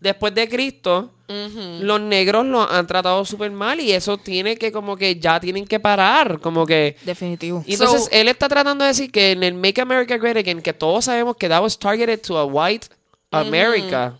[0.00, 1.10] después de Cristo.
[1.26, 5.64] Los negros lo han tratado súper mal y eso tiene que como que ya tienen
[5.66, 7.62] que parar, como que Definitivo.
[7.66, 10.60] y entonces So- él está tratando de decir que en el Make America Great Again,
[10.60, 12.88] que todos sabemos que that was targeted to a white
[13.30, 14.18] America.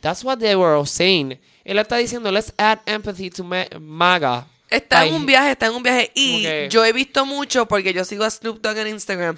[0.00, 1.38] That's what they were all saying.
[1.64, 4.46] Él está diciendo, let's add empathy to ma- MAGA.
[4.72, 6.10] Está en un viaje, está en un viaje.
[6.14, 9.36] Y yo he visto mucho porque yo sigo a Snoop Dogg en Instagram.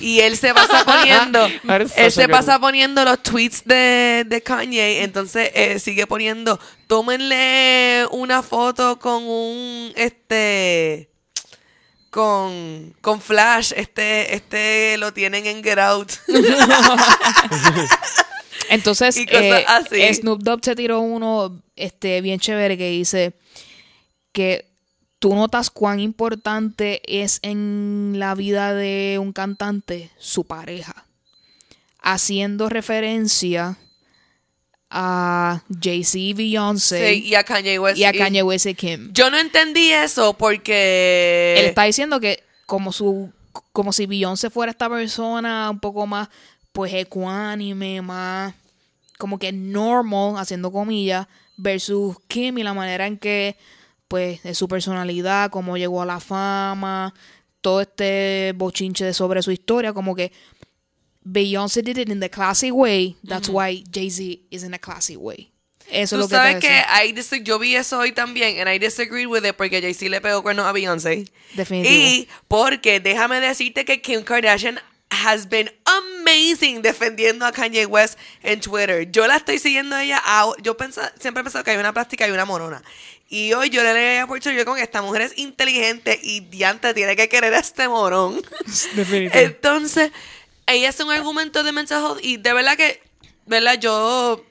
[0.00, 1.48] y él se pasa poniendo.
[1.96, 5.02] Él se pasa poniendo los tweets de, de Kanye.
[5.02, 6.60] Entonces eh, sigue poniendo.
[6.86, 9.92] Tómenle una foto con un.
[9.96, 11.10] Este.
[12.10, 13.72] Con, con Flash.
[13.74, 16.12] Este, este lo tienen en Get Out.
[18.68, 20.14] Entonces, eh.
[20.14, 23.32] Snoop Dogg se tiró uno este, bien chévere que dice
[24.36, 24.66] que
[25.18, 31.06] tú notas cuán importante es en la vida de un cantante su pareja.
[32.02, 33.78] Haciendo referencia
[34.90, 37.96] a Jay-Z y Beyoncé Sí, y a Kanye West.
[37.96, 39.10] y a Kanye West y Kim.
[39.14, 41.54] Yo no entendí eso porque.
[41.60, 43.32] Él está diciendo que como su
[43.72, 46.28] como si Beyoncé fuera esta persona un poco más
[46.72, 48.52] pues ecuánime, más
[49.16, 51.26] como que normal, haciendo comillas,
[51.56, 53.56] versus Kim y la manera en que
[54.08, 57.14] pues de su personalidad, cómo llegó a la fama,
[57.60, 60.32] todo este bochinche de sobre su historia, como que
[61.22, 65.50] Beyoncé did it in the classy way, that's why Jay-Z is in a classy way.
[65.88, 67.40] Eso es Tú lo que sabes que decía.
[67.40, 70.42] I yo vi eso hoy también, and I disagree with it porque Jay-Z le pegó
[70.42, 71.26] cuernos a Beyoncé.
[71.54, 71.94] Definitivo.
[71.94, 74.80] Y porque déjame decirte que Kim Kardashian
[75.10, 79.08] has been amazing defendiendo a Kanye West en Twitter.
[79.10, 80.20] Yo la estoy siguiendo a ella.
[80.24, 82.82] a- yo pensa- siempre he pensado que hay una plástica y una morona.
[83.28, 86.94] Y hoy yo le leí por Twitter, yo con esta mujer es inteligente y diante
[86.94, 88.40] tiene que querer a este morón.
[89.32, 90.12] Entonces,
[90.66, 93.02] ella hace un argumento de mental health y de verdad que,
[93.46, 93.78] ¿verdad?
[93.80, 94.44] Yo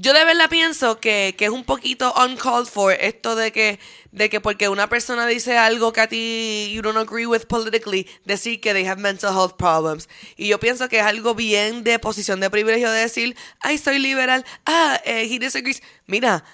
[0.00, 3.78] yo de verdad pienso que, que es un poquito uncalled for esto de que,
[4.12, 8.08] de que porque una persona dice algo que a ti you don't agree with politically,
[8.24, 10.08] decir que they have mental health problems.
[10.38, 13.98] Y yo pienso que es algo bien de posición de privilegio de decir, ay, soy
[13.98, 15.82] liberal, ah, eh, he disagrees.
[16.06, 16.44] Mira,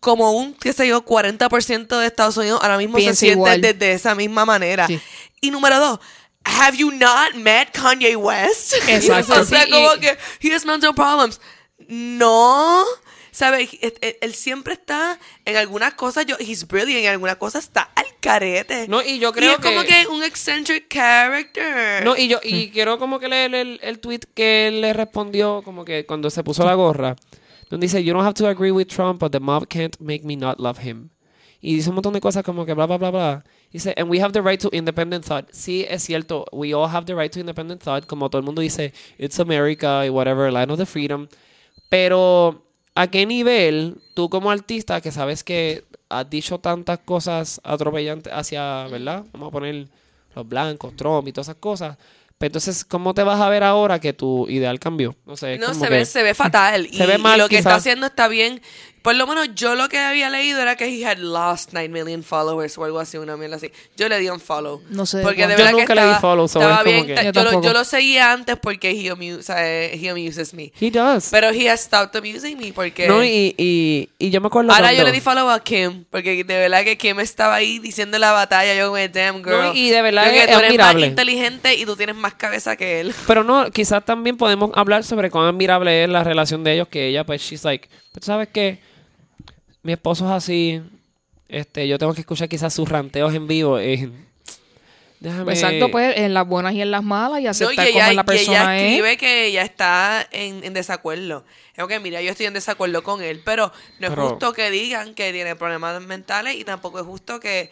[0.00, 4.14] como un, qué sé yo, 40% de Estados Unidos ahora mismo se siente desde esa
[4.14, 4.86] misma manera.
[4.86, 4.98] Sí.
[5.42, 6.00] Y número dos,
[6.44, 8.74] have you not met Kanye West?
[8.88, 9.40] Exacto.
[9.40, 11.40] o sea, Sí, como y- que he has mental problems.
[11.88, 12.84] No.
[13.32, 13.70] ¿Sabes?
[13.80, 17.82] Él, él- él siempre está en algunas cosas, yo, he's brilliant, en algunas cosas está
[17.94, 18.88] al carete.
[18.88, 22.04] No, y yo y creo es como que- un eccentric character.
[22.04, 25.62] No, y yo y quiero como que leer el, el tweet que él le respondió
[25.62, 27.14] como que cuando se puso la gorra,
[27.70, 30.36] donde dice, you don't have to agree with Trump, but the mob can't make me
[30.36, 31.10] not love him.
[31.62, 33.44] Y dice un montón de cosas como que bla, bla, bla, bla.
[33.70, 35.48] Dice, and we have the right to independent thought.
[35.52, 38.60] Sí, es cierto, we all have the right to independent thought, como todo el mundo
[38.60, 41.28] dice, it's America y whatever, land of the freedom.
[41.88, 42.64] Pero,
[42.94, 48.88] ¿a qué nivel tú como artista que sabes que has dicho tantas cosas atropellantes hacia,
[48.88, 49.24] ¿verdad?
[49.32, 49.88] Vamos a poner
[50.34, 51.98] los blancos, Trump y todas esas cosas.
[52.40, 55.14] Pero entonces, ¿cómo te vas a ver ahora que tu ideal cambió?
[55.26, 56.86] No sé, No, como se que- ve, se ve fatal.
[56.90, 58.62] y, Se ve mal, y lo que está haciendo está bien.
[59.02, 62.22] Por lo menos yo lo que había leído era que he had lost 9 million
[62.22, 63.70] followers o algo así, una mierda así.
[63.96, 64.82] Yo le di un follow.
[64.90, 67.06] No sé Porque de verdad Yo que nunca le di follow, so estaba bien.
[67.06, 70.52] que- Yo Yo, lo, yo lo seguía antes porque he, amu- o sea, he amuses
[70.52, 70.72] me.
[70.78, 71.28] He does.
[71.30, 73.08] Pero he has stopped amusing me porque...
[73.08, 76.04] no, y, y, y yo me acuerdo Ahora yo cuando- le di follow a Kim,
[76.10, 78.74] porque de verdad que Kim estaba ahí diciendo la batalla.
[78.74, 79.62] Yo como, damn girl.
[79.62, 81.00] No, y de verdad que es tú eres admirable.
[81.00, 83.14] más inteligente y tú tienes más cabeza que él.
[83.26, 87.06] Pero no, quizás también podemos hablar sobre cuán admirable es la relación de ellos, que
[87.08, 88.89] ella, pues, she's like, ¿tú sabes qué?
[89.82, 90.82] Mi esposo es así,
[91.48, 93.78] este, yo tengo que escuchar quizás sus ranteos en vivo.
[93.78, 94.10] eh,
[95.20, 95.52] déjame...
[95.52, 98.12] Exacto, pues en las buenas y en las malas y No, aceptar y cómo ella,
[98.12, 98.92] la y persona ella es.
[98.92, 101.44] escribe que ella está en, en desacuerdo.
[101.76, 104.70] Es que, mira, yo estoy en desacuerdo con él, pero no es Pero- justo que
[104.70, 107.70] digan que tiene problemas mentales y tampoco es justo que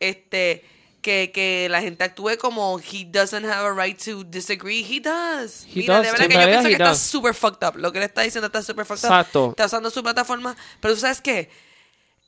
[0.00, 0.64] este
[1.04, 4.80] que, que la gente actúe como he doesn't have a right to disagree.
[4.82, 5.66] He does.
[5.72, 6.06] He Mira, does.
[6.06, 7.76] de verdad En que yo pienso que está super fucked up.
[7.76, 9.44] Lo que él está diciendo está super fucked Exacto.
[9.44, 9.50] up.
[9.50, 10.56] Está usando su plataforma.
[10.80, 11.50] Pero tú sabes qué?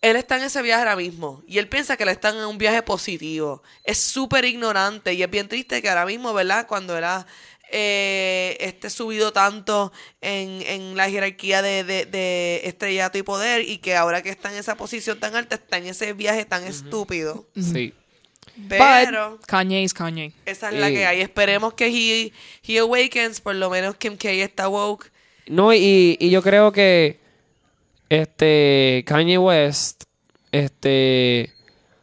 [0.02, 2.58] Él está en ese viaje ahora mismo y él piensa que le están en un
[2.58, 3.62] viaje positivo.
[3.82, 6.66] Es súper ignorante y es bien triste que ahora mismo, ¿verdad?
[6.68, 7.26] Cuando era
[7.72, 13.78] eh, este subido tanto en, en la jerarquía de, de, de estrellato y poder y
[13.78, 17.48] que ahora que está en esa posición tan alta, está en ese viaje tan estúpido.
[17.56, 17.94] Sí.
[18.68, 20.32] Pero But Kanye is Kanye.
[20.46, 20.94] esa es la Eh.
[20.94, 21.20] que hay.
[21.20, 22.32] Esperemos que he,
[22.66, 25.10] he awakens, por lo menos Kim K está woke.
[25.46, 27.18] No, y, y yo creo que
[28.08, 30.04] este Kanye West,
[30.52, 31.52] este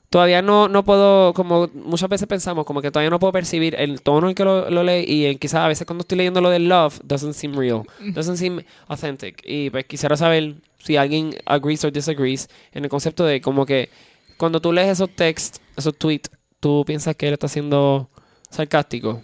[0.09, 4.01] todavía no, no puedo, como muchas veces pensamos, como que todavía no puedo percibir el
[4.03, 6.51] tono en que lo, lo lee y en quizás a veces cuando estoy leyendo lo
[6.51, 7.81] del love, doesn't seem real,
[8.13, 9.41] doesn't seem authentic.
[9.43, 13.89] Y pues quisiera saber si alguien agrees or disagrees en el concepto de como que
[14.38, 16.30] cuando tú lees esos texts, esos tweets,
[16.64, 18.10] tú piensas que él está siendo
[18.49, 19.22] sarcástico.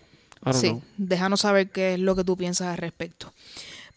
[0.53, 0.81] Sí, know.
[0.97, 3.33] déjanos saber qué es lo que tú piensas al respecto.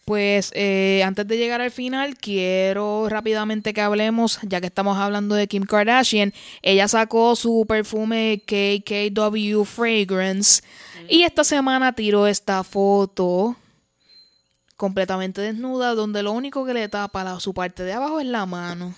[0.05, 5.35] Pues eh, antes de llegar al final, quiero rápidamente que hablemos, ya que estamos hablando
[5.35, 10.61] de Kim Kardashian, ella sacó su perfume KKW Fragrance
[11.07, 13.55] y esta semana tiró esta foto
[14.75, 18.45] completamente desnuda, donde lo único que le tapa la- su parte de abajo es la
[18.45, 18.93] mano.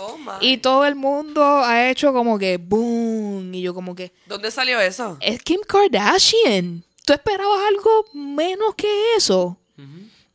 [0.00, 0.16] Oh.
[0.40, 4.80] Y todo el mundo ha hecho como que boom, y yo como que, ¿Dónde salió
[4.80, 5.16] eso?
[5.20, 6.84] es Kim Kardashian.
[7.04, 9.56] ¿Tú esperabas algo menos que eso?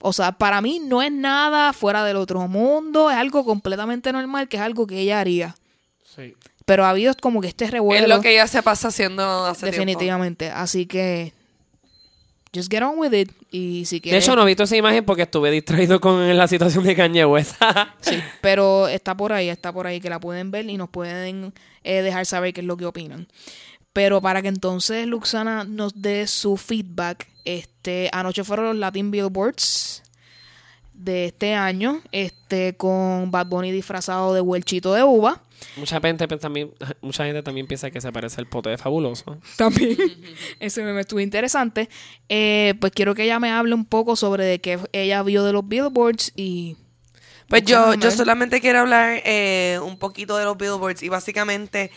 [0.02, 4.50] O sea, para mí no es nada fuera del otro mundo, es algo completamente normal,
[4.50, 5.56] que es algo que ella haría.
[6.16, 6.36] Sí.
[6.66, 8.04] Pero ha habido como que este revuelo.
[8.04, 9.76] Es lo que ella se pasa haciendo hace tiempo.
[9.78, 10.50] definitivamente.
[10.50, 11.34] Así que
[12.54, 13.32] just get on with it.
[13.52, 16.48] Y si De quieres, hecho, no he visto esa imagen porque estuve distraído con la
[16.48, 17.56] situación de Kanye West.
[18.02, 21.54] sí, pero está por ahí, está por ahí que la pueden ver y nos pueden
[21.84, 23.28] eh, dejar saber qué es lo que opinan.
[23.94, 30.02] Pero para que entonces Luxana nos dé su feedback, este, anoche fueron los Latin Billboards
[30.94, 35.42] de este año, este, con Bad Bunny disfrazado de huelchito de uva.
[35.78, 36.72] Mucha gente pues, también,
[37.02, 39.38] mucha gente también piensa que se parece al pote de fabuloso.
[39.58, 39.98] También.
[40.60, 41.90] Ese me estuvo interesante.
[42.30, 45.54] Eh, pues quiero que ella me hable un poco sobre de qué ella vio de
[45.54, 46.78] los Billboards y
[47.48, 48.18] Pues yo, Déjame yo ver.
[48.18, 51.92] solamente quiero hablar eh, un poquito de los billboards y básicamente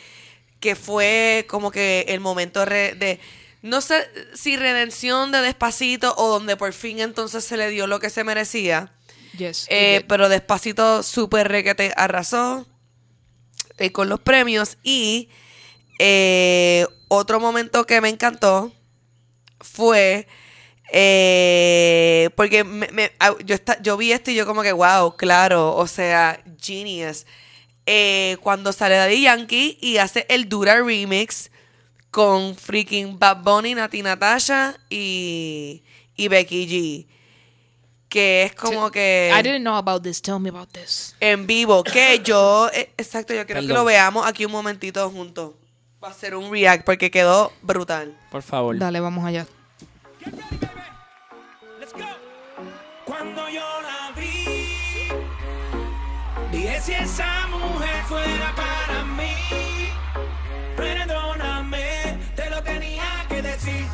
[0.61, 3.21] que fue como que el momento re- de,
[3.63, 8.01] no sé si redención de Despacito o donde por fin entonces se le dio lo
[8.01, 8.91] que se merecía,
[9.37, 9.67] yes.
[9.71, 12.67] Eh, pero Despacito súper requete arrasó
[13.79, 15.29] eh, con los premios y
[15.99, 18.73] eh, otro momento que me encantó
[19.61, 20.27] fue
[20.93, 25.75] eh, porque me- me- ah, yo, yo vi esto y yo como que wow, claro,
[25.77, 27.27] o sea, genius.
[27.87, 31.51] Eh, cuando sale Daddy Yankee y hace el Dura remix
[32.11, 35.83] con freaking Bad Bunny, Nati Natasha y,
[36.17, 37.07] y Becky G.
[38.09, 40.23] que es como que I didn't know about this.
[40.23, 41.15] Tell me about this.
[41.21, 43.83] en vivo, que yo, eh, exacto, yo quiero que Perdón.
[43.83, 45.53] lo veamos aquí un momentito juntos.
[46.03, 48.17] Va a ser un react porque quedó brutal.
[48.31, 48.79] Por favor.
[48.79, 49.47] Dale, vamos allá.
[51.81, 52.05] Let's go.
[53.05, 54.45] Cuando yo la vi,
[56.53, 59.33] dije si esa mujer fuera para mí.
[60.77, 63.87] Perdóname, te lo tenía que decir.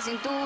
[0.00, 0.37] Cintura,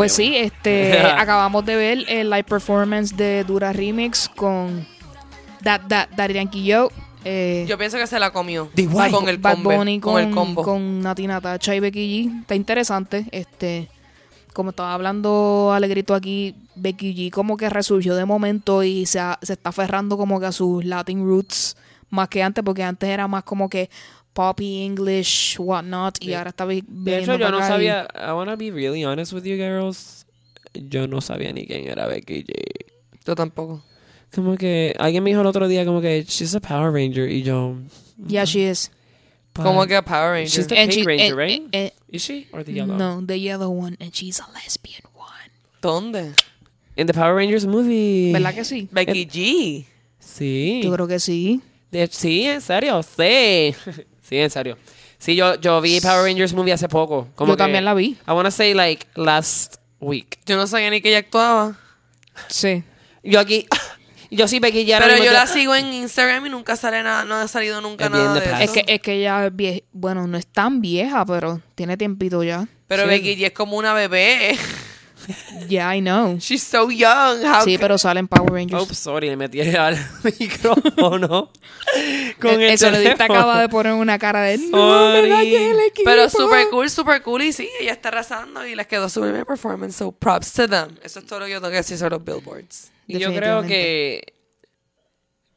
[0.00, 4.86] Pues sí, este, acabamos de ver el live performance de Dura Remix con
[5.62, 6.88] That, That, Daddy Yankee Yo.
[7.24, 8.70] eh, Yo pienso que se la comió.
[8.74, 9.70] Bad- con el Bad combo.
[9.76, 10.62] Bunny con, el combo.
[10.62, 12.40] con Nati Natacha y Becky G.
[12.40, 13.26] Está interesante.
[13.30, 13.88] Este,
[14.54, 19.38] como estaba hablando Alegrito aquí, Becky G como que resurgió de momento y se, ha-
[19.42, 21.76] se está aferrando como que a sus Latin roots
[22.08, 23.88] más que antes, porque antes era más como que
[24.32, 28.06] poppy English, whatnot, y ahora está vi- De hecho, yo no sabía.
[28.14, 30.26] I wanna be really honest with you girls.
[30.74, 32.52] Yo no sabía ni quién era Becky J.
[33.26, 33.82] Yo tampoco.
[34.34, 37.28] Como que alguien me dijo el otro día, como que she's a Power Ranger.
[37.30, 37.74] Y yo.
[38.28, 38.90] Yeah, she is.
[39.52, 40.48] but- Como que a Power Ranger.
[40.48, 41.74] She's the And pink she- ranger, and- right?
[41.74, 42.46] and- Is she?
[42.52, 42.96] Or the yellow?
[42.96, 45.50] No, the yellow one, and she's a lesbian one.
[45.82, 46.32] ¿Dónde?
[46.96, 48.32] In the Power Rangers movie.
[48.32, 48.88] ¿Verdad que sí?
[48.92, 49.86] Becky G.
[50.20, 50.80] Sí.
[50.84, 51.60] Yo creo que sí.
[51.90, 53.74] De- sí, en serio, sí.
[54.30, 54.78] sí, en serio.
[55.18, 57.28] Sí, yo, yo vi Power Rangers movie hace poco.
[57.34, 58.16] Como Yo que- también la vi.
[58.26, 60.38] I wanna say like last week.
[60.46, 61.76] Yo no sabía ni que ella actuaba.
[62.48, 62.82] Sí.
[63.22, 63.66] Yo aquí,
[64.30, 67.34] yo sí Becky ya Pero yo la sigo en Instagram y nunca sale nada, no
[67.34, 68.56] ha salido nunca Es nada de eso.
[68.60, 72.42] Es que, es que ella es vie- bueno, no es tan vieja, pero tiene tiempito
[72.42, 72.66] ya.
[72.86, 73.08] Pero Sí.
[73.10, 74.56] Becky G es como una bebé.
[75.68, 76.38] Yeah, I know.
[76.38, 77.44] She's so young.
[77.44, 78.82] How Sí, pero salen Power Rangers.
[78.82, 79.96] Oops, sorry, le metí al
[80.40, 81.50] micrófono.
[82.40, 83.38] con el, el sonidista teléfono.
[83.38, 85.22] acaba de poner una cara de no, Sorry.
[85.22, 86.10] ¿verdad que el equipo?
[86.10, 87.42] Pero super cool, super cool.
[87.42, 89.96] Y sí, ella está arrasando y les quedó súper bien performance.
[89.96, 90.96] So props to them.
[91.02, 92.90] Eso es todo lo que yo tengo que decir sobre los billboards.
[93.06, 94.34] Y yo creo que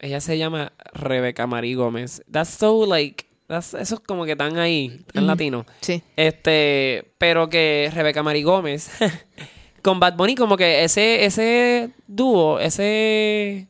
[0.00, 2.22] ella se llama Rebeca Marí Gómez.
[2.30, 5.64] That's so like, that's, eso es como que tan ahí, tan latino.
[5.80, 6.02] Sí.
[6.16, 8.90] Este, pero que Rebeca Marí Gómez
[9.84, 13.68] con Bad Bunny como que ese ese dúo, ese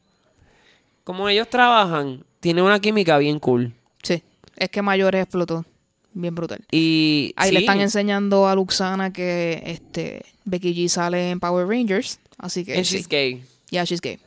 [1.03, 3.75] como ellos trabajan, tiene una química bien cool.
[4.03, 4.23] Sí.
[4.57, 5.67] Es que Mayores explotó.
[6.13, 6.65] Bien brutal.
[6.71, 12.21] Y Ahí le están enseñando a Luxana que este Becky G sale en Power Rangers.
[12.39, 12.77] Así que.
[12.77, 12.99] and sí.
[12.99, 13.43] she's gay.
[13.71, 14.21] Yeah, she's gay.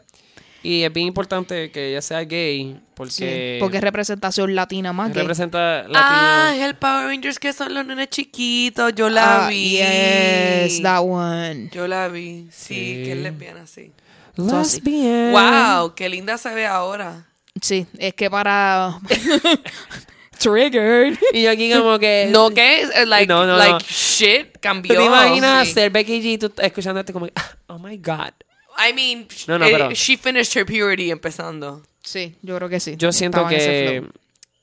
[0.63, 5.11] Y es bien importante que ella sea gay porque Sí, porque es representación latina más
[5.11, 5.19] que.
[5.19, 6.61] representa Ah, latino.
[6.63, 8.93] es el Power Rangers que son los nenes chiquitos.
[8.95, 9.77] Yo la Ah, vi.
[9.77, 11.69] Yes, that one.
[11.71, 12.47] Yo la vi.
[12.51, 13.03] Sí, Sí.
[13.05, 13.91] que es lesbiana, sí.
[14.35, 15.31] Lesbian.
[15.31, 17.25] Wow, qué linda se ve ahora.
[17.61, 18.99] Sí, es que para.
[20.39, 21.17] Triggered.
[21.33, 23.79] Y yo aquí como que No, que es like, No, no, like no.
[23.79, 24.95] shit, ¿Tú cambió.
[24.95, 25.73] te imaginas Sí.
[25.73, 28.31] ser Becky G tú escuchando esto como ah, oh my god.
[28.77, 31.81] I mean, No, no, eh, pero- she finished her puberty empezando.
[32.03, 32.95] Sí, yo creo que sí.
[32.97, 34.03] Yo siento que.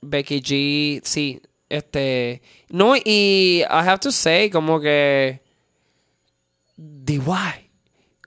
[0.00, 5.40] Becky G, sí, Este, no, y I have to say, como que
[6.76, 7.20] DY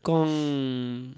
[0.01, 1.15] con,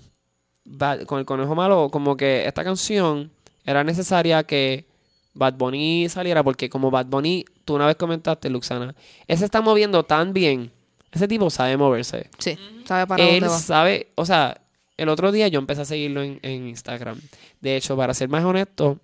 [0.65, 3.31] Bad- con el conejo malo, como que esta canción
[3.65, 4.85] era necesaria que
[5.33, 8.93] Bad Bunny saliera, porque como Bad Bunny, tú una vez comentaste, Luxana,
[9.27, 10.71] él se está moviendo tan bien.
[11.11, 12.29] Ese tipo sabe moverse.
[12.37, 13.59] Sí, sabe para Él dónde va.
[13.59, 14.61] sabe, o sea,
[14.97, 17.19] el otro día yo empecé a seguirlo en, en Instagram.
[17.61, 18.99] De hecho, para ser más honesto,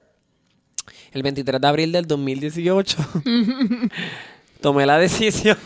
[1.12, 2.98] el 23 de abril del 2018
[4.62, 5.58] tomé la decisión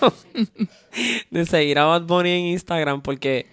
[1.32, 3.48] de seguir a Bad Bunny en Instagram porque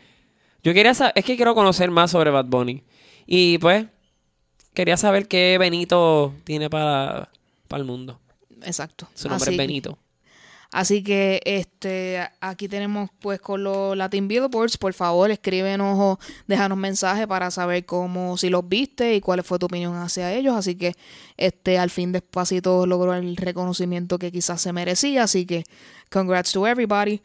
[0.63, 2.83] yo quería saber, es que quiero conocer más sobre Bad Bunny.
[3.25, 3.87] Y pues,
[4.75, 7.31] quería saber qué Benito tiene para,
[7.69, 8.21] para el mundo.
[8.63, 9.09] Exacto.
[9.15, 9.99] Su nombre Así es Benito.
[10.73, 16.77] Así que este aquí tenemos pues con los Latin Billboards, por favor escríbenos o déjanos
[16.77, 20.75] mensajes para saber cómo si los viste y cuál fue tu opinión hacia ellos, así
[20.75, 20.95] que
[21.37, 25.65] este al fin despacito logró el reconocimiento que quizás se merecía, así que
[26.11, 27.23] congrats to everybody.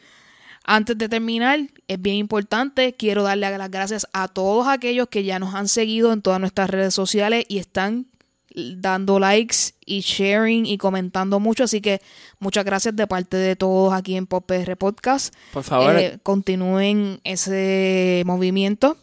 [0.64, 5.40] Antes de terminar, es bien importante, quiero darle las gracias a todos aquellos que ya
[5.40, 8.11] nos han seguido en todas nuestras redes sociales y están
[8.56, 12.02] dando likes y sharing y comentando mucho, así que
[12.40, 15.34] muchas gracias de parte de todos aquí en Pop PR Podcast.
[15.54, 15.96] Por favor.
[15.96, 18.98] Eh, continúen ese movimiento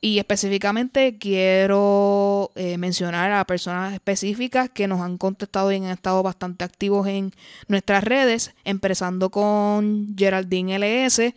[0.00, 6.22] y específicamente quiero eh, mencionar a personas específicas que nos han contestado y han estado
[6.22, 7.32] bastante activos en
[7.68, 11.34] nuestras redes, empezando con Geraldine LS,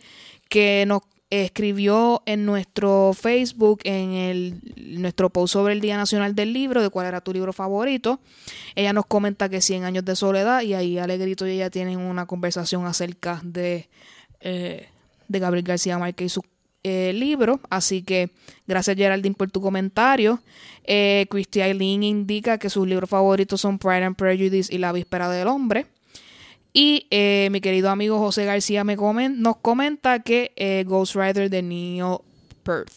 [0.48, 4.60] que nos escribió en nuestro Facebook, en el,
[5.00, 8.20] nuestro post sobre el Día Nacional del Libro, de cuál era tu libro favorito.
[8.74, 12.26] Ella nos comenta que 100 años de soledad y ahí Alegrito y ella tienen una
[12.26, 13.88] conversación acerca de,
[14.40, 14.88] eh,
[15.28, 16.42] de Gabriel García Márquez y su
[16.86, 17.60] eh, libro.
[17.70, 18.30] Así que
[18.66, 20.40] gracias Geraldine por tu comentario.
[20.84, 25.30] Eh, Christy Eileen indica que sus libros favoritos son Pride and Prejudice y La Víspera
[25.30, 25.86] del Hombre.
[26.76, 31.48] Y eh, mi querido amigo José García me comen- nos comenta que eh, Ghost Rider
[31.48, 32.16] de Neil
[32.64, 32.90] Perth.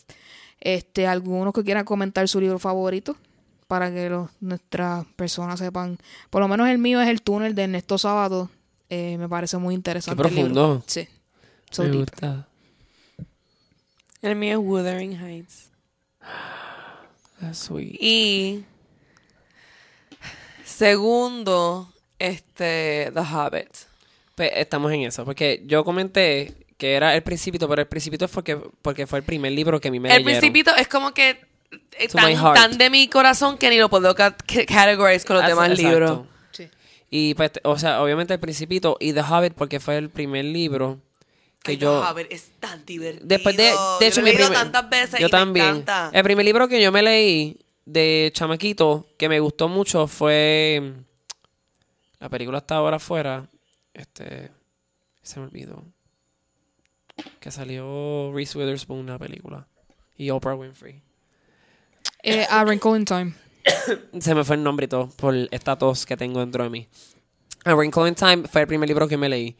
[0.59, 3.15] Este, algunos que quieran comentar su libro favorito
[3.67, 5.97] para que los- nuestras personas sepan.
[6.31, 8.49] Por lo menos el mío es El túnel de Ernesto Sábado.
[8.89, 10.21] Eh, me parece muy interesante.
[10.23, 10.53] Qué el libro.
[10.53, 10.83] profundo.
[10.87, 11.07] Sí.
[11.69, 11.99] So Me deep.
[11.99, 12.47] gusta.
[14.23, 15.69] El mío es Wuthering Heights.
[17.39, 17.95] That's sweet.
[18.01, 18.63] Y
[20.65, 23.69] segundo, este, The Hobbit.
[24.35, 28.31] Pues estamos en eso, porque yo comenté que era el Principito, pero el Principito es
[28.31, 30.39] porque, porque fue el primer libro que a mí me El leyeron.
[30.39, 31.39] Principito es como que
[31.99, 32.55] eh, To my tan, heart.
[32.55, 35.89] tan de mi corazón que ni lo puedo ca- ca- categorize con los demás exacto.
[35.89, 36.21] libros.
[36.51, 36.69] Sí.
[37.09, 40.99] Y pues, o sea, obviamente el Principito y The Hobbit porque fue el primer libro
[41.63, 41.99] que Ay, yo...
[42.01, 43.25] The Hobbit es tan divertido.
[43.27, 45.65] Después de, de Yo lo he mi leído primer- tantas veces yo y también.
[45.65, 46.11] me encanta.
[46.13, 50.93] El primer libro que yo me leí de chamaquito que me gustó mucho fue
[52.19, 53.47] la película está ahora afuera.
[53.93, 54.51] Este
[55.21, 55.83] se me olvidó.
[57.39, 59.67] Que salió Reese Witherspoon la película
[60.15, 61.01] y Oprah Winfrey.
[62.23, 63.33] Eh, a Wrinkle in Time.
[64.19, 66.87] Se me fue el nombre y todo por esta tos que tengo dentro de mí.
[67.65, 69.55] A Wrinkle in Time fue el primer libro que me leí.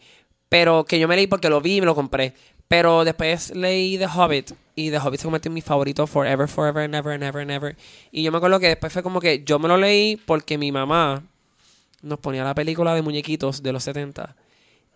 [0.49, 2.33] Pero que yo me leí porque lo vi y me lo compré.
[2.67, 4.51] Pero después leí The Hobbit.
[4.75, 7.51] Y The Hobbit se convirtió en mi favorito forever, forever, and ever, and ever, and
[7.51, 7.75] ever.
[8.11, 10.71] Y yo me acuerdo que después fue como que yo me lo leí porque mi
[10.71, 11.23] mamá
[12.01, 14.35] nos ponía la película de muñequitos de los 70.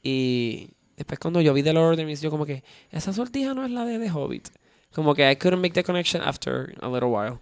[0.03, 3.53] Y después cuando yo vi The Lord of the Rings, yo como que, esa sortija
[3.53, 4.49] no es la de The Hobbit.
[4.93, 7.39] Como que I couldn't make the connection after a little while.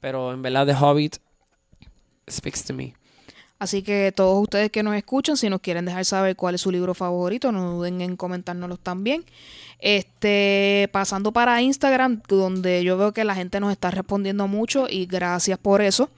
[0.00, 1.16] Pero en verdad The Hobbit
[2.28, 2.94] speaks to me.
[3.58, 6.70] Así que todos ustedes que nos escuchan, si nos quieren dejar saber cuál es su
[6.70, 9.24] libro favorito, no duden en comentárnoslos también.
[9.80, 15.06] Este, pasando para Instagram, donde yo veo que la gente nos está respondiendo mucho y
[15.06, 16.08] gracias por eso.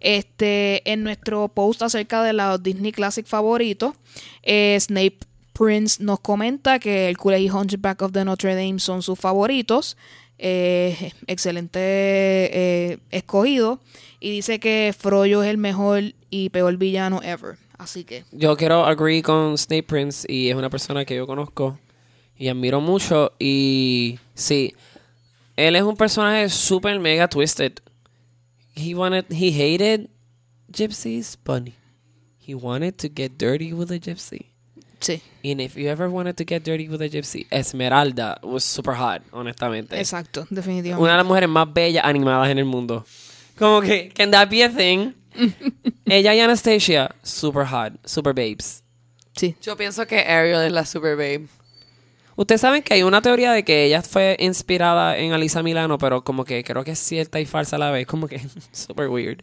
[0.00, 3.94] Este, en nuestro post acerca de los Disney Classic favoritos,
[4.42, 5.18] eh, Snape
[5.52, 9.96] Prince nos comenta que Hércules y Hunchback of the Notre Dame son sus favoritos.
[10.38, 13.80] Eh, excelente eh, escogido.
[14.20, 17.56] Y dice que Froyo es el mejor y peor villano ever.
[17.78, 21.78] Así que, Yo quiero agree con Snape Prince y es una persona que yo conozco
[22.38, 24.74] y admiro mucho y sí,
[25.56, 27.72] él es un personaje super mega twisted.
[28.76, 30.08] He wanted, he hated
[30.70, 31.68] gypsies, but
[32.38, 34.46] he wanted to get dirty with a gypsy.
[35.00, 38.94] sí, And if you ever wanted to get dirty with a gypsy, Esmeralda was super
[38.94, 39.98] hot, honestamente.
[39.98, 41.02] exacto, definitivamente.
[41.02, 43.04] Una de las mujeres más bellas animadas en el mundo.
[43.58, 45.14] Como que, can that be a thing?
[46.06, 48.82] Ella y Anastasia, super hot, super babes.
[49.36, 51.46] Sí, Yo pienso que Ariel es la super babe.
[52.36, 56.22] Ustedes saben que hay una teoría de que ella fue inspirada en Alisa Milano, pero
[56.22, 58.06] como que creo que es cierta y falsa a la vez.
[58.06, 58.40] Como que
[58.72, 59.38] super weird.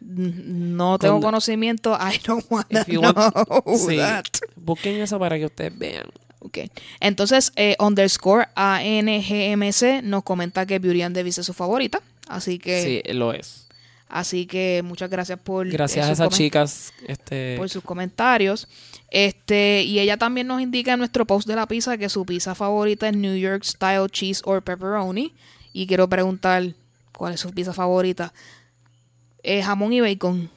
[0.00, 1.94] No tengo Con- conocimiento.
[2.00, 3.96] I don't wanna know want- sí.
[3.96, 4.24] that.
[4.56, 6.06] Busquen eso para que ustedes vean.
[6.40, 6.58] Ok.
[7.00, 12.00] Entonces, eh, underscore ANGMC nos comenta que Beauty and the Beast es su favorita.
[12.28, 13.66] Así que, Sí, lo es.
[14.08, 16.92] Así que muchas gracias por Gracias eh, a sus esas chicas.
[17.06, 18.68] Este, por sus comentarios.
[19.10, 22.54] Este, y ella también nos indica en nuestro post de la pizza que su pizza
[22.54, 25.34] favorita es New York Style Cheese or Pepperoni.
[25.72, 26.74] Y quiero preguntar
[27.16, 28.32] cuál es su pizza favorita.
[29.42, 30.50] Eh, jamón y bacon.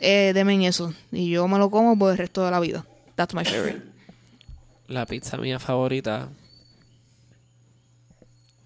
[0.00, 0.92] Eh, denme eso.
[1.10, 2.84] Y yo me lo como por el resto de la vida.
[3.14, 3.82] That's my favorite.
[4.88, 6.28] la pizza mía favorita.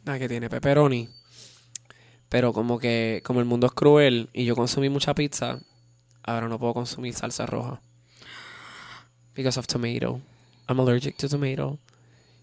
[0.05, 1.09] La que tiene pepperoni.
[2.28, 5.61] Pero como que, como el mundo es cruel y yo consumí mucha pizza,
[6.23, 7.81] ahora no puedo consumir salsa roja.
[9.35, 10.20] Because of tomato.
[10.69, 11.78] I'm allergic to tomato.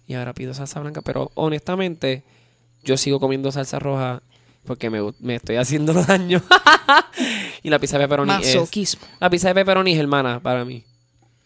[0.08, 1.02] Y ahora pido salsa blanca.
[1.02, 2.24] Pero honestamente,
[2.84, 4.22] yo sigo comiendo salsa roja
[4.66, 6.42] porque me, me estoy haciendo daño.
[7.62, 8.56] y la pizza de pepperoni es...
[8.56, 9.06] Masoquismo.
[9.20, 10.84] La pizza de pepperoni es hermana para mí.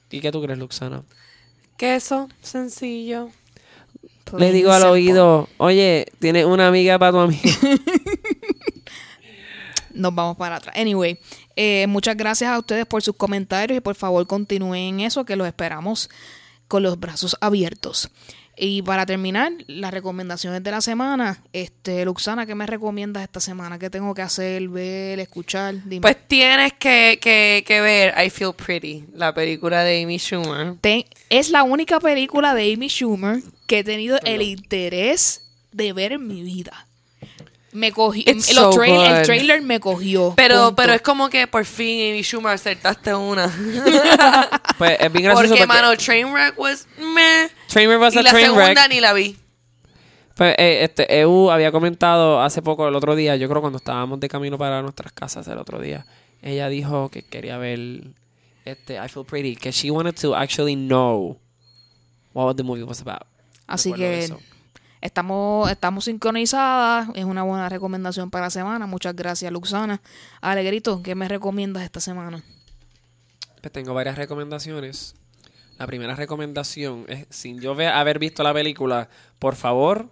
[0.10, 1.04] ¿Y qué tú crees, Luxana?
[1.78, 3.30] Queso, sencillo.
[4.38, 7.42] Le digo al oído, oye, tienes una amiga para tu amiga.
[9.98, 10.76] Nos vamos para atrás.
[10.78, 11.19] Anyway,
[11.56, 15.48] eh, muchas gracias a ustedes por sus comentarios y por favor continúen eso, que los
[15.48, 16.10] esperamos
[16.68, 18.10] con los brazos abiertos.
[18.60, 21.44] Y para terminar, las recomendaciones de la semana.
[21.53, 23.78] Este, Luxana, ¿qué me recomiendas esta semana?
[23.78, 25.76] ¿Qué tengo que hacer, ver, escuchar?
[25.86, 26.02] Dime.
[26.02, 30.76] Pues tienes que, que, que ver I Feel Pretty, la película de Amy Schumer.
[31.30, 36.28] Es la única película de Amy Schumer que he tenido el interés de ver en
[36.28, 36.87] mi vida.
[37.73, 40.34] Me cogió, It's los so trail- el trailer me cogió.
[40.38, 40.76] Pero, punto.
[40.77, 43.48] pero es como que por fin Amy Schumer acertaste una.
[44.77, 47.49] Pues es bien gracioso porque, porque, mano, Trainwreck was meh.
[47.68, 48.89] Trainwreck was Y a la segunda Trainwreck.
[48.89, 49.35] ni la vi.
[50.35, 54.19] Pues, eh, este, EU había comentado hace poco, el otro día, yo creo cuando estábamos
[54.19, 56.06] de camino para nuestras casas el otro día,
[56.44, 57.80] ella dijo que quería ver
[58.65, 61.39] este, I Feel Pretty, que she wanted to actually know
[62.34, 63.23] what the movie was about.
[63.65, 64.39] Así Recuerdo que eso.
[65.02, 67.10] Estamos, estamos sincronizadas.
[67.15, 68.88] Es una buena recomendación para la semana.
[68.88, 70.02] Muchas gracias, Luxana.
[70.41, 72.44] Alegrito, ¿qué me recomiendas esta semana?
[73.61, 75.15] Pues tengo varias recomendaciones.
[75.78, 80.10] La primera recomendación es, sin yo haber visto la película, por favor,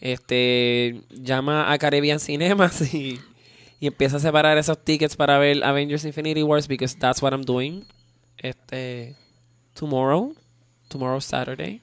[0.00, 3.20] este, llama a Caribbean Cinemas y,
[3.78, 7.42] y empieza a separar esos tickets para ver Avengers Infinity Wars because that's what I'm
[7.42, 7.86] doing.
[8.38, 9.14] Este,
[9.74, 10.34] tomorrow,
[10.88, 11.80] tomorrow Saturday,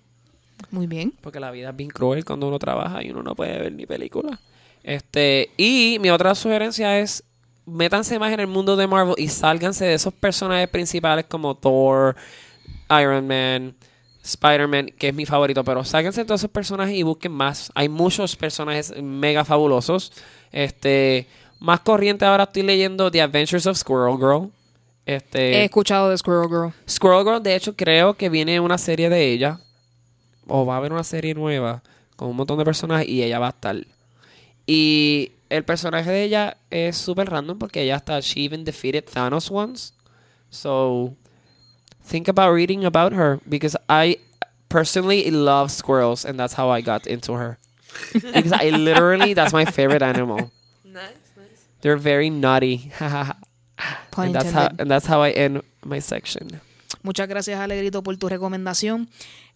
[0.70, 1.14] Muy bien.
[1.22, 3.86] porque la vida es bien cruel cuando uno trabaja y uno no puede ver ni
[3.86, 4.40] película.
[4.84, 7.24] Este, y mi otra sugerencia es
[7.66, 12.16] métanse más en el mundo de Marvel y sálganse de esos personajes principales como Thor,
[12.90, 13.76] Iron Man,
[14.24, 17.72] Spider-Man, que es mi favorito, pero sáquense de todos esos personajes y busquen más.
[17.76, 20.12] Hay muchos personajes mega fabulosos.
[20.52, 21.28] Este,
[21.60, 24.52] más corriente ahora estoy leyendo The Adventures of Squirrel Girl.
[25.06, 26.74] Este, He escuchado de Squirrel Girl.
[26.88, 29.60] Squirrel Girl, de hecho, creo que viene una serie de ella.
[30.52, 31.82] O va a haber una serie nueva
[32.16, 33.76] con un montón de personajes y ella va a estar.
[34.68, 38.20] Y el personaje de ella es súper random porque ella está.
[38.20, 39.94] She even defeated Thanos once.
[40.50, 41.16] So,
[42.06, 44.18] think about reading about her because I
[44.70, 47.58] personally love squirrels and that's how I got into her.
[48.14, 50.52] because I literally, that's my favorite animal.
[50.84, 51.68] Nice, nice.
[51.82, 52.92] They're very naughty.
[54.16, 56.62] And, that's how, and that's how I end my section.
[57.02, 59.08] Muchas gracias, Alegrito, por tu recomendación.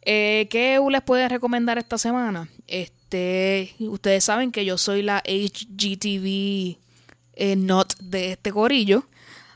[0.06, 2.48] Eh, ¿Qué les puede recomendar esta semana?
[2.68, 6.78] Este, ustedes saben que yo soy la HGTV
[7.36, 9.04] eh, not de este corillo.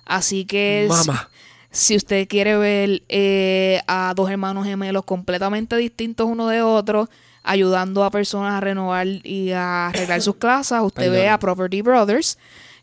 [0.06, 1.30] Así que si- Mama.
[1.72, 7.10] si usted quiere ver eh, a dos hermanos gemelos completamente distintos uno de otro,
[7.44, 12.38] ayudando a personas a renovar y a arreglar sus casas, usted ve a Property Brothers.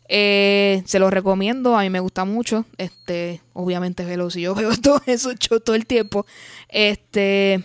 [0.09, 2.65] Eh, se los recomiendo, a mí me gusta mucho.
[2.77, 6.25] Este, obviamente, velo si yo veo todo eso yo todo el tiempo.
[6.69, 7.63] Este,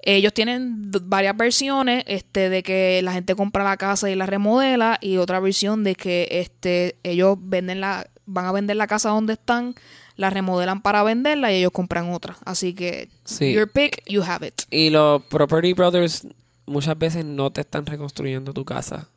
[0.00, 4.98] ellos tienen varias versiones, este, de que la gente compra la casa y la remodela,
[5.00, 9.34] y otra versión de que este, ellos venden la, van a vender la casa donde
[9.34, 9.74] están,
[10.16, 12.36] la remodelan para venderla y ellos compran otra.
[12.44, 13.52] Así que Sí.
[13.52, 14.62] your pick, you have it.
[14.70, 16.26] Y los Property Brothers
[16.66, 19.08] muchas veces no te están reconstruyendo tu casa.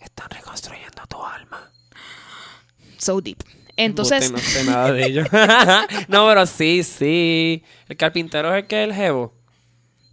[0.00, 1.70] Están reconstruyendo tu alma.
[2.98, 3.42] So deep.
[3.76, 5.24] Entonces, no sé nada de ello.
[6.08, 7.62] no, pero sí, sí.
[7.88, 9.34] El carpintero es el que es el jevo.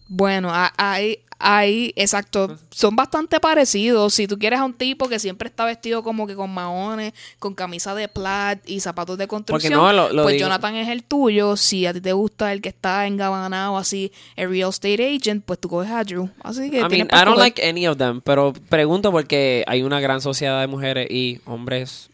[0.10, 4.14] Bueno, hay, hay, exacto, son bastante parecidos.
[4.14, 7.53] Si tú quieres a un tipo que siempre está vestido como que con maones, con
[7.53, 11.03] camisa de plaid y zapatos de construcción, no, lo- lo pues digo- Jonathan es el
[11.03, 11.57] tuyo.
[11.57, 15.60] Si a ti te gusta el que está engabanado así, el real estate agent, pues
[15.60, 16.30] tú coges a Drew.
[16.44, 19.99] Así que I mean, I don't like any of them, pero pregunto porque hay una
[19.99, 22.10] gran sociedad de mujeres y hombres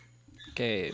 [0.56, 0.94] que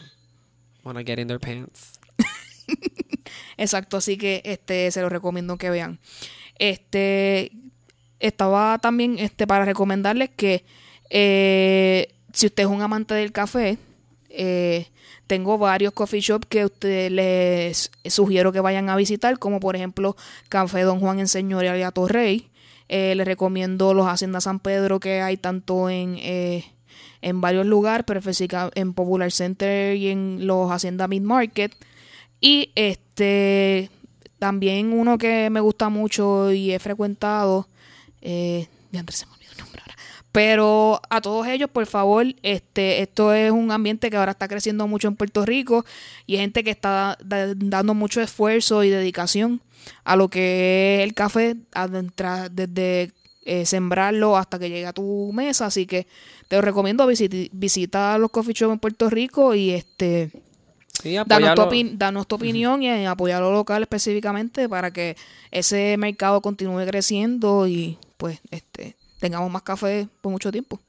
[0.84, 1.94] wanna get in their pants.
[3.58, 6.00] Exacto, así que este se lo recomiendo que vean.
[6.60, 7.52] Este
[8.20, 10.64] estaba también este para recomendarles que
[11.10, 13.78] eh, si usted es un amante del café,
[14.30, 14.88] eh,
[15.28, 20.16] tengo varios coffee shops que ustedes les sugiero que vayan a visitar, como por ejemplo
[20.50, 22.50] Café Don Juan en Señorial y a Torrey.
[22.88, 26.66] Eh, les recomiendo los Hacienda San Pedro que hay tanto en, eh,
[27.22, 28.22] en varios lugares, pero
[28.76, 31.76] en Popular Center y en los Hacienda Mid Market.
[32.40, 33.90] Y este
[34.38, 37.68] también uno que me gusta mucho y he frecuentado,
[38.28, 39.96] eh, diantre, se me olvidó el nombre ahora.
[40.32, 44.86] Pero a todos ellos, por favor, este, esto es un ambiente que ahora está creciendo
[44.88, 45.86] mucho en Puerto Rico
[46.26, 49.62] y hay gente que está da- dando mucho esfuerzo y dedicación
[50.04, 53.12] a lo que es el café, adentra- desde
[53.46, 55.68] eh, sembrarlo hasta que llegue a tu mesa.
[55.68, 56.08] Así que
[56.48, 60.32] te lo recomiendo visiti- visita los coffee shops en Puerto Rico y este
[61.02, 61.70] Sí, danos tu, apoyarlo.
[61.72, 65.16] opin- danos tu opinión y eh, apoyar lo local específicamente para que
[65.52, 70.80] ese mercado continúe creciendo y pues este tengamos más café por mucho tiempo.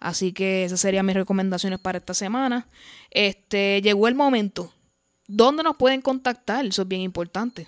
[0.00, 2.68] Así que esas serían mis recomendaciones para esta semana.
[3.10, 4.72] Este llegó el momento.
[5.26, 6.64] ¿Dónde nos pueden contactar?
[6.64, 7.66] Eso es bien importante.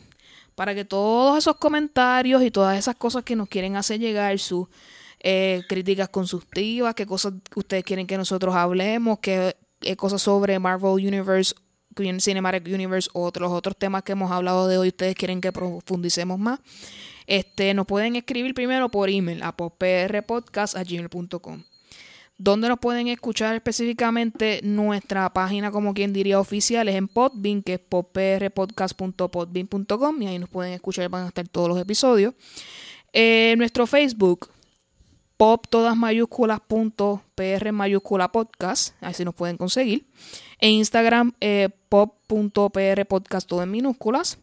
[0.54, 4.68] Para que todos esos comentarios y todas esas cosas que nos quieren hacer llegar, sus
[5.20, 9.56] eh, críticas constructivas, qué cosas ustedes quieren que nosotros hablemos, qué,
[9.96, 11.54] cosas sobre Marvel Universe,
[12.20, 16.38] Cinematic Universe o otros, otros temas que hemos hablado de hoy, ustedes quieren que profundicemos
[16.38, 16.60] más.
[17.30, 21.62] Este, nos pueden escribir primero por email a poprpodcast.gmail.com
[22.38, 27.74] donde nos pueden escuchar específicamente nuestra página, como quien diría oficial, es en Podbean, que
[27.74, 32.34] es poprpodcast.podbean.com y ahí nos pueden escuchar, van a estar todos los episodios.
[33.12, 34.50] Eh, nuestro Facebook,
[35.36, 37.22] pop todas mayúsculas punto
[37.72, 40.04] mayúscula podcast, así nos pueden conseguir.
[40.58, 44.38] En Instagram, eh, pop.pr podcast todo en minúsculas.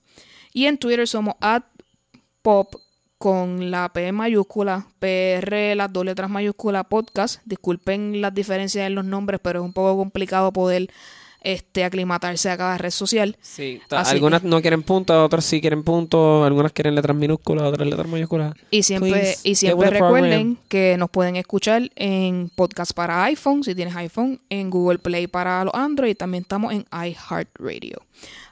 [0.54, 1.64] Y en Twitter somos at
[2.48, 2.76] pop
[3.18, 7.42] con la P mayúscula, PR, las dos letras mayúsculas, podcast.
[7.44, 10.88] Disculpen las diferencias en los nombres, pero es un poco complicado poder
[11.42, 13.36] este, aclimatarse a cada red social.
[13.42, 17.66] Sí, Así algunas que- no quieren puntos, otras sí quieren puntos, algunas quieren letras minúsculas,
[17.66, 18.54] otras letras mayúsculas.
[18.72, 23.76] Y siempre, Please, y siempre recuerden que nos pueden escuchar en podcast para iPhone, si
[23.76, 28.02] tienes iPhone, en Google Play para los Android, y también estamos en iHeartRadio.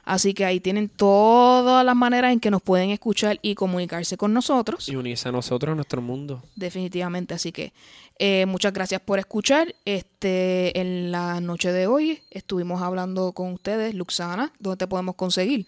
[0.06, 4.32] Así que ahí tienen todas las maneras en que nos pueden escuchar y comunicarse con
[4.32, 4.88] nosotros.
[4.88, 6.44] Y unirse a nosotros, a nuestro mundo.
[6.54, 7.34] definitivamente.
[7.34, 7.72] Así que
[8.16, 9.74] eh, muchas gracias por escuchar.
[9.84, 15.66] Este, en la noche de hoy estuvimos hablando con ustedes, Luxana, ¿dónde te podemos conseguir?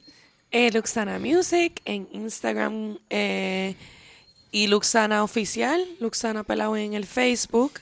[0.53, 3.75] Eh, Luxana Music en Instagram eh,
[4.53, 7.81] y Luxana Oficial, Luxana Pelao en el Facebook.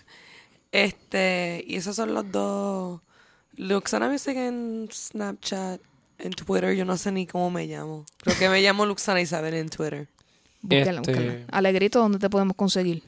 [0.72, 3.02] Este, y esos son los dos.
[3.56, 5.82] Luxana Music en Snapchat,
[6.18, 8.04] en Twitter, yo no sé ni cómo me llamo.
[8.18, 10.08] Creo que me llamo Luxana Isabel en Twitter.
[10.62, 11.38] Búscala, Este- búscala.
[11.50, 13.02] Alegrito, ¿dónde te podemos conseguir?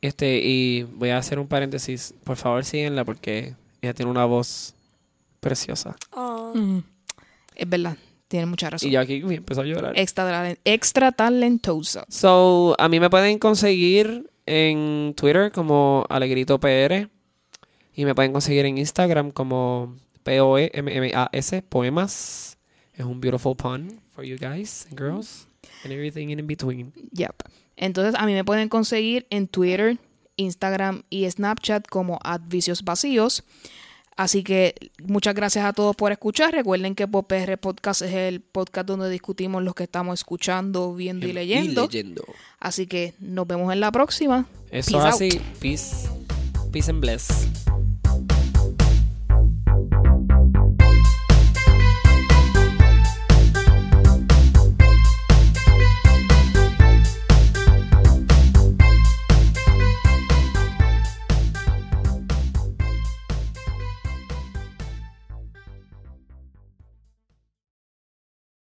[0.00, 2.14] Este, y voy a hacer un paréntesis.
[2.24, 4.74] Por favor, síguenla porque ella tiene una voz
[5.40, 5.96] preciosa.
[6.14, 6.82] Ujú.
[7.54, 7.96] Es verdad,
[8.28, 8.88] tiene mucha razón.
[8.88, 9.92] Y yo aquí empezó a llorar.
[9.98, 12.04] Extra, extra talentosa.
[12.08, 17.08] So, a mí me pueden conseguir en Twitter como Alegrito PR.
[17.94, 22.58] Y me pueden conseguir en Instagram como P-O-E-M-M-A-S, Poemas.
[22.94, 25.46] Es un beautiful pun for you guys and girls.
[25.84, 26.92] And everything in between.
[27.12, 27.42] Yep.
[27.76, 29.98] Entonces, a mí me pueden conseguir en Twitter,
[30.36, 33.44] Instagram y Snapchat como Advicios Vacíos.
[34.16, 36.52] Así que muchas gracias a todos por escuchar.
[36.52, 41.32] Recuerden que PopR Podcast es el podcast donde discutimos lo que estamos escuchando, viendo y
[41.32, 41.86] leyendo.
[41.86, 42.22] leyendo.
[42.60, 44.46] Así que nos vemos en la próxima.
[44.70, 45.14] Eso Peace out.
[45.14, 45.40] así.
[45.60, 46.08] Peace.
[46.70, 47.48] Peace and bless.